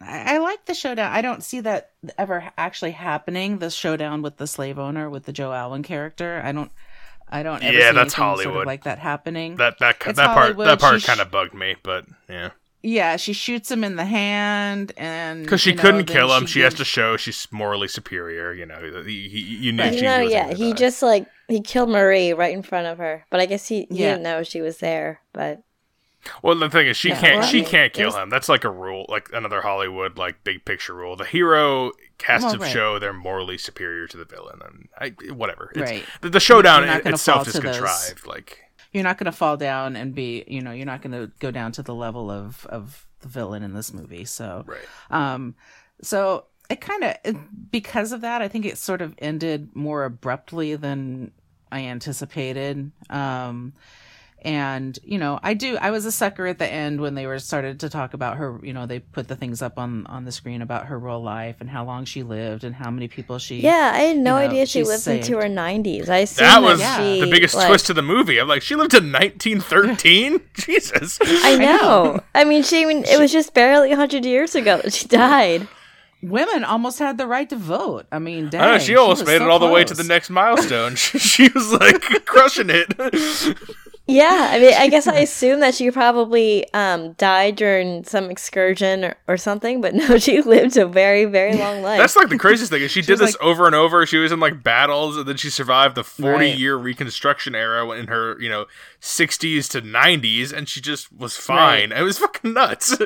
I 0.00 0.38
like 0.38 0.64
the 0.66 0.74
showdown 0.74 1.12
i 1.12 1.22
don't 1.22 1.42
see 1.42 1.60
that 1.60 1.90
ever 2.16 2.50
actually 2.56 2.92
happening 2.92 3.58
the 3.58 3.70
showdown 3.70 4.22
with 4.22 4.36
the 4.36 4.46
slave 4.46 4.78
owner 4.78 5.10
with 5.10 5.24
the 5.24 5.32
Joe 5.32 5.52
Alwyn 5.52 5.82
character 5.82 6.40
i 6.44 6.52
don't 6.52 6.70
i 7.30 7.42
don't 7.42 7.62
ever 7.62 7.76
Yeah, 7.76 7.90
see 7.90 7.94
that's 7.96 7.96
anything 7.96 8.10
Sort 8.10 8.24
Hollywood. 8.44 8.60
of 8.62 8.66
like 8.66 8.84
that 8.84 8.98
happening 8.98 9.56
that 9.56 9.78
that 9.80 9.96
It's 10.06 10.16
that 10.16 10.34
part 10.34 10.56
that 10.58 10.80
part 10.80 11.02
kind 11.02 11.20
of 11.20 11.30
bugged 11.30 11.54
me, 11.54 11.76
but 11.82 12.06
yeah, 12.28 12.50
yeah 12.82 13.16
she 13.16 13.32
shoots 13.32 13.70
him 13.70 13.82
in 13.84 13.96
the 13.96 14.04
hand 14.04 14.92
and 14.96 15.42
because 15.44 15.60
she 15.60 15.70
you 15.70 15.76
know, 15.76 15.82
couldn't 15.82 16.04
kill 16.06 16.32
him, 16.36 16.46
she, 16.46 16.60
has 16.60 16.74
to 16.74 16.84
show 16.84 17.16
she's 17.16 17.46
morally 17.50 17.88
superior. 17.88 18.52
You 18.52 18.66
know, 18.66 19.02
he, 19.04 19.28
he, 19.28 19.38
you 19.40 19.72
knew 19.72 19.82
Right. 19.82 19.92
she 19.92 19.98
You 19.98 20.04
know, 20.04 20.24
was 20.24 20.32
yeah, 20.32 20.54
he 20.54 20.70
die. 20.72 20.76
just 20.78 21.02
like 21.02 21.26
he 21.48 21.60
killed 21.60 21.88
Marie 21.90 22.32
right 22.32 22.52
in 22.54 22.62
front 22.62 22.86
of 22.86 22.98
her, 22.98 23.24
but 23.30 23.40
I 23.40 23.46
guess 23.46 23.66
he, 23.68 23.86
he 23.90 24.02
Yeah. 24.02 24.10
didn't 24.12 24.22
know 24.22 24.42
she 24.42 24.60
was 24.60 24.78
there. 24.78 25.20
But 25.32 25.62
Well, 26.42 26.54
the 26.56 26.68
thing 26.70 26.86
is, 26.88 26.96
she 26.96 27.08
Yeah, 27.10 27.20
can't. 27.20 27.34
well, 27.40 27.44
I 27.44 27.50
she 27.50 27.60
mean, 27.60 27.64
can't 27.70 27.92
kill 27.92 28.10
there's- 28.10 28.22
him. 28.22 28.30
That's 28.30 28.48
like 28.48 28.64
a 28.64 28.70
rule, 28.70 29.06
like 29.08 29.28
another 29.32 29.62
Hollywood, 29.62 30.16
like 30.18 30.44
big 30.44 30.64
picture 30.64 30.94
rule. 30.94 31.16
The 31.16 31.24
hero 31.24 31.92
has 32.26 32.42
Well, 32.42 32.52
to 32.54 32.58
right. 32.58 32.72
show 32.72 32.98
they're 32.98 33.12
morally 33.12 33.58
superior 33.58 34.06
to 34.08 34.16
the 34.16 34.24
villain, 34.24 34.60
and 34.64 34.88
I, 34.98 35.32
whatever. 35.32 35.70
It's, 35.74 35.80
Right. 35.90 36.04
The, 36.20 36.30
the 36.30 36.40
showdown 36.40 36.80
You're 36.82 36.86
not 36.88 36.96
in 36.98 37.04
gonna 37.04 37.14
itself 37.14 37.46
is 37.48 37.54
to 37.54 37.60
those- 37.60 37.76
contrived. 37.76 38.26
Like, 38.26 38.58
you're 38.92 39.04
not 39.04 39.18
going 39.18 39.26
to 39.26 39.32
fall 39.32 39.56
down 39.56 39.96
and 39.96 40.14
be 40.14 40.44
you 40.48 40.60
know 40.62 40.72
you're 40.72 40.86
not 40.86 41.02
going 41.02 41.12
to 41.12 41.30
go 41.40 41.50
down 41.50 41.72
to 41.72 41.82
the 41.82 41.94
level 41.94 42.30
of 42.30 42.64
of 42.66 43.06
the 43.20 43.28
villain 43.28 43.62
in 43.62 43.74
this 43.74 43.92
movie 43.92 44.24
so 44.24 44.64
right. 44.66 44.80
Um, 45.10 45.54
so 46.02 46.44
it 46.70 46.80
kind 46.80 47.04
of 47.04 47.70
because 47.70 48.12
of 48.12 48.20
that, 48.22 48.40
I 48.42 48.48
think 48.48 48.64
it 48.64 48.78
sort 48.78 49.02
of 49.02 49.14
ended 49.18 49.74
more 49.74 50.04
abruptly 50.04 50.74
than 50.76 51.32
I 51.70 51.80
anticipated. 51.80 52.90
Um, 53.10 53.72
and 54.42 54.98
you 55.02 55.18
know, 55.18 55.40
I 55.42 55.54
do. 55.54 55.76
I 55.80 55.90
was 55.90 56.04
a 56.06 56.12
sucker 56.12 56.46
at 56.46 56.58
the 56.58 56.66
end 56.70 57.00
when 57.00 57.14
they 57.14 57.26
were 57.26 57.38
started 57.38 57.80
to 57.80 57.88
talk 57.88 58.14
about 58.14 58.36
her. 58.36 58.58
You 58.62 58.72
know, 58.72 58.86
they 58.86 59.00
put 59.00 59.28
the 59.28 59.34
things 59.36 59.62
up 59.62 59.78
on 59.78 60.06
on 60.06 60.24
the 60.24 60.32
screen 60.32 60.62
about 60.62 60.86
her 60.86 60.98
real 60.98 61.22
life 61.22 61.56
and 61.60 61.68
how 61.68 61.84
long 61.84 62.04
she 62.04 62.22
lived 62.22 62.62
and 62.64 62.74
how 62.74 62.90
many 62.90 63.08
people 63.08 63.38
she. 63.38 63.60
yeah, 63.60 63.90
I 63.94 63.98
had 64.00 64.16
no 64.16 64.36
you 64.38 64.44
know, 64.44 64.50
idea 64.50 64.66
she 64.66 64.80
she's 64.80 64.88
lived 64.88 65.06
into 65.08 65.38
her 65.38 65.48
nineties. 65.48 66.08
I 66.08 66.18
assumed 66.18 66.48
That 66.48 66.62
was 66.62 66.80
she, 66.80 67.20
the 67.20 67.30
biggest 67.30 67.54
like- 67.54 67.68
twist 67.68 67.86
to 67.86 67.94
the 67.94 68.02
movie. 68.02 68.38
I'm 68.38 68.48
like, 68.48 68.62
she 68.62 68.74
lived 68.76 68.92
to 68.92 68.98
1913. 68.98 70.40
Jesus. 70.54 71.18
I 71.22 71.56
know. 71.56 71.64
know. 71.66 72.20
I 72.34 72.44
mean, 72.44 72.62
she. 72.62 72.82
I 72.82 72.86
mean, 72.86 73.04
it 73.04 73.18
was 73.18 73.32
just 73.32 73.54
barely 73.54 73.92
hundred 73.92 74.24
years 74.24 74.54
ago 74.54 74.80
that 74.82 74.92
she 74.92 75.06
died. 75.08 75.66
Women 76.22 76.64
almost 76.64 76.98
had 76.98 77.16
the 77.16 77.26
right 77.28 77.48
to 77.48 77.54
vote. 77.56 78.06
I 78.10 78.18
mean, 78.18 78.48
dang, 78.48 78.60
I 78.60 78.72
know 78.72 78.78
she 78.78 78.96
almost 78.96 79.20
was 79.22 79.28
made 79.28 79.38
so 79.38 79.44
it 79.44 79.50
all 79.50 79.60
the 79.60 79.68
way 79.68 79.84
to 79.84 79.94
the 79.94 80.02
next 80.02 80.30
milestone. 80.30 80.94
she 80.96 81.48
was 81.48 81.72
like 81.72 82.00
crushing 82.24 82.70
it. 82.70 82.92
Yeah, 84.10 84.48
I 84.52 84.58
mean, 84.58 84.72
I 84.74 84.88
guess 84.88 85.06
I 85.06 85.16
assume 85.20 85.60
that 85.60 85.74
she 85.74 85.90
probably 85.90 86.64
um, 86.72 87.12
died 87.12 87.56
during 87.56 88.04
some 88.04 88.30
excursion 88.30 89.04
or, 89.04 89.16
or 89.28 89.36
something, 89.36 89.82
but 89.82 89.94
no, 90.02 90.16
she 90.16 90.40
lived 90.40 90.78
a 90.78 90.86
very, 90.86 91.26
very 91.26 91.54
long 91.56 91.82
life. 91.82 91.98
That's 92.00 92.16
like 92.16 92.30
the 92.30 92.38
craziest 92.38 92.72
thing. 92.72 92.80
Is 92.82 92.90
she, 92.90 93.02
She 93.02 93.06
did 93.08 93.20
was 93.20 93.34
this 93.34 93.36
over 93.42 93.66
and 93.66 93.74
over. 93.74 94.06
She 94.06 94.16
was 94.16 94.32
in 94.32 94.40
like 94.40 94.62
battles, 94.62 95.18
and 95.18 95.26
then 95.28 95.36
she 95.36 95.50
survived 95.50 95.94
the 95.94 96.04
forty 96.04 96.46
Right. 96.50 96.58
year 96.58 96.76
Reconstruction 96.76 97.54
era 97.54 97.86
in 97.90 98.06
her 98.06 98.40
you 98.40 98.48
know 98.48 98.64
sixties 99.00 99.68
to 99.68 99.82
nineties, 99.82 100.52
and 100.52 100.68
she 100.68 100.80
just 100.80 101.12
was 101.12 101.36
fine. 101.36 101.92
It 101.92 102.02
was 102.02 102.18
fucking 102.18 102.54
nuts. 102.54 102.96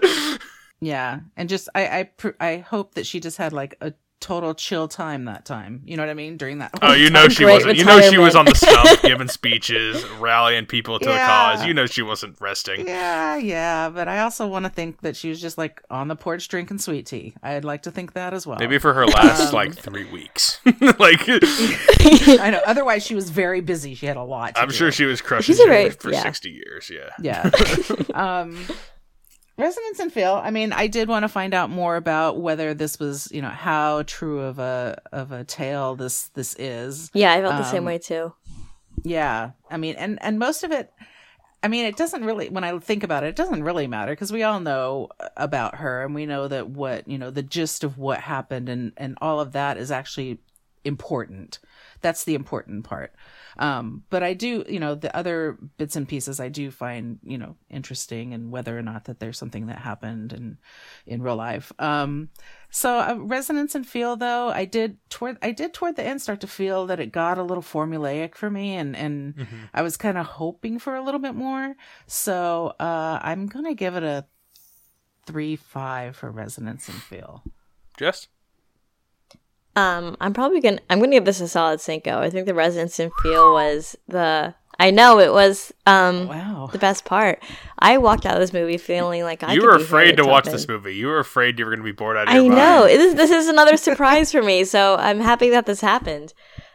Yeah, 0.81 1.21
and 1.37 1.49
just 1.49 1.69
I 1.75 1.99
I 2.01 2.03
pr- 2.05 2.31
I 2.41 2.57
hope 2.59 2.95
that 2.95 3.07
she 3.07 3.21
just 3.21 3.39
had 3.39 3.53
like 3.53 3.77
a 3.81 3.93
total 4.23 4.55
chill 4.55 4.89
time 4.89 5.27
that 5.27 5.45
time. 5.45 5.83
You 5.85 5.97
know 5.99 6.03
what 6.05 6.11
I 6.11 6.15
mean? 6.15 6.39
During 6.39 6.59
that. 6.59 6.71
oh, 6.81 6.95
you 6.95 7.11
know 7.11 7.29
she 7.29 7.45
wasn't. 7.45 7.77
You 7.77 7.85
know 7.85 8.01
she 8.01 8.17
was 8.17 8.35
on 8.35 8.47
the 8.47 8.55
stump 8.55 9.03
giving 9.03 9.29
speeches, 9.29 10.03
rallying 10.21 10.65
people 10.65 10.99
to 11.01 11.05
Yeah. 11.11 11.13
the 11.13 11.57
cause. 11.59 11.67
You 11.67 11.75
know 11.75 11.85
she 11.87 12.01
wasn't 12.03 12.41
resting. 12.41 12.87
Yeah, 12.87 13.37
yeah, 13.37 13.89
but 13.91 14.09
I 14.09 14.21
also 14.21 14.47
want 14.47 14.65
to 14.65 14.71
think 14.71 15.01
that 15.03 15.17
she 15.17 15.29
was 15.29 15.41
just 15.41 15.59
like 15.59 15.83
on 15.91 16.09
the 16.09 16.17
porch 16.17 16.49
drinking 16.49 16.79
sweet 16.79 17.05
tea. 17.07 17.35
I'd 17.43 17.65
like 17.65 17.83
to 17.83 17.91
think 17.91 18.15
that 18.15 18.33
as 18.33 18.47
well. 18.47 18.59
Maybe 18.59 18.79
for 18.79 18.95
her 18.95 19.07
last 19.07 19.49
Um, 19.49 19.55
like 19.55 19.75
three 19.75 20.05
weeks. 20.11 20.61
like 20.99 21.21
I 21.29 22.51
know. 22.53 22.61
Otherwise, 22.67 23.05
she 23.05 23.15
was 23.15 23.29
very 23.31 23.61
busy. 23.61 23.95
She 23.95 24.07
had 24.07 24.17
a 24.17 24.23
lot. 24.23 24.55
To 24.55 24.63
I'm 24.63 24.69
do. 24.69 24.75
sure 24.75 24.93
she 24.93 25.05
was 25.05 25.21
crushing 25.21 25.55
She's 25.55 25.65
very- 25.65 25.91
for 25.91 26.11
yeah. 26.13 26.23
sixty 26.23 26.51
years. 26.51 26.91
Yeah. 26.91 27.11
Yeah. 27.21 27.51
um, 28.15 28.57
Resonance 29.63 30.01
and 30.01 30.13
Feel. 30.13 30.35
I 30.43 30.51
mean, 30.51 30.73
I 30.73 30.89
did 30.89 31.09
want 31.09 31.23
to 31.23 31.29
find 31.29 31.55
out 31.55 31.71
more 31.71 31.97
about 31.97 32.41
whether 32.41 32.75
this 32.75 32.99
was, 32.99 33.31
you 33.33 33.41
know, 33.41 33.49
how 33.49 34.03
true 34.03 34.41
of 34.41 34.59
a 34.59 35.01
of 35.13 35.31
a 35.31 35.45
tale 35.45 35.95
this 35.95 36.29
this 36.35 36.55
is. 36.59 37.11
yeah, 37.15 37.33
I 37.33 37.41
felt 37.41 37.59
the 37.59 37.71
same 37.71 37.81
um, 37.81 37.85
way 37.85 37.99
too. 37.99 38.33
Yeah. 39.05 39.53
I 39.71 39.77
mean, 39.77 39.95
and 39.97 40.19
and 40.21 40.39
most 40.39 40.65
of 40.65 40.73
it 40.73 40.93
I 41.63 41.69
mean, 41.69 41.87
it 41.87 41.97
doesn't 41.97 42.25
really 42.25 42.49
when 42.49 42.65
I 42.65 42.77
think 42.79 43.05
about 43.05 43.23
it, 43.23 43.29
it 43.29 43.37
doesn't 43.37 43.63
really 43.63 43.87
matter 43.87 44.13
because 44.13 44.33
we 44.33 44.43
all 44.43 44.59
know 44.59 45.11
about 45.37 45.77
her 45.77 46.03
and 46.03 46.15
we 46.15 46.27
know 46.27 46.49
that 46.49 46.69
what, 46.69 47.07
you 47.07 47.19
know, 47.19 47.31
the 47.31 47.43
gist 47.43 47.85
of 47.85 47.99
what 47.99 48.21
happened 48.21 48.69
and 48.69 48.93
and 48.97 49.17
all 49.21 49.39
of 49.39 49.53
that 49.53 49.77
is 49.77 49.93
actually 49.93 50.41
important. 50.85 51.61
That's 52.01 52.25
the 52.25 52.35
important 52.35 52.83
part. 52.83 53.15
Um, 53.59 54.05
but 54.11 54.23
I 54.23 54.35
do, 54.35 54.65
you 54.69 54.81
know, 54.81 54.95
the 54.95 55.15
other 55.17 55.59
bits 55.77 55.97
and 55.97 56.09
pieces 56.09 56.41
I 56.41 56.49
do 56.49 56.71
find, 56.71 57.19
you 57.23 57.39
know, 57.39 57.57
interesting 57.69 58.33
and 58.35 58.51
whether 58.51 58.77
or 58.77 58.83
not 58.83 59.05
that 59.05 59.21
there's 59.21 59.39
something 59.39 59.67
that 59.67 59.79
happened 59.79 60.33
in 60.33 60.59
in 61.07 61.23
real 61.23 61.37
life. 61.37 61.73
Um, 61.79 62.31
so 62.71 62.99
uh, 62.99 63.17
resonance 63.19 63.75
and 63.75 63.87
feel 63.87 64.17
though, 64.17 64.49
I 64.49 64.65
did 64.65 64.97
toward 65.11 65.37
I 65.43 65.53
did 65.53 65.75
toward 65.75 65.97
the 65.97 66.05
end 66.05 66.23
start 66.23 66.41
to 66.41 66.47
feel 66.47 66.87
that 66.87 67.01
it 67.01 67.13
got 67.13 67.39
a 67.39 67.43
little 67.43 67.63
formulaic 67.63 68.35
for 68.35 68.51
me 68.51 68.75
and 68.75 68.97
and 68.97 69.35
Mhm. 69.37 69.69
I 69.75 69.83
was 69.83 69.97
kind 69.97 70.17
of 70.19 70.27
hoping 70.27 70.79
for 70.79 70.95
a 70.95 71.03
little 71.03 71.21
bit 71.21 71.35
more. 71.35 71.75
So, 72.07 72.75
uh, 72.81 73.19
I'm 73.23 73.47
going 73.47 73.65
to 73.67 73.75
give 73.75 73.97
it 73.97 74.03
a 74.03 74.27
3 75.27 75.57
5 75.57 76.17
for 76.17 76.31
resonance 76.31 76.89
and 76.89 77.03
feel. 77.03 77.45
Jess. 77.99 78.29
Um, 79.77 80.17
I'm 80.21 80.33
probably 80.35 80.61
gonna 80.61 80.81
I'm 80.91 80.99
gonna 81.01 81.13
give 81.13 81.25
this 81.25 81.41
a 81.41 81.49
solid 81.49 81.81
cinco. 81.81 82.19
I 82.21 82.29
think 82.31 82.47
the 82.47 82.55
resonance 82.55 82.99
and 82.99 83.11
feel 83.23 83.53
was 83.53 83.97
the 84.09 84.55
I 84.81 84.91
know 84.91 85.19
it 85.19 85.33
was 85.33 85.73
um 85.87 86.29
Wow. 86.29 86.69
the 86.73 86.79
best 86.79 87.05
part. 87.05 87.43
I 87.79 87.99
walked 87.99 88.27
out 88.27 88.35
of 88.35 88.41
this 88.41 88.53
movie 88.53 88.79
feeling 88.79 89.23
like 89.23 89.43
I 89.43 89.53
you 89.55 89.63
were 89.63 89.75
afraid 89.77 90.17
to 90.19 90.25
watch 90.25 90.45
Tubman. 90.45 90.53
this 90.57 90.69
movie. 90.69 90.95
You 90.97 91.07
were 91.07 91.19
afraid 91.21 91.59
you 91.59 91.65
were 91.65 91.71
going 91.71 91.81
to 91.81 91.85
be 91.85 91.93
bored 91.93 92.17
out 92.17 92.29
of 92.29 92.35
I 92.35 92.39
mind. 92.39 92.55
know. 92.55 92.87
This, 92.87 93.15
this 93.15 93.31
is 93.31 93.49
another 93.49 93.77
surprise 93.89 94.31
for 94.33 94.43
me, 94.43 94.65
so 94.65 94.97
I'm 94.99 95.21
happy 95.21 95.51
that 95.51 95.67
this 95.67 95.81
happened. 95.81 96.33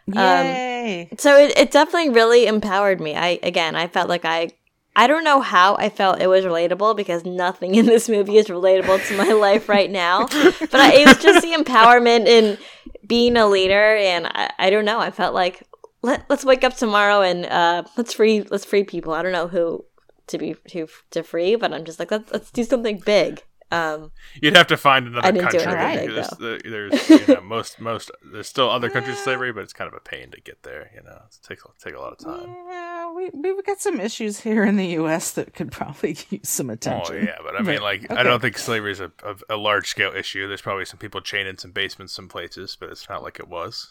Yay. 0.07 1.09
So 1.17 1.37
it, 1.37 1.57
it 1.57 1.71
definitely 1.71 2.09
really 2.09 2.47
empowered 2.47 2.99
me. 3.01 3.15
I 3.15 3.39
again, 3.43 3.75
I 3.75 3.87
felt 3.87 4.09
like 4.09 4.25
I 4.25 4.49
I 4.97 5.05
don't 5.05 5.23
know 5.23 5.41
how 5.41 5.75
I 5.75 5.89
felt 5.89 6.19
it 6.19 6.27
was 6.27 6.43
relatable 6.43 6.97
because 6.97 7.23
nothing 7.23 7.75
in 7.75 7.85
this 7.85 8.09
movie 8.09 8.37
is 8.37 8.47
relatable 8.47 9.07
to 9.07 9.15
my 9.15 9.31
life 9.31 9.69
right 9.69 9.91
now. 9.91 10.25
But 10.25 10.75
I, 10.75 10.93
it 10.95 11.07
was 11.07 11.17
just 11.19 11.43
the 11.43 11.53
empowerment 11.53 12.25
in 12.25 12.57
being 13.05 13.37
a 13.37 13.47
leader, 13.47 13.95
and 13.95 14.25
I, 14.25 14.51
I 14.57 14.69
don't 14.71 14.85
know. 14.85 14.99
I 14.99 15.11
felt 15.11 15.35
like 15.35 15.63
let 16.01 16.27
let's 16.29 16.43
wake 16.43 16.63
up 16.63 16.75
tomorrow 16.75 17.21
and 17.21 17.45
uh, 17.45 17.83
let's 17.95 18.13
free 18.13 18.41
let's 18.49 18.65
free 18.65 18.83
people. 18.83 19.13
I 19.13 19.21
don't 19.21 19.31
know 19.31 19.47
who 19.47 19.85
to 20.27 20.37
be 20.39 20.55
to 20.69 20.87
to 21.11 21.21
free, 21.21 21.55
but 21.55 21.73
I'm 21.73 21.85
just 21.85 21.99
like 21.99 22.09
let's 22.09 22.31
let's 22.31 22.49
do 22.49 22.63
something 22.63 22.97
big. 23.05 23.43
Um, 23.69 24.11
You'd 24.41 24.55
have 24.55 24.67
to 24.67 24.77
find 24.77 25.07
another 25.07 25.27
I 25.27 25.31
didn't 25.31 25.51
do 25.51 25.59
country. 25.59 25.81
anything 25.81 26.15
There's, 26.15 26.61
there's, 26.63 27.09
you 27.09 27.35
know, 27.35 27.41
most 27.43 27.81
most 27.81 28.11
there's 28.31 28.47
still 28.47 28.69
other 28.69 28.89
countries 28.89 29.17
of 29.17 29.23
slavery, 29.23 29.51
but 29.51 29.63
it's 29.63 29.73
kind 29.73 29.89
of 29.89 29.93
a 29.93 29.99
pain 29.99 30.31
to 30.31 30.39
get 30.39 30.63
there. 30.63 30.89
You 30.95 31.03
know, 31.03 31.19
it 31.25 31.37
takes 31.45 31.63
take 31.83 31.93
a 31.95 31.99
lot 31.99 32.13
of 32.13 32.19
time. 32.19 32.55
Yeah, 32.69 33.11
we, 33.11 33.29
we've 33.33 33.65
got 33.65 33.81
some 33.81 33.99
issues 33.99 34.39
here 34.39 34.63
in 34.63 34.77
the 34.77 34.87
U.S. 34.87 35.31
that 35.31 35.53
could 35.53 35.71
probably 35.71 36.17
use 36.29 36.47
some 36.47 36.69
attention. 36.69 37.15
Oh 37.15 37.19
yeah, 37.19 37.37
but 37.43 37.59
I 37.59 37.61
mean, 37.61 37.81
like, 37.81 38.09
I 38.09 38.23
don't 38.23 38.41
think 38.41 38.57
slavery 38.57 38.91
is 38.93 39.01
a, 39.01 39.11
a, 39.23 39.55
a 39.55 39.57
large 39.57 39.87
scale 39.87 40.13
issue. 40.15 40.47
There's 40.47 40.61
probably 40.61 40.85
some 40.85 40.99
people 40.99 41.19
chained 41.19 41.49
in 41.49 41.57
some 41.57 41.71
basements, 41.71 42.13
some 42.13 42.29
places, 42.29 42.77
but 42.79 42.89
it's 42.89 43.09
not 43.09 43.21
like 43.21 43.37
it 43.39 43.49
was. 43.49 43.89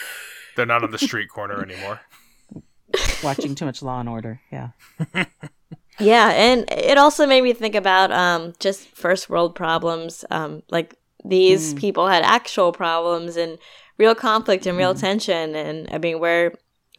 They're 0.56 0.66
not 0.66 0.84
on 0.84 0.90
the 0.90 0.98
street 0.98 1.28
corner 1.28 1.62
anymore. 1.62 2.00
Watching 3.22 3.54
too 3.54 3.64
much 3.64 3.82
Law 3.82 4.00
and 4.00 4.08
Order. 4.08 4.40
Yeah. 4.50 4.70
Yeah, 5.98 6.30
and 6.30 6.70
it 6.70 6.98
also 6.98 7.26
made 7.26 7.42
me 7.42 7.52
think 7.52 7.74
about 7.74 8.12
um, 8.12 8.52
just 8.58 8.86
first 8.88 9.30
world 9.30 9.54
problems. 9.54 10.24
Um, 10.30 10.62
like 10.70 10.94
these 11.24 11.74
people 11.74 12.06
had 12.08 12.22
actual 12.22 12.72
problems 12.72 13.36
and 13.36 13.58
real 13.98 14.14
conflict 14.14 14.66
and 14.66 14.76
real 14.76 14.94
tension. 14.94 15.54
And 15.54 15.88
I 15.90 15.98
mean, 15.98 16.20
we're 16.20 16.52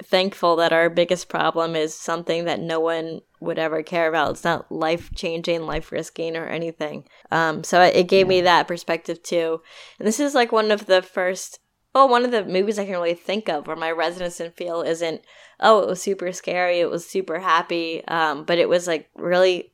thankful 0.03 0.55
that 0.57 0.73
our 0.73 0.89
biggest 0.89 1.29
problem 1.29 1.75
is 1.75 1.93
something 1.93 2.45
that 2.45 2.59
no 2.59 2.79
one 2.79 3.21
would 3.39 3.59
ever 3.59 3.83
care 3.83 4.07
about. 4.07 4.31
It's 4.31 4.43
not 4.43 4.71
life 4.71 5.09
changing, 5.15 5.65
life 5.65 5.91
risking, 5.91 6.35
or 6.35 6.45
anything. 6.45 7.05
Um, 7.31 7.63
so 7.63 7.81
it, 7.81 7.95
it 7.95 8.07
gave 8.07 8.27
me 8.27 8.41
that 8.41 8.67
perspective 8.67 9.21
too. 9.23 9.61
And 9.99 10.07
this 10.07 10.19
is 10.19 10.35
like 10.35 10.51
one 10.51 10.71
of 10.71 10.85
the 10.85 11.01
first. 11.01 11.59
Well, 11.97 12.09
one 12.09 12.23
of 12.23 12.29
the 12.29 12.45
movies 12.45 12.77
I 12.77 12.85
can 12.85 12.93
really 12.93 13.15
think 13.15 13.49
of 13.49 13.65
where 13.65 13.75
my 13.75 13.89
resonance 13.89 14.39
and 14.39 14.53
feel 14.53 14.83
isn't 14.83 15.21
oh, 15.59 15.79
it 15.79 15.87
was 15.87 15.99
super 15.99 16.31
scary, 16.31 16.79
it 16.79 16.91
was 16.91 17.07
super 17.07 17.39
happy, 17.39 18.05
um, 18.07 18.43
but 18.43 18.59
it 18.59 18.69
was 18.69 18.85
like 18.85 19.09
really 19.15 19.73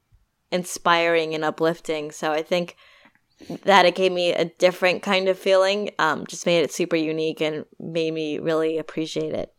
inspiring 0.49 1.35
and 1.35 1.43
uplifting. 1.43 2.11
So 2.11 2.31
I 2.31 2.41
think 2.41 2.77
that 3.65 3.85
it 3.85 3.95
gave 3.95 4.13
me 4.13 4.31
a 4.31 4.45
different 4.45 5.03
kind 5.03 5.27
of 5.27 5.37
feeling, 5.37 5.89
um, 5.99 6.25
just 6.25 6.45
made 6.45 6.61
it 6.61 6.71
super 6.71 6.95
unique 6.95 7.41
and 7.41 7.65
made 7.77 8.13
me 8.13 8.39
really 8.39 8.77
appreciate 8.77 9.33
it. 9.33 9.53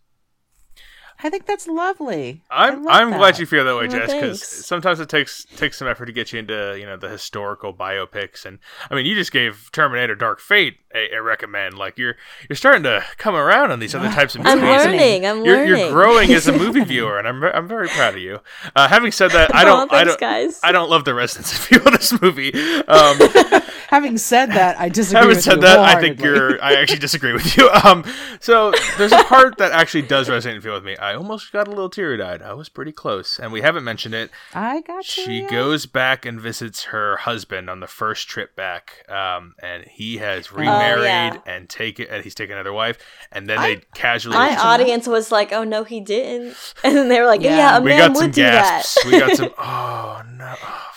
I 1.22 1.30
think 1.30 1.46
that's 1.46 1.66
lovely. 1.66 2.42
I 2.50 2.68
I'm 2.68 2.82
love 2.82 2.94
I'm 2.94 3.10
glad 3.10 3.38
you 3.38 3.46
feel 3.46 3.64
that 3.64 3.76
way, 3.76 3.88
Well, 3.88 3.98
Jess, 3.98 4.14
because 4.14 4.42
sometimes 4.42 5.00
it 5.00 5.08
takes 5.08 5.44
takes 5.56 5.78
some 5.78 5.86
effort 5.86 6.06
to 6.06 6.12
get 6.12 6.32
you 6.32 6.38
into 6.38 6.76
you 6.78 6.86
know 6.86 6.96
the 6.96 7.08
historical 7.08 7.74
biopics, 7.74 8.44
and 8.44 8.58
I 8.90 8.94
mean 8.94 9.06
you 9.06 9.14
just 9.14 9.32
gave 9.32 9.70
Terminator: 9.72 10.14
Dark 10.14 10.40
Fate 10.40 10.78
a, 10.94 11.10
a 11.16 11.22
recommend. 11.22 11.76
Like 11.76 11.98
you're 11.98 12.16
you're 12.48 12.56
starting 12.56 12.82
to 12.84 13.04
come 13.18 13.34
around 13.34 13.70
on 13.70 13.78
these 13.80 13.94
other 13.94 14.10
types 14.10 14.34
of 14.34 14.42
movies. 14.42 14.52
I'm 14.54 14.60
learning. 14.62 15.26
I'm 15.26 15.44
You're, 15.44 15.56
learning. 15.56 15.78
you're 15.80 15.90
growing 15.90 16.32
as 16.32 16.46
a 16.46 16.52
movie 16.58 16.84
viewer, 16.84 17.18
and 17.18 17.26
I'm 17.28 17.42
I'm 17.42 17.68
very 17.68 17.88
proud 17.88 18.14
of 18.14 18.20
you. 18.20 18.40
Uh, 18.76 18.88
having 18.88 19.12
said 19.12 19.30
that, 19.32 19.54
I 19.54 19.62
Oh, 19.62 19.66
don't 19.66 19.92
I 19.92 19.96
thanks, 20.04 20.12
don't 20.12 20.20
guys. 20.20 20.60
I 20.62 20.72
don't 20.72 20.90
love 20.90 21.04
the 21.04 21.14
resonance 21.14 21.52
of 21.52 21.58
feel 21.58 21.86
of 21.86 21.92
this 21.92 22.20
movie. 22.20 22.52
Um, 22.54 23.18
Having 23.88 24.18
said 24.18 24.46
that, 24.52 24.78
I 24.80 24.88
disagree 24.88 25.20
Having 25.20 25.36
with 25.36 25.44
said 25.44 25.54
you 25.56 25.60
that, 25.62 25.78
I 25.78 26.00
think 26.00 26.20
you're. 26.20 26.60
I 26.62 26.74
actually 26.74 26.98
disagree 26.98 27.32
with 27.32 27.56
you. 27.56 27.70
Um, 27.84 28.04
so 28.40 28.72
there's 28.98 29.12
a 29.12 29.24
part 29.24 29.58
that 29.58 29.72
actually 29.72 30.02
does 30.02 30.28
resonate 30.28 30.54
and 30.54 30.62
feel 30.62 30.72
with 30.74 30.84
me. 30.84 30.96
I 30.96 31.14
almost 31.14 31.52
got 31.52 31.66
a 31.68 31.70
little 31.70 31.90
teary 31.90 32.20
eyed. 32.22 32.40
I 32.40 32.54
was 32.54 32.68
pretty 32.70 32.92
close, 32.92 33.38
and 33.38 33.52
we 33.52 33.60
haven't 33.60 33.84
mentioned 33.84 34.14
it. 34.14 34.30
I 34.54 34.80
got 34.80 35.16
you. 35.16 35.24
She 35.24 35.40
yeah. 35.42 35.50
goes 35.50 35.84
back 35.86 36.24
and 36.24 36.40
visits 36.40 36.84
her 36.84 37.16
husband 37.18 37.68
on 37.68 37.80
the 37.80 37.86
first 37.86 38.26
trip 38.28 38.56
back, 38.56 39.04
um, 39.10 39.54
and 39.62 39.84
he 39.84 40.16
has 40.18 40.50
remarried 40.52 40.83
Oh, 40.92 41.02
yeah. 41.02 41.36
and 41.46 41.68
taken, 41.68 42.06
and 42.10 42.22
he's 42.24 42.34
taken 42.34 42.54
another 42.54 42.72
wife, 42.72 42.98
and 43.32 43.48
then 43.48 43.58
I- 43.58 43.74
they 43.76 43.82
casually. 43.94 44.36
My 44.36 44.56
audience 44.56 45.06
was 45.06 45.30
like, 45.32 45.52
"Oh 45.52 45.64
no, 45.64 45.84
he 45.84 46.00
didn't," 46.00 46.56
and 46.84 46.96
then 46.96 47.08
they 47.08 47.20
were 47.20 47.26
like, 47.26 47.42
Yeah. 47.42 47.56
"Yeah, 47.56 47.78
a 47.78 47.80
we 47.80 47.90
man 47.90 48.08
got 48.12 48.16
some 48.16 48.30
do 48.30 48.40
gasps. 48.42 48.94
that." 48.94 49.04
we 49.10 49.18
got 49.18 49.36
some. 49.36 49.50
Oh 49.58 50.22
no. 50.36 50.54
oh, 50.62 50.90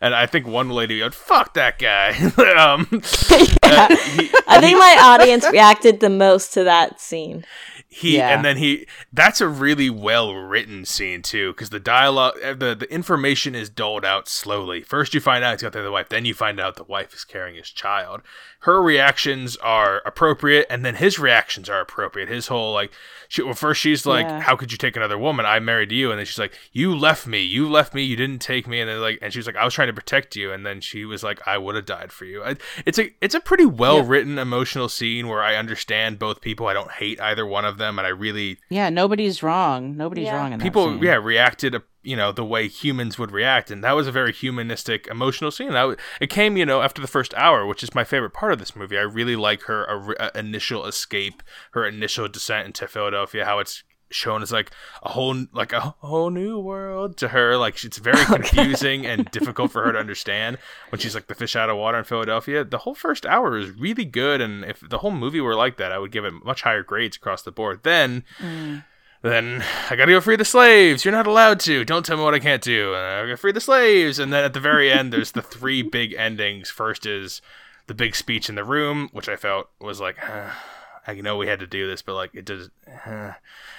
and 0.00 0.14
I 0.14 0.26
think 0.26 0.46
one 0.46 0.70
lady 0.70 0.96
yelled, 0.96 1.14
"Fuck 1.14 1.54
that 1.54 1.78
guy!" 1.78 2.10
um, 2.56 2.86
uh, 2.92 3.96
he- 3.96 4.30
I 4.46 4.58
think 4.60 4.78
my 4.78 4.96
audience 5.00 5.46
reacted 5.50 6.00
the 6.00 6.10
most 6.10 6.54
to 6.54 6.64
that 6.64 7.00
scene. 7.00 7.44
He 7.92 8.16
Yeah. 8.18 8.28
and 8.28 8.44
then 8.44 8.56
he 8.56 8.86
that's 9.12 9.40
a 9.40 9.48
really 9.48 9.90
well 9.90 10.32
written 10.32 10.84
scene 10.84 11.22
too 11.22 11.52
because 11.52 11.70
the 11.70 11.80
dialogue 11.80 12.34
uh, 12.42 12.54
the, 12.54 12.76
the 12.76 12.88
information 12.92 13.56
is 13.56 13.68
doled 13.68 14.04
out 14.04 14.28
slowly. 14.28 14.82
First 14.82 15.12
you 15.12 15.20
find 15.20 15.42
out 15.42 15.54
he's 15.54 15.62
got 15.62 15.72
the 15.72 15.80
other 15.80 15.90
wife 15.90 16.08
then 16.08 16.24
you 16.24 16.32
find 16.32 16.60
out 16.60 16.76
the 16.76 16.84
wife 16.84 17.12
is 17.12 17.24
carrying 17.24 17.56
his 17.56 17.68
child. 17.68 18.22
Her 18.60 18.80
reactions 18.80 19.56
are 19.56 20.02
appropriate 20.06 20.66
and 20.70 20.84
then 20.84 20.94
his 20.96 21.18
reactions 21.18 21.68
are 21.68 21.80
appropriate. 21.80 22.28
His 22.28 22.46
whole 22.46 22.72
like 22.72 22.92
she, 23.28 23.42
well, 23.42 23.54
first 23.54 23.80
she's 23.80 24.06
like 24.06 24.24
Yeah. 24.26 24.40
how 24.40 24.54
could 24.54 24.70
you 24.70 24.78
take 24.78 24.96
another 24.96 25.18
woman? 25.18 25.44
I 25.44 25.58
married 25.58 25.90
you. 25.90 26.10
And 26.10 26.18
then 26.20 26.26
she's 26.26 26.38
like 26.38 26.52
you 26.72 26.94
left 26.96 27.26
me. 27.26 27.40
You 27.42 27.68
left 27.68 27.92
me. 27.92 28.04
You 28.04 28.14
didn't 28.14 28.40
take 28.40 28.68
me. 28.68 28.80
And 28.80 28.88
then 28.88 29.00
like 29.00 29.18
and 29.20 29.32
she 29.32 29.40
was 29.40 29.46
like 29.46 29.56
i 29.56 29.64
was 29.64 29.74
trying 29.74 29.88
to 29.88 29.94
protect 29.94 30.36
you. 30.36 30.52
And 30.52 30.64
then 30.64 30.80
she 30.80 31.04
was 31.04 31.24
like 31.24 31.40
i 31.44 31.58
would 31.58 31.74
have 31.74 31.86
died 31.86 32.12
for 32.12 32.24
you. 32.24 32.44
I, 32.44 32.54
it's 32.86 33.00
a 33.00 33.12
it's 33.20 33.34
a 33.34 33.40
pretty 33.40 33.66
well 33.66 34.04
written 34.04 34.38
emotional 34.38 34.88
scene 34.88 35.26
where 35.26 35.42
i 35.42 35.56
understand 35.56 36.20
both 36.20 36.40
people. 36.40 36.68
I 36.68 36.72
don't 36.72 36.92
hate 36.92 37.20
either 37.20 37.44
one 37.44 37.64
of 37.64 37.78
them, 37.78 37.79
and 37.98 38.06
I 38.06 38.10
really 38.10 38.58
Yeah, 38.70 38.88
nobody's 38.90 39.42
wrong. 39.42 39.96
Nobody's 39.96 40.26
Yeah. 40.26 40.36
wrong 40.36 40.52
in 40.52 40.58
that 40.58 40.64
people 40.64 40.86
scene. 40.86 41.02
yeah 41.02 41.14
reacted 41.14 41.74
you 42.02 42.16
know 42.16 42.32
the 42.32 42.44
way 42.44 42.66
humans 42.66 43.18
would 43.18 43.30
react 43.30 43.70
and 43.70 43.84
that 43.84 43.92
was 43.92 44.06
a 44.06 44.12
very 44.12 44.32
humanistic 44.32 45.06
emotional 45.08 45.50
scene 45.50 45.68
that 45.72 45.80
w- 45.82 45.98
it 46.20 46.30
came 46.30 46.56
you 46.56 46.64
know 46.64 46.80
after 46.80 47.02
the 47.02 47.06
first 47.08 47.34
hour 47.34 47.66
which 47.66 47.82
is 47.82 47.94
my 47.94 48.04
favorite 48.04 48.32
part 48.32 48.52
of 48.54 48.58
this 48.58 48.74
movie 48.74 48.96
i 48.96 49.02
really 49.02 49.36
like 49.36 49.62
her 49.64 49.88
uh, 49.90 50.14
uh, 50.18 50.30
initial 50.34 50.86
escape 50.86 51.42
her 51.72 51.84
initial 51.86 52.26
descent 52.26 52.64
into 52.66 52.88
philadelphia 52.88 53.44
how 53.44 53.58
it's 53.58 53.84
shown 54.10 54.42
as 54.42 54.50
like 54.52 54.70
a 55.02 55.08
whole 55.10 55.46
like 55.52 55.72
a 55.72 55.80
whole 55.80 56.30
new 56.30 56.58
world 56.58 57.16
to 57.16 57.28
her 57.28 57.56
like 57.56 57.82
it's 57.84 57.98
very 57.98 58.24
confusing 58.24 59.06
and 59.06 59.30
difficult 59.30 59.70
for 59.70 59.84
her 59.84 59.92
to 59.92 59.98
understand 60.06 60.58
when 60.90 60.98
she's 60.98 61.14
like 61.14 61.26
the 61.28 61.34
fish 61.34 61.54
out 61.56 61.70
of 61.70 61.76
water 61.76 61.98
in 61.98 62.04
philadelphia 62.04 62.64
the 62.64 62.78
whole 62.78 62.94
first 62.94 63.24
hour 63.24 63.56
is 63.56 63.70
really 63.70 64.04
good 64.04 64.40
and 64.40 64.64
if 64.64 64.80
the 64.88 64.98
whole 64.98 65.10
movie 65.12 65.40
were 65.40 65.54
like 65.54 65.76
that 65.76 65.92
i 65.92 65.98
would 65.98 66.10
give 66.12 66.24
it 66.24 66.34
much 66.44 66.62
higher 66.62 66.82
grades 66.82 67.16
across 67.16 67.42
the 67.42 67.52
board 67.52 67.80
then 67.84 68.24
Mm. 68.40 68.84
then 69.22 69.62
I 69.90 69.96
gotta 69.96 70.12
go 70.12 70.20
free 70.22 70.36
the 70.36 70.44
slaves. 70.46 71.04
You're 71.04 71.12
not 71.12 71.26
allowed 71.26 71.60
to. 71.60 71.84
Don't 71.84 72.06
tell 72.06 72.16
me 72.16 72.22
what 72.24 72.32
I 72.32 72.38
can't 72.38 72.62
do. 72.62 72.94
And 72.94 73.04
I 73.04 73.20
gotta 73.22 73.36
free 73.36 73.52
the 73.52 73.60
slaves. 73.60 74.18
And 74.18 74.32
then 74.32 74.44
at 74.44 74.54
the 74.54 74.60
very 74.60 74.90
end, 74.90 75.12
there's 75.12 75.32
the 75.32 75.42
three 75.42 75.82
big 75.98 76.14
endings. 76.14 76.70
First 76.70 77.04
is 77.04 77.42
the 77.86 77.92
big 77.94 78.16
speech 78.16 78.48
in 78.48 78.54
the 78.54 78.64
room, 78.64 79.10
which 79.12 79.28
I 79.28 79.36
felt 79.36 79.68
was 79.78 80.00
like, 80.00 80.16
I 81.06 81.14
know 81.14 81.36
we 81.36 81.46
had 81.46 81.60
to 81.60 81.66
do 81.66 81.88
this, 81.88 82.02
but 82.02 82.14
like 82.14 82.34
it 82.34 82.44
does. 82.44 82.70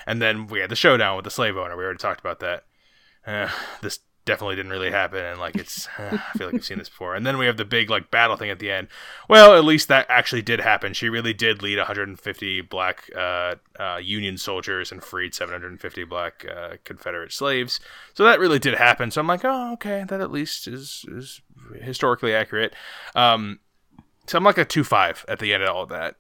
And 0.08 0.20
then 0.20 0.48
we 0.48 0.60
had 0.60 0.72
the 0.72 0.76
showdown 0.76 1.16
with 1.16 1.26
the 1.26 1.32
slave 1.32 1.56
owner. 1.56 1.78
We 1.78 1.84
already 1.84 2.00
talked 2.00 2.20
about 2.20 2.40
that. 2.40 2.64
Uh, 3.26 3.50
this 3.82 4.00
definitely 4.26 4.56
didn't 4.56 4.72
really 4.72 4.92
happen, 4.92 5.24
and 5.24 5.40
like 5.40 5.56
it's. 5.56 5.88
I 5.98 6.18
feel 6.38 6.48
like 6.48 6.56
I've 6.56 6.66
seen 6.66 6.80
this 6.80 6.90
before. 6.90 7.16
And 7.16 7.26
then 7.26 7.38
we 7.38 7.46
have 7.46 7.58
the 7.58 7.66
big 7.66 7.90
like 7.90 8.12
battle 8.12 8.38
thing 8.38 8.50
at 8.50 8.60
the 8.60 8.72
end. 8.72 8.88
Well, 9.30 9.56
at 9.56 9.64
least 9.64 9.88
that 9.88 10.06
actually 10.10 10.42
did 10.42 10.60
happen. 10.60 10.94
She 10.94 11.10
really 11.10 11.34
did 11.34 11.62
lead 11.62 11.78
150 11.78 12.62
black 12.62 13.10
uh, 13.16 13.56
uh, 13.80 14.00
Union 14.02 14.38
soldiers 14.38 14.92
and 14.92 15.04
freed 15.04 15.34
750 15.36 16.04
black 16.06 16.46
uh, 16.46 16.78
Confederate 16.84 17.32
slaves. 17.32 17.80
So 18.14 18.24
that 18.24 18.40
really 18.40 18.60
did 18.60 18.76
happen. 18.76 19.12
So 19.12 19.22
I'm 19.22 19.28
like, 19.28 19.42
oh, 19.44 19.74
okay, 19.74 20.04
that 20.08 20.22
at 20.22 20.32
least 20.32 20.68
is 20.68 21.06
is 21.08 21.42
historically 21.80 22.34
accurate. 22.34 22.74
Um, 23.16 23.60
so 24.28 24.38
I'm 24.38 24.44
like 24.44 24.58
a 24.58 24.66
two 24.66 24.84
five 24.84 25.26
at 25.28 25.40
the 25.40 25.54
end 25.54 25.64
of 25.64 25.70
all 25.70 25.84
of 25.84 25.90
that, 25.90 26.16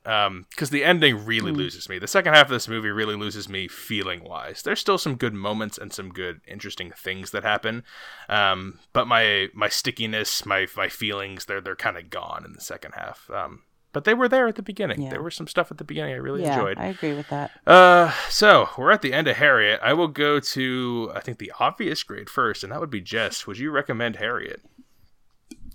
because 0.49 0.69
the 0.69 0.83
ending 0.83 1.25
really 1.25 1.51
loses 1.51 1.87
me. 1.87 1.99
The 1.99 2.07
second 2.07 2.33
half 2.33 2.45
of 2.45 2.51
this 2.51 2.67
movie 2.67 2.89
really 2.89 3.15
loses 3.15 3.47
me 3.47 3.67
feeling 3.67 4.23
wise. 4.23 4.63
There's 4.63 4.79
still 4.79 4.97
some 4.97 5.15
good 5.15 5.33
moments 5.33 5.77
and 5.77 5.93
some 5.93 6.09
good, 6.09 6.41
interesting 6.47 6.91
things 6.91 7.31
that 7.31 7.43
happen, 7.43 7.83
um, 8.27 8.79
but 8.93 9.07
my 9.07 9.49
my 9.53 9.69
stickiness, 9.69 10.45
my 10.45 10.67
my 10.75 10.89
feelings, 10.89 11.45
they're 11.45 11.61
they're 11.61 11.75
kind 11.75 11.97
of 11.97 12.09
gone 12.09 12.43
in 12.45 12.53
the 12.53 12.61
second 12.61 12.93
half. 12.95 13.29
Um, 13.29 13.61
but 13.93 14.05
they 14.05 14.13
were 14.13 14.29
there 14.29 14.47
at 14.47 14.55
the 14.55 14.61
beginning. 14.61 15.01
Yeah. 15.01 15.09
There 15.09 15.21
was 15.21 15.35
some 15.35 15.47
stuff 15.47 15.69
at 15.69 15.77
the 15.77 15.83
beginning 15.83 16.13
I 16.13 16.17
really 16.17 16.43
yeah, 16.43 16.53
enjoyed. 16.53 16.77
I 16.77 16.85
agree 16.85 17.13
with 17.13 17.27
that. 17.29 17.51
Uh, 17.67 18.13
so 18.29 18.69
we're 18.77 18.91
at 18.91 19.01
the 19.01 19.13
end 19.13 19.27
of 19.27 19.35
Harriet. 19.35 19.79
I 19.83 19.93
will 19.93 20.07
go 20.07 20.39
to 20.39 21.11
I 21.13 21.19
think 21.19 21.39
the 21.39 21.51
obvious 21.59 22.01
grade 22.03 22.29
first, 22.29 22.63
and 22.63 22.71
that 22.71 22.79
would 22.79 22.89
be 22.89 23.01
Jess. 23.01 23.45
Would 23.47 23.57
you 23.57 23.69
recommend 23.69 24.15
Harriet? 24.15 24.61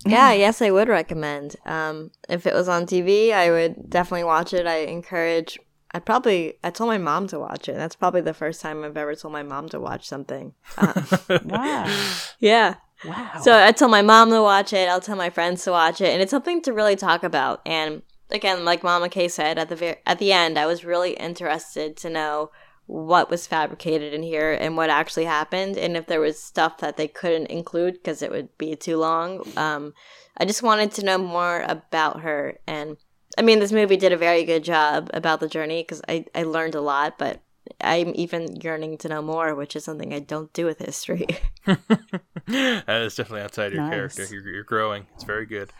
Yeah, 0.05 0.31
yes, 0.43 0.61
I 0.61 0.71
would 0.71 0.87
recommend. 0.87 1.55
Um, 1.65 2.11
if 2.29 2.45
it 2.45 2.53
was 2.53 2.67
on 2.69 2.85
TV, 2.85 3.31
I 3.33 3.49
would 3.51 3.89
definitely 3.89 4.23
watch 4.25 4.53
it. 4.53 4.67
I 4.67 4.77
encourage. 4.79 5.59
I 5.93 5.99
probably 5.99 6.55
I 6.63 6.69
told 6.69 6.89
my 6.89 6.97
mom 6.97 7.27
to 7.27 7.39
watch 7.39 7.69
it. 7.69 7.75
That's 7.75 7.95
probably 7.95 8.21
the 8.21 8.33
first 8.33 8.61
time 8.61 8.83
I've 8.83 8.97
ever 8.97 9.15
told 9.15 9.31
my 9.31 9.43
mom 9.43 9.69
to 9.69 9.79
watch 9.79 10.07
something. 10.07 10.53
Um, 10.77 11.07
Wow. 11.45 12.09
yeah. 12.39 12.75
Wow. 13.05 13.31
So 13.41 13.57
I 13.57 13.71
tell 13.71 13.87
my 13.89 14.01
mom 14.01 14.31
to 14.31 14.41
watch 14.41 14.73
it. 14.73 14.89
I'll 14.89 14.99
tell 15.01 15.15
my 15.15 15.29
friends 15.29 15.63
to 15.63 15.71
watch 15.71 16.01
it, 16.01 16.09
and 16.09 16.21
it's 16.21 16.31
something 16.31 16.61
to 16.63 16.73
really 16.73 16.95
talk 16.95 17.23
about. 17.23 17.61
And 17.65 18.01
again, 18.31 18.65
like 18.65 18.83
Mama 18.83 19.07
Kay 19.07 19.27
said 19.29 19.57
at 19.57 19.69
the 19.69 19.75
ver- 19.75 19.97
at 20.05 20.19
the 20.19 20.33
end, 20.33 20.57
I 20.57 20.65
was 20.65 20.83
really 20.83 21.13
interested 21.13 21.95
to 21.97 22.09
know 22.09 22.51
what 22.87 23.29
was 23.29 23.45
fabricated 23.45 24.13
in 24.13 24.23
here 24.23 24.53
and 24.53 24.75
what 24.75 24.89
actually 24.89 25.25
happened, 25.25 25.77
and 25.77 25.95
if 25.95 26.07
there 26.07 26.21
was 26.21 26.41
stuff 26.41 26.79
that 26.79 26.97
they 26.97 27.07
couldn't 27.07 27.47
include 27.47 27.93
because 27.93 28.21
it 28.21 28.31
would 28.31 28.57
be 28.57 28.75
too 28.75 28.97
long. 28.97 29.45
Um, 29.55 29.93
I 30.37 30.45
just 30.45 30.63
wanted 30.63 30.91
to 30.93 31.05
know 31.05 31.17
more 31.17 31.63
about 31.67 32.21
her, 32.21 32.59
and 32.65 32.97
I 33.37 33.41
mean, 33.41 33.59
this 33.59 33.71
movie 33.71 33.97
did 33.97 34.13
a 34.13 34.17
very 34.17 34.43
good 34.45 34.63
job 34.63 35.09
about 35.13 35.39
the 35.41 35.49
journey 35.49 35.83
because 35.83 36.01
I 36.07 36.25
I 36.33 36.43
learned 36.43 36.75
a 36.75 36.81
lot, 36.81 37.17
but. 37.17 37.41
I'm 37.81 38.13
even 38.15 38.55
yearning 38.61 38.97
to 38.99 39.09
know 39.09 39.21
more, 39.21 39.53
which 39.53 39.75
is 39.75 39.83
something 39.83 40.13
I 40.13 40.19
don't 40.19 40.51
do 40.53 40.65
with 40.65 40.79
history. 40.79 41.27
that 41.65 43.01
is 43.01 43.15
definitely 43.15 43.41
outside 43.41 43.73
your 43.73 43.81
Nice. 43.81 44.15
character. 44.15 44.25
You're, 44.33 44.53
you're 44.53 44.63
growing. 44.63 45.05
It's 45.15 45.25
very 45.25 45.45
good. 45.45 45.71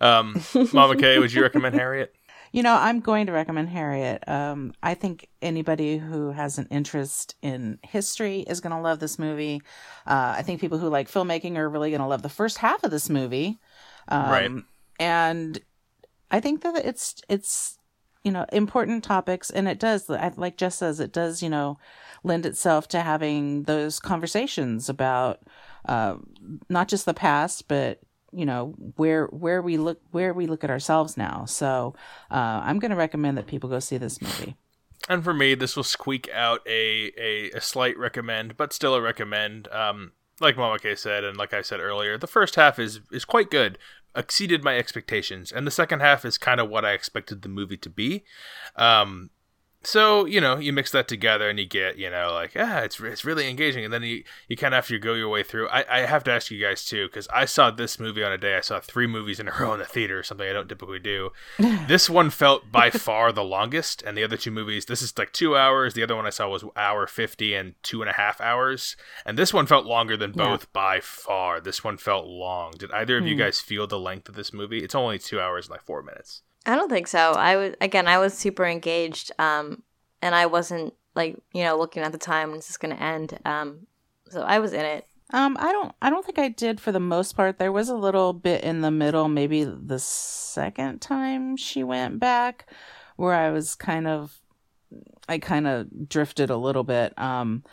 Um, 0.00 0.42
Mama 0.72 0.96
Kay, 0.96 1.20
would 1.20 1.32
you 1.32 1.42
recommend 1.42 1.76
Harriet? 1.76 2.12
You 2.56 2.62
know, 2.62 2.74
I'm 2.74 3.00
going 3.00 3.26
to 3.26 3.32
recommend 3.32 3.68
Harriet. 3.68 4.26
Um, 4.26 4.72
I 4.82 4.94
think 4.94 5.28
anybody 5.42 5.98
who 5.98 6.30
has 6.30 6.56
an 6.56 6.66
interest 6.70 7.34
in 7.42 7.78
history 7.82 8.40
is 8.40 8.62
going 8.62 8.74
to 8.74 8.80
love 8.80 8.98
this 8.98 9.18
movie. 9.18 9.60
Uh, 10.06 10.36
I 10.38 10.40
think 10.40 10.62
people 10.62 10.78
who 10.78 10.88
like 10.88 11.10
filmmaking 11.10 11.58
are 11.58 11.68
really 11.68 11.90
going 11.90 12.00
to 12.00 12.06
love 12.06 12.22
the 12.22 12.30
first 12.30 12.56
half 12.56 12.82
of 12.82 12.90
this 12.90 13.10
movie. 13.10 13.58
Um, 14.08 14.30
Right. 14.30 14.50
And 14.98 15.60
I 16.30 16.40
think 16.40 16.62
that 16.62 16.82
it's 16.82 17.16
it's 17.28 17.78
you 18.24 18.32
know 18.32 18.46
important 18.50 19.04
topics, 19.04 19.50
and 19.50 19.68
it 19.68 19.78
does 19.78 20.08
like 20.08 20.56
Jess 20.56 20.76
says 20.76 20.98
it 20.98 21.12
does 21.12 21.42
you 21.42 21.50
know 21.50 21.78
lend 22.24 22.46
itself 22.46 22.88
to 22.88 23.02
having 23.02 23.64
those 23.64 24.00
conversations 24.00 24.88
about 24.88 25.40
uh, 25.84 26.16
not 26.70 26.88
just 26.88 27.04
the 27.04 27.12
past, 27.12 27.68
but 27.68 28.00
you 28.36 28.44
know 28.44 28.74
where 28.96 29.26
where 29.28 29.62
we 29.62 29.78
look 29.78 29.98
where 30.10 30.34
we 30.34 30.46
look 30.46 30.62
at 30.62 30.70
ourselves 30.70 31.16
now. 31.16 31.46
So 31.46 31.94
uh, 32.30 32.60
I'm 32.62 32.78
going 32.78 32.90
to 32.90 32.96
recommend 32.96 33.38
that 33.38 33.46
people 33.46 33.70
go 33.70 33.80
see 33.80 33.96
this 33.96 34.20
movie. 34.20 34.56
And 35.08 35.24
for 35.24 35.32
me, 35.32 35.54
this 35.54 35.76
will 35.76 35.84
squeak 35.84 36.28
out 36.32 36.60
a, 36.66 37.12
a, 37.18 37.50
a 37.52 37.60
slight 37.60 37.96
recommend, 37.96 38.56
but 38.56 38.72
still 38.72 38.94
a 38.94 39.00
recommend. 39.00 39.68
Um, 39.68 40.12
like 40.40 40.56
Mama 40.56 40.78
Kay 40.78 40.96
said, 40.96 41.24
and 41.24 41.36
like 41.36 41.54
I 41.54 41.62
said 41.62 41.80
earlier, 41.80 42.18
the 42.18 42.26
first 42.26 42.56
half 42.56 42.78
is 42.78 43.00
is 43.10 43.24
quite 43.24 43.50
good, 43.50 43.78
exceeded 44.14 44.62
my 44.62 44.76
expectations, 44.76 45.50
and 45.50 45.66
the 45.66 45.70
second 45.70 46.00
half 46.00 46.26
is 46.26 46.36
kind 46.36 46.60
of 46.60 46.68
what 46.68 46.84
I 46.84 46.92
expected 46.92 47.40
the 47.40 47.48
movie 47.48 47.78
to 47.78 47.88
be. 47.88 48.24
Um, 48.76 49.30
so 49.86 50.24
you 50.26 50.40
know, 50.40 50.58
you 50.58 50.72
mix 50.72 50.90
that 50.92 51.06
together 51.08 51.48
and 51.48 51.58
you 51.58 51.64
get 51.66 51.96
you 51.96 52.10
know 52.10 52.32
like 52.32 52.52
ah, 52.56 52.78
it's 52.80 52.98
it's 53.00 53.24
really 53.24 53.48
engaging, 53.48 53.84
and 53.84 53.92
then 53.94 54.02
you 54.02 54.24
you 54.48 54.56
kind 54.56 54.74
of 54.74 54.78
have 54.78 54.88
to 54.88 54.98
go 54.98 55.14
your 55.14 55.28
way 55.28 55.42
through. 55.42 55.68
I, 55.68 55.84
I 55.88 56.00
have 56.06 56.24
to 56.24 56.32
ask 56.32 56.50
you 56.50 56.60
guys 56.60 56.84
too 56.84 57.06
because 57.06 57.28
I 57.28 57.44
saw 57.44 57.70
this 57.70 58.00
movie 58.00 58.24
on 58.24 58.32
a 58.32 58.38
day. 58.38 58.56
I 58.56 58.60
saw 58.60 58.80
three 58.80 59.06
movies 59.06 59.38
in 59.40 59.48
a 59.48 59.52
row 59.60 59.72
in 59.72 59.78
the 59.78 59.84
theater, 59.84 60.22
something 60.22 60.48
I 60.48 60.52
don't 60.52 60.68
typically 60.68 60.98
do. 60.98 61.30
this 61.88 62.10
one 62.10 62.30
felt 62.30 62.70
by 62.72 62.90
far 62.90 63.32
the 63.32 63.44
longest, 63.44 64.02
and 64.02 64.16
the 64.16 64.24
other 64.24 64.36
two 64.36 64.50
movies. 64.50 64.86
This 64.86 65.02
is 65.02 65.16
like 65.16 65.32
two 65.32 65.56
hours. 65.56 65.94
The 65.94 66.02
other 66.02 66.16
one 66.16 66.26
I 66.26 66.30
saw 66.30 66.48
was 66.48 66.64
hour 66.76 67.06
fifty 67.06 67.54
and 67.54 67.74
two 67.82 68.02
and 68.02 68.10
a 68.10 68.14
half 68.14 68.40
hours, 68.40 68.96
and 69.24 69.38
this 69.38 69.54
one 69.54 69.66
felt 69.66 69.86
longer 69.86 70.16
than 70.16 70.30
Yeah. 70.36 70.44
both 70.44 70.72
by 70.72 71.00
far. 71.00 71.60
This 71.60 71.84
one 71.84 71.96
felt 71.96 72.26
long. 72.26 72.72
Did 72.76 72.90
either 72.92 73.18
of 73.18 73.26
you 73.26 73.34
Hmm. 73.34 73.40
guys 73.40 73.60
feel 73.60 73.86
the 73.86 73.98
length 73.98 74.28
of 74.28 74.34
this 74.34 74.52
movie? 74.52 74.82
It's 74.82 74.94
only 74.94 75.18
two 75.18 75.40
hours 75.40 75.66
and 75.66 75.70
like 75.72 75.82
four 75.84 76.02
minutes. 76.02 76.42
I 76.66 76.74
don't 76.74 76.90
think 76.90 77.06
so. 77.06 77.32
I 77.32 77.56
was 77.56 77.74
again, 77.80 78.08
I 78.08 78.18
was 78.18 78.34
super 78.34 78.66
engaged, 78.66 79.32
um, 79.38 79.82
and 80.20 80.34
I 80.34 80.46
wasn't 80.46 80.94
like 81.14 81.40
you 81.54 81.62
know 81.62 81.78
looking 81.78 82.02
at 82.02 82.12
the 82.12 82.18
time 82.18 82.50
when 82.50 82.58
this 82.58 82.70
is 82.70 82.76
going 82.76 82.94
to 82.94 83.02
end. 83.02 83.38
Um, 83.44 83.86
so 84.28 84.42
I 84.42 84.58
was 84.58 84.72
in 84.72 84.84
it. 84.84 85.06
Um, 85.32 85.56
I 85.58 85.72
don't 85.72 85.94
I 86.02 86.10
don't 86.10 86.24
think 86.24 86.38
I 86.38 86.48
did 86.48 86.80
for 86.80 86.92
the 86.92 87.00
most 87.00 87.36
part. 87.36 87.58
There 87.58 87.72
was 87.72 87.88
a 87.88 87.96
little 87.96 88.32
bit 88.32 88.64
in 88.64 88.80
the 88.80 88.90
middle, 88.90 89.28
maybe 89.28 89.64
the 89.64 89.98
second 89.98 91.00
time 91.00 91.56
she 91.56 91.84
went 91.84 92.18
back, 92.18 92.70
where 93.16 93.32
I 93.34 93.50
was 93.50 93.76
kind 93.76 94.08
of 94.08 94.40
I 95.28 95.38
kind 95.38 95.66
of 95.66 96.08
drifted 96.08 96.50
a 96.50 96.56
little 96.56 96.84
bit. 96.84 97.16
Um, 97.18 97.64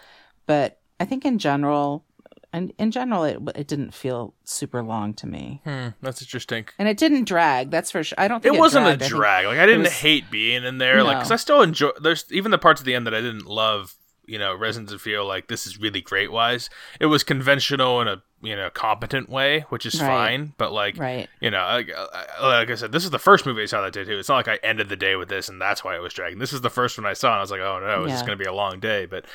but 0.46 0.80
I 1.00 1.06
think 1.06 1.26
in 1.26 1.40
general, 1.40 2.06
and 2.54 2.72
in 2.78 2.92
general, 2.92 3.24
it 3.26 3.40
it 3.56 3.68
didn't 3.68 3.94
feel 3.94 4.34
super 4.46 4.82
long 4.84 5.14
to 5.16 5.28
me, 5.28 5.62
Hmm, 5.66 5.88
that's 6.02 6.22
interesting. 6.22 6.68
and 6.80 6.88
it 6.88 6.98
didn't 6.98 7.26
drag. 7.26 7.72
That's 7.72 7.92
for 7.92 8.04
sure. 8.04 8.16
I 8.18 8.28
don't 8.28 8.42
think 8.42 8.54
it 8.54 8.58
it, 8.58 8.62
wasn't 8.62 8.86
dragged. 8.86 9.02
a 9.02 9.06
I 9.06 9.10
drag. 9.10 9.46
Like 9.48 9.60
I 9.60 9.66
didn't 9.66 9.82
was- 9.84 9.92
hate 9.94 10.30
being 10.32 10.64
in 10.64 10.78
there. 10.78 11.04
Like 11.04 11.18
because 11.18 11.32
I 11.32 11.36
still 11.38 11.62
enjoy. 11.62 11.90
There's 12.02 12.26
even 12.32 12.52
the 12.52 12.58
parts 12.58 12.80
at 12.82 12.86
the 12.86 12.96
end 12.96 13.06
that 13.08 13.14
I 13.14 13.20
didn't 13.22 13.46
love. 13.48 13.96
You 14.26 14.40
know, 14.40 14.56
residents 14.56 14.94
feel 15.04 15.26
like 15.26 15.50
this 15.50 15.68
is 15.68 15.78
really 15.78 16.00
great. 16.00 16.32
Wise, 16.32 16.70
it 17.02 17.08
was 17.08 17.26
conventional 17.26 18.00
in 18.00 18.08
a 18.08 18.24
you 18.42 18.56
know 18.56 18.70
competent 18.70 19.28
way, 19.28 19.66
which 19.68 19.86
is 19.86 20.00
Right. 20.00 20.08
fine. 20.08 20.54
But 20.58 20.72
like 20.72 20.98
Right. 20.98 21.28
you 21.42 21.52
know, 21.52 21.60
like, 21.66 21.92
uh, 21.94 22.08
like 22.42 22.70
I 22.70 22.76
said, 22.76 22.94
this 22.94 23.04
is 23.04 23.10
the 23.10 23.20
first 23.20 23.46
movie 23.46 23.64
I 23.64 23.66
saw 23.66 23.82
that 23.82 23.92
did 23.92 24.08
too. 24.08 24.18
It's 24.18 24.30
not 24.30 24.36
like 24.38 24.48
I 24.48 24.60
ended 24.66 24.88
the 24.88 24.96
day 24.96 25.18
with 25.18 25.28
this 25.28 25.50
and 25.50 25.60
that's 25.60 25.84
why 25.84 25.96
it 25.98 26.02
was 26.02 26.14
dragging. 26.14 26.40
This 26.40 26.54
is 26.54 26.62
the 26.62 26.70
first 26.70 26.98
one 26.98 27.06
I 27.06 27.12
saw, 27.14 27.32
and 27.32 27.38
I 27.40 27.42
was 27.42 27.52
like, 27.52 27.60
oh 27.60 27.80
no, 27.82 28.04
it's 28.04 28.14
just 28.14 28.26
going 28.26 28.38
to 28.38 28.42
be 28.42 28.48
a 28.50 28.54
long 28.54 28.80
day. 28.80 29.06
But 29.06 29.26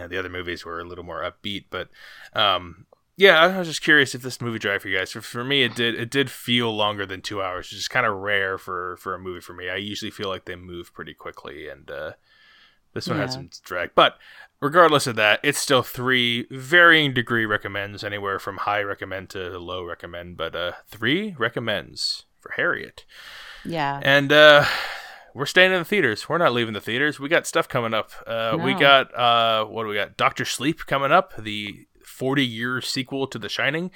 know, 0.00 0.08
the 0.08 0.18
other 0.18 0.28
movies 0.28 0.64
were 0.64 0.80
a 0.80 0.84
little 0.84 1.04
more 1.04 1.22
upbeat. 1.22 1.66
But 1.70 1.88
um, 2.34 2.86
yeah, 3.16 3.40
I 3.40 3.58
was 3.58 3.68
just 3.68 3.82
curious 3.82 4.14
if 4.14 4.22
this 4.22 4.40
movie 4.40 4.58
dragged 4.58 4.82
for 4.82 4.88
you 4.88 4.98
guys. 4.98 5.12
For, 5.12 5.20
for 5.20 5.44
me, 5.44 5.62
it 5.62 5.74
did. 5.74 5.94
It 5.94 6.10
did 6.10 6.30
feel 6.30 6.74
longer 6.74 7.06
than 7.06 7.22
two 7.22 7.42
hours, 7.42 7.70
which 7.70 7.78
is 7.78 7.88
kind 7.88 8.06
of 8.06 8.16
rare 8.16 8.58
for 8.58 8.96
for 8.96 9.14
a 9.14 9.18
movie 9.18 9.40
for 9.40 9.54
me. 9.54 9.68
I 9.68 9.76
usually 9.76 10.10
feel 10.10 10.28
like 10.28 10.44
they 10.44 10.56
move 10.56 10.92
pretty 10.92 11.14
quickly, 11.14 11.68
and 11.68 11.90
uh, 11.90 12.12
this 12.92 13.08
one 13.08 13.18
had 13.18 13.32
some 13.32 13.50
drag. 13.64 13.90
But 13.94 14.18
regardless 14.60 15.06
of 15.06 15.16
that, 15.16 15.40
it's 15.42 15.58
still 15.58 15.82
three 15.82 16.46
varying 16.50 17.14
degree 17.14 17.46
recommends, 17.46 18.02
anywhere 18.02 18.38
from 18.38 18.58
high 18.58 18.82
recommend 18.82 19.30
to 19.30 19.58
low 19.58 19.84
recommend. 19.84 20.36
But 20.36 20.56
uh, 20.56 20.72
three 20.88 21.36
recommends 21.38 22.24
for 22.40 22.52
Harriet. 22.56 23.04
Yeah. 23.64 24.00
And 24.02 24.32
uh, 24.32 24.66
we're 25.34 25.46
staying 25.46 25.72
in 25.72 25.78
the 25.78 25.84
theaters. 25.84 26.28
We're 26.28 26.38
not 26.38 26.52
leaving 26.52 26.74
the 26.74 26.80
theaters. 26.80 27.18
We 27.20 27.28
got 27.28 27.46
stuff 27.46 27.68
coming 27.68 27.92
up. 27.92 28.10
Uh, 28.26 28.56
We 28.60 28.72
got 28.74 29.14
uh, 29.14 29.64
what 29.66 29.82
do 29.82 29.88
we 29.88 29.94
got? 29.96 30.16
Doctor 30.16 30.44
Sleep 30.44 30.86
coming 30.86 31.12
up, 31.12 31.34
the 31.36 31.86
40 32.04 32.44
year 32.46 32.80
sequel 32.80 33.26
to 33.26 33.38
The 33.38 33.48
Shining. 33.48 33.90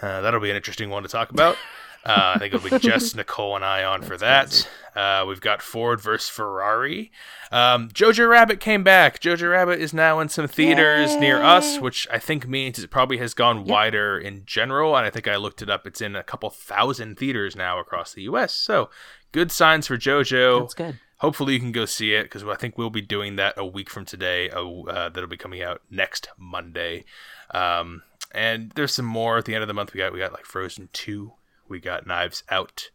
Uh, 0.00 0.20
that'll 0.20 0.40
be 0.40 0.50
an 0.50 0.56
interesting 0.56 0.90
one 0.90 1.02
to 1.02 1.08
talk 1.08 1.30
about. 1.30 1.56
Uh, 2.04 2.32
I 2.34 2.38
think 2.38 2.54
it'll 2.54 2.70
be 2.70 2.78
just 2.86 3.16
Nicole, 3.16 3.56
and 3.56 3.64
I 3.64 3.84
on 3.84 4.02
for 4.02 4.16
that. 4.16 4.68
Uh, 4.94 5.24
we've 5.28 5.40
got 5.40 5.62
Ford 5.62 6.00
versus 6.00 6.28
Ferrari. 6.28 7.12
Um, 7.52 7.88
Jojo 7.90 8.28
Rabbit 8.28 8.60
came 8.60 8.82
back. 8.82 9.20
Jojo 9.20 9.50
Rabbit 9.50 9.80
is 9.80 9.92
now 9.92 10.18
in 10.20 10.28
some 10.28 10.48
theaters 10.48 11.14
near 11.16 11.40
us, 11.42 11.78
which 11.78 12.06
I 12.10 12.18
think 12.18 12.48
means 12.48 12.78
it 12.78 12.90
probably 12.90 13.18
has 13.18 13.34
gone 13.34 13.64
wider 13.64 14.18
in 14.18 14.42
general. 14.46 14.96
And 14.96 15.06
I 15.06 15.10
think 15.10 15.28
I 15.28 15.36
looked 15.36 15.62
it 15.62 15.70
up. 15.70 15.86
It's 15.86 16.00
in 16.00 16.16
a 16.16 16.22
couple 16.22 16.50
thousand 16.50 17.18
theaters 17.18 17.54
now 17.54 17.78
across 17.78 18.12
the 18.12 18.22
U.S. 18.22 18.52
So 18.54 18.90
good 19.32 19.52
signs 19.52 19.86
for 19.86 19.96
Jojo 19.96 20.60
That's 20.62 20.74
good. 20.74 20.98
hopefully 21.18 21.54
you 21.54 21.60
can 21.60 21.72
go 21.72 21.84
see 21.84 22.14
it 22.14 22.24
because 22.24 22.42
I 22.44 22.54
think 22.56 22.76
we'll 22.76 22.90
be 22.90 23.02
doing 23.02 23.36
that 23.36 23.54
a 23.56 23.66
week 23.66 23.90
from 23.90 24.04
today. 24.04 24.50
Uh, 24.50 24.82
uh, 24.82 25.08
that'll 25.10 25.28
be 25.28 25.36
coming 25.36 25.62
out 25.62 25.82
next 25.90 26.28
Monday. 26.38 27.04
Um, 27.52 28.02
and 28.32 28.72
there's 28.74 28.94
some 28.94 29.06
more 29.06 29.38
at 29.38 29.44
the 29.44 29.54
end 29.54 29.62
of 29.62 29.68
the 29.68 29.74
month. 29.74 29.94
We 29.94 29.98
got 29.98 30.12
we 30.12 30.18
got 30.18 30.32
like 30.32 30.44
Frozen 30.44 30.88
two. 30.92 31.32
We 31.68 31.80
got 31.80 32.06
Knives 32.06 32.42
Out. 32.50 32.90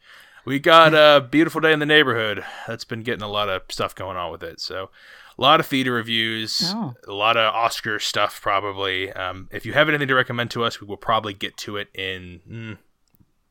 We 0.46 0.60
got 0.60 0.94
a 0.94 1.22
Beautiful 1.26 1.62
Day 1.62 1.72
in 1.72 1.80
the 1.80 1.86
Neighborhood. 1.86 2.44
That's 2.68 2.84
been 2.84 3.02
getting 3.04 3.22
a 3.22 3.30
lot 3.30 3.48
of 3.50 3.62
stuff 3.70 3.96
going 3.96 4.18
on 4.18 4.32
with 4.32 4.44
it. 4.44 4.60
So 4.60 4.90
a 5.38 5.42
lot 5.42 5.60
of 5.60 5.66
theater 5.66 5.94
reviews, 5.94 6.62
Oh. 6.76 6.94
a 7.08 7.14
lot 7.14 7.38
of 7.38 7.54
Oscar 7.54 7.98
stuff 8.00 8.42
probably. 8.42 9.12
Um, 9.14 9.48
if 9.52 9.66
you 9.66 9.74
have 9.74 9.88
anything 9.88 10.10
to 10.10 10.16
recommend 10.16 10.52
to 10.52 10.64
us, 10.64 10.82
we 10.82 10.88
will 10.88 10.98
probably 10.98 11.34
get 11.34 11.56
to 11.58 11.78
it 11.78 11.88
in 11.94 12.42
mm, 12.50 12.78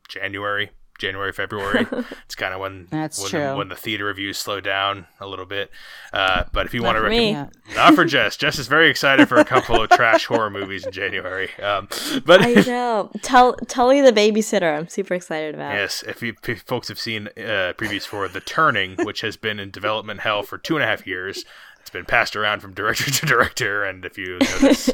January, 0.07 0.69
January, 0.99 1.31
February. 1.31 1.87
it's 2.25 2.35
kind 2.35 2.53
of 2.53 2.59
when 2.59 2.87
That's 2.89 3.19
when, 3.19 3.29
true. 3.29 3.47
The, 3.47 3.55
when 3.55 3.69
the 3.69 3.75
theater 3.75 4.05
reviews 4.05 4.37
slow 4.37 4.59
down 4.59 5.07
a 5.19 5.27
little 5.27 5.45
bit. 5.45 5.69
Uh, 6.11 6.43
but 6.51 6.65
if 6.65 6.73
you 6.73 6.83
want 6.83 6.97
to 6.97 7.01
recommend, 7.01 7.51
not 7.75 7.95
for 7.95 8.05
Jess. 8.13 8.37
Jess 8.37 8.59
is 8.59 8.67
very 8.67 8.89
excited 8.89 9.27
for 9.27 9.37
a 9.37 9.45
couple 9.45 9.81
of 9.81 9.89
trash 9.89 10.25
horror 10.25 10.49
movies 10.49 10.85
in 10.85 10.91
January. 10.91 11.49
Um, 11.61 11.87
but 12.25 12.41
I 12.41 12.53
know. 12.53 13.11
Tell 13.21 13.55
Tully 13.67 14.01
the 14.01 14.13
babysitter. 14.13 14.77
I'm 14.77 14.87
super 14.87 15.13
excited 15.13 15.55
about. 15.55 15.73
Yes, 15.73 16.03
if, 16.07 16.21
you, 16.21 16.35
if 16.47 16.61
folks 16.61 16.87
have 16.87 16.99
seen 16.99 17.27
uh, 17.37 17.73
previews 17.77 18.05
for 18.05 18.27
The 18.27 18.41
Turning, 18.41 18.95
which 19.03 19.21
has 19.21 19.37
been 19.37 19.59
in 19.59 19.71
development 19.71 20.21
hell 20.21 20.43
for 20.43 20.57
two 20.57 20.75
and 20.75 20.83
a 20.83 20.87
half 20.87 21.05
years, 21.07 21.45
it's 21.83 21.89
been 21.89 22.05
passed 22.05 22.35
around 22.35 22.61
from 22.61 22.73
director 22.73 23.11
to 23.11 23.25
director, 23.25 23.83
and 23.83 24.05
if 24.05 24.17
you 24.17 24.39
notice, 24.39 24.89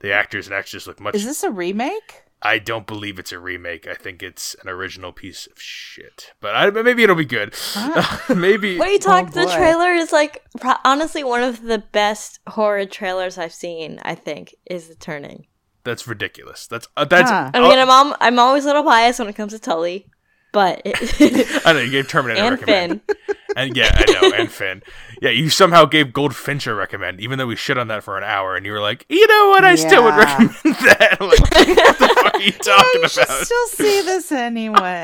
the 0.00 0.12
actors 0.12 0.46
and 0.46 0.54
actresses 0.54 0.86
look 0.86 1.00
much. 1.00 1.14
Is 1.14 1.24
this 1.24 1.42
a 1.42 1.50
remake? 1.50 2.22
I 2.46 2.58
don't 2.58 2.86
believe 2.86 3.18
it's 3.18 3.32
a 3.32 3.38
remake. 3.38 3.86
I 3.86 3.94
think 3.94 4.22
it's 4.22 4.54
an 4.62 4.68
original 4.68 5.12
piece 5.12 5.46
of 5.46 5.60
shit. 5.60 6.32
But 6.40 6.54
I, 6.54 6.68
maybe 6.70 7.02
it'll 7.02 7.16
be 7.16 7.24
good. 7.24 7.54
maybe. 8.28 8.78
What 8.78 8.88
are 8.88 8.92
you 8.92 8.98
talking? 8.98 9.30
the 9.32 9.46
trailer 9.46 9.92
is 9.94 10.12
like 10.12 10.42
pro- 10.60 10.74
honestly 10.84 11.24
one 11.24 11.42
of 11.42 11.62
the 11.62 11.78
best 11.78 12.40
horror 12.46 12.84
trailers 12.84 13.38
I've 13.38 13.54
seen. 13.54 13.98
I 14.02 14.14
think 14.14 14.54
is 14.66 14.88
the 14.88 14.94
turning. 14.94 15.46
That's 15.84 16.06
ridiculous. 16.06 16.66
That's 16.66 16.86
uh, 16.96 17.06
that's. 17.06 17.30
Huh. 17.30 17.50
I 17.54 17.60
mean, 17.60 17.78
I'm 17.78 17.88
al- 17.90 18.16
I'm 18.20 18.38
always 18.38 18.64
a 18.64 18.68
little 18.68 18.82
biased 18.84 19.18
when 19.18 19.28
it 19.28 19.36
comes 19.36 19.52
to 19.52 19.58
Tully, 19.58 20.06
but 20.52 20.82
it- 20.84 21.62
I 21.66 21.72
know 21.72 21.80
you 21.80 21.90
gave 21.90 22.08
Terminator 22.08 22.42
a 22.44 22.46
and 22.48 22.60
recommend. 22.60 23.00
Finn. 23.06 23.16
And 23.56 23.76
yeah, 23.76 23.88
I 23.94 24.04
know, 24.20 24.32
and 24.36 24.50
Finn. 24.50 24.82
Yeah, 25.22 25.30
you 25.30 25.48
somehow 25.48 25.84
gave 25.84 26.12
Goldfinch 26.12 26.66
a 26.66 26.74
recommend, 26.74 27.20
even 27.20 27.38
though 27.38 27.46
we 27.46 27.54
shit 27.54 27.78
on 27.78 27.86
that 27.86 28.02
for 28.02 28.18
an 28.18 28.24
hour, 28.24 28.56
and 28.56 28.66
you 28.66 28.72
were 28.72 28.80
like, 28.80 29.06
you 29.08 29.24
know 29.28 29.50
what, 29.50 29.62
I 29.64 29.76
still 29.76 30.02
would 30.02 30.16
recommend 30.16 30.50
that. 30.64 31.18
I'm 31.20 31.28
like, 31.28 32.03
you 32.44 32.52
talking 32.62 33.00
about? 33.00 33.10
still 33.44 33.66
see 33.68 34.02
this 34.02 34.30
anyway. 34.32 35.02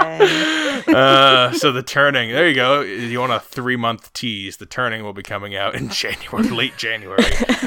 Uh, 0.91 1.53
so 1.53 1.71
the 1.73 1.83
turning, 1.83 2.31
there 2.31 2.49
you 2.49 2.55
go. 2.55 2.81
You 2.81 3.21
want 3.21 3.33
a 3.33 3.39
three 3.41 3.77
month 3.77 4.13
tease? 4.13 4.57
The 4.57 4.67
turning 4.67 5.03
will 5.05 5.13
be 5.13 5.23
coming 5.23 5.55
out 5.55 5.75
in 5.75 5.89
January, 5.91 6.49
late 6.49 6.77
January. 6.77 7.23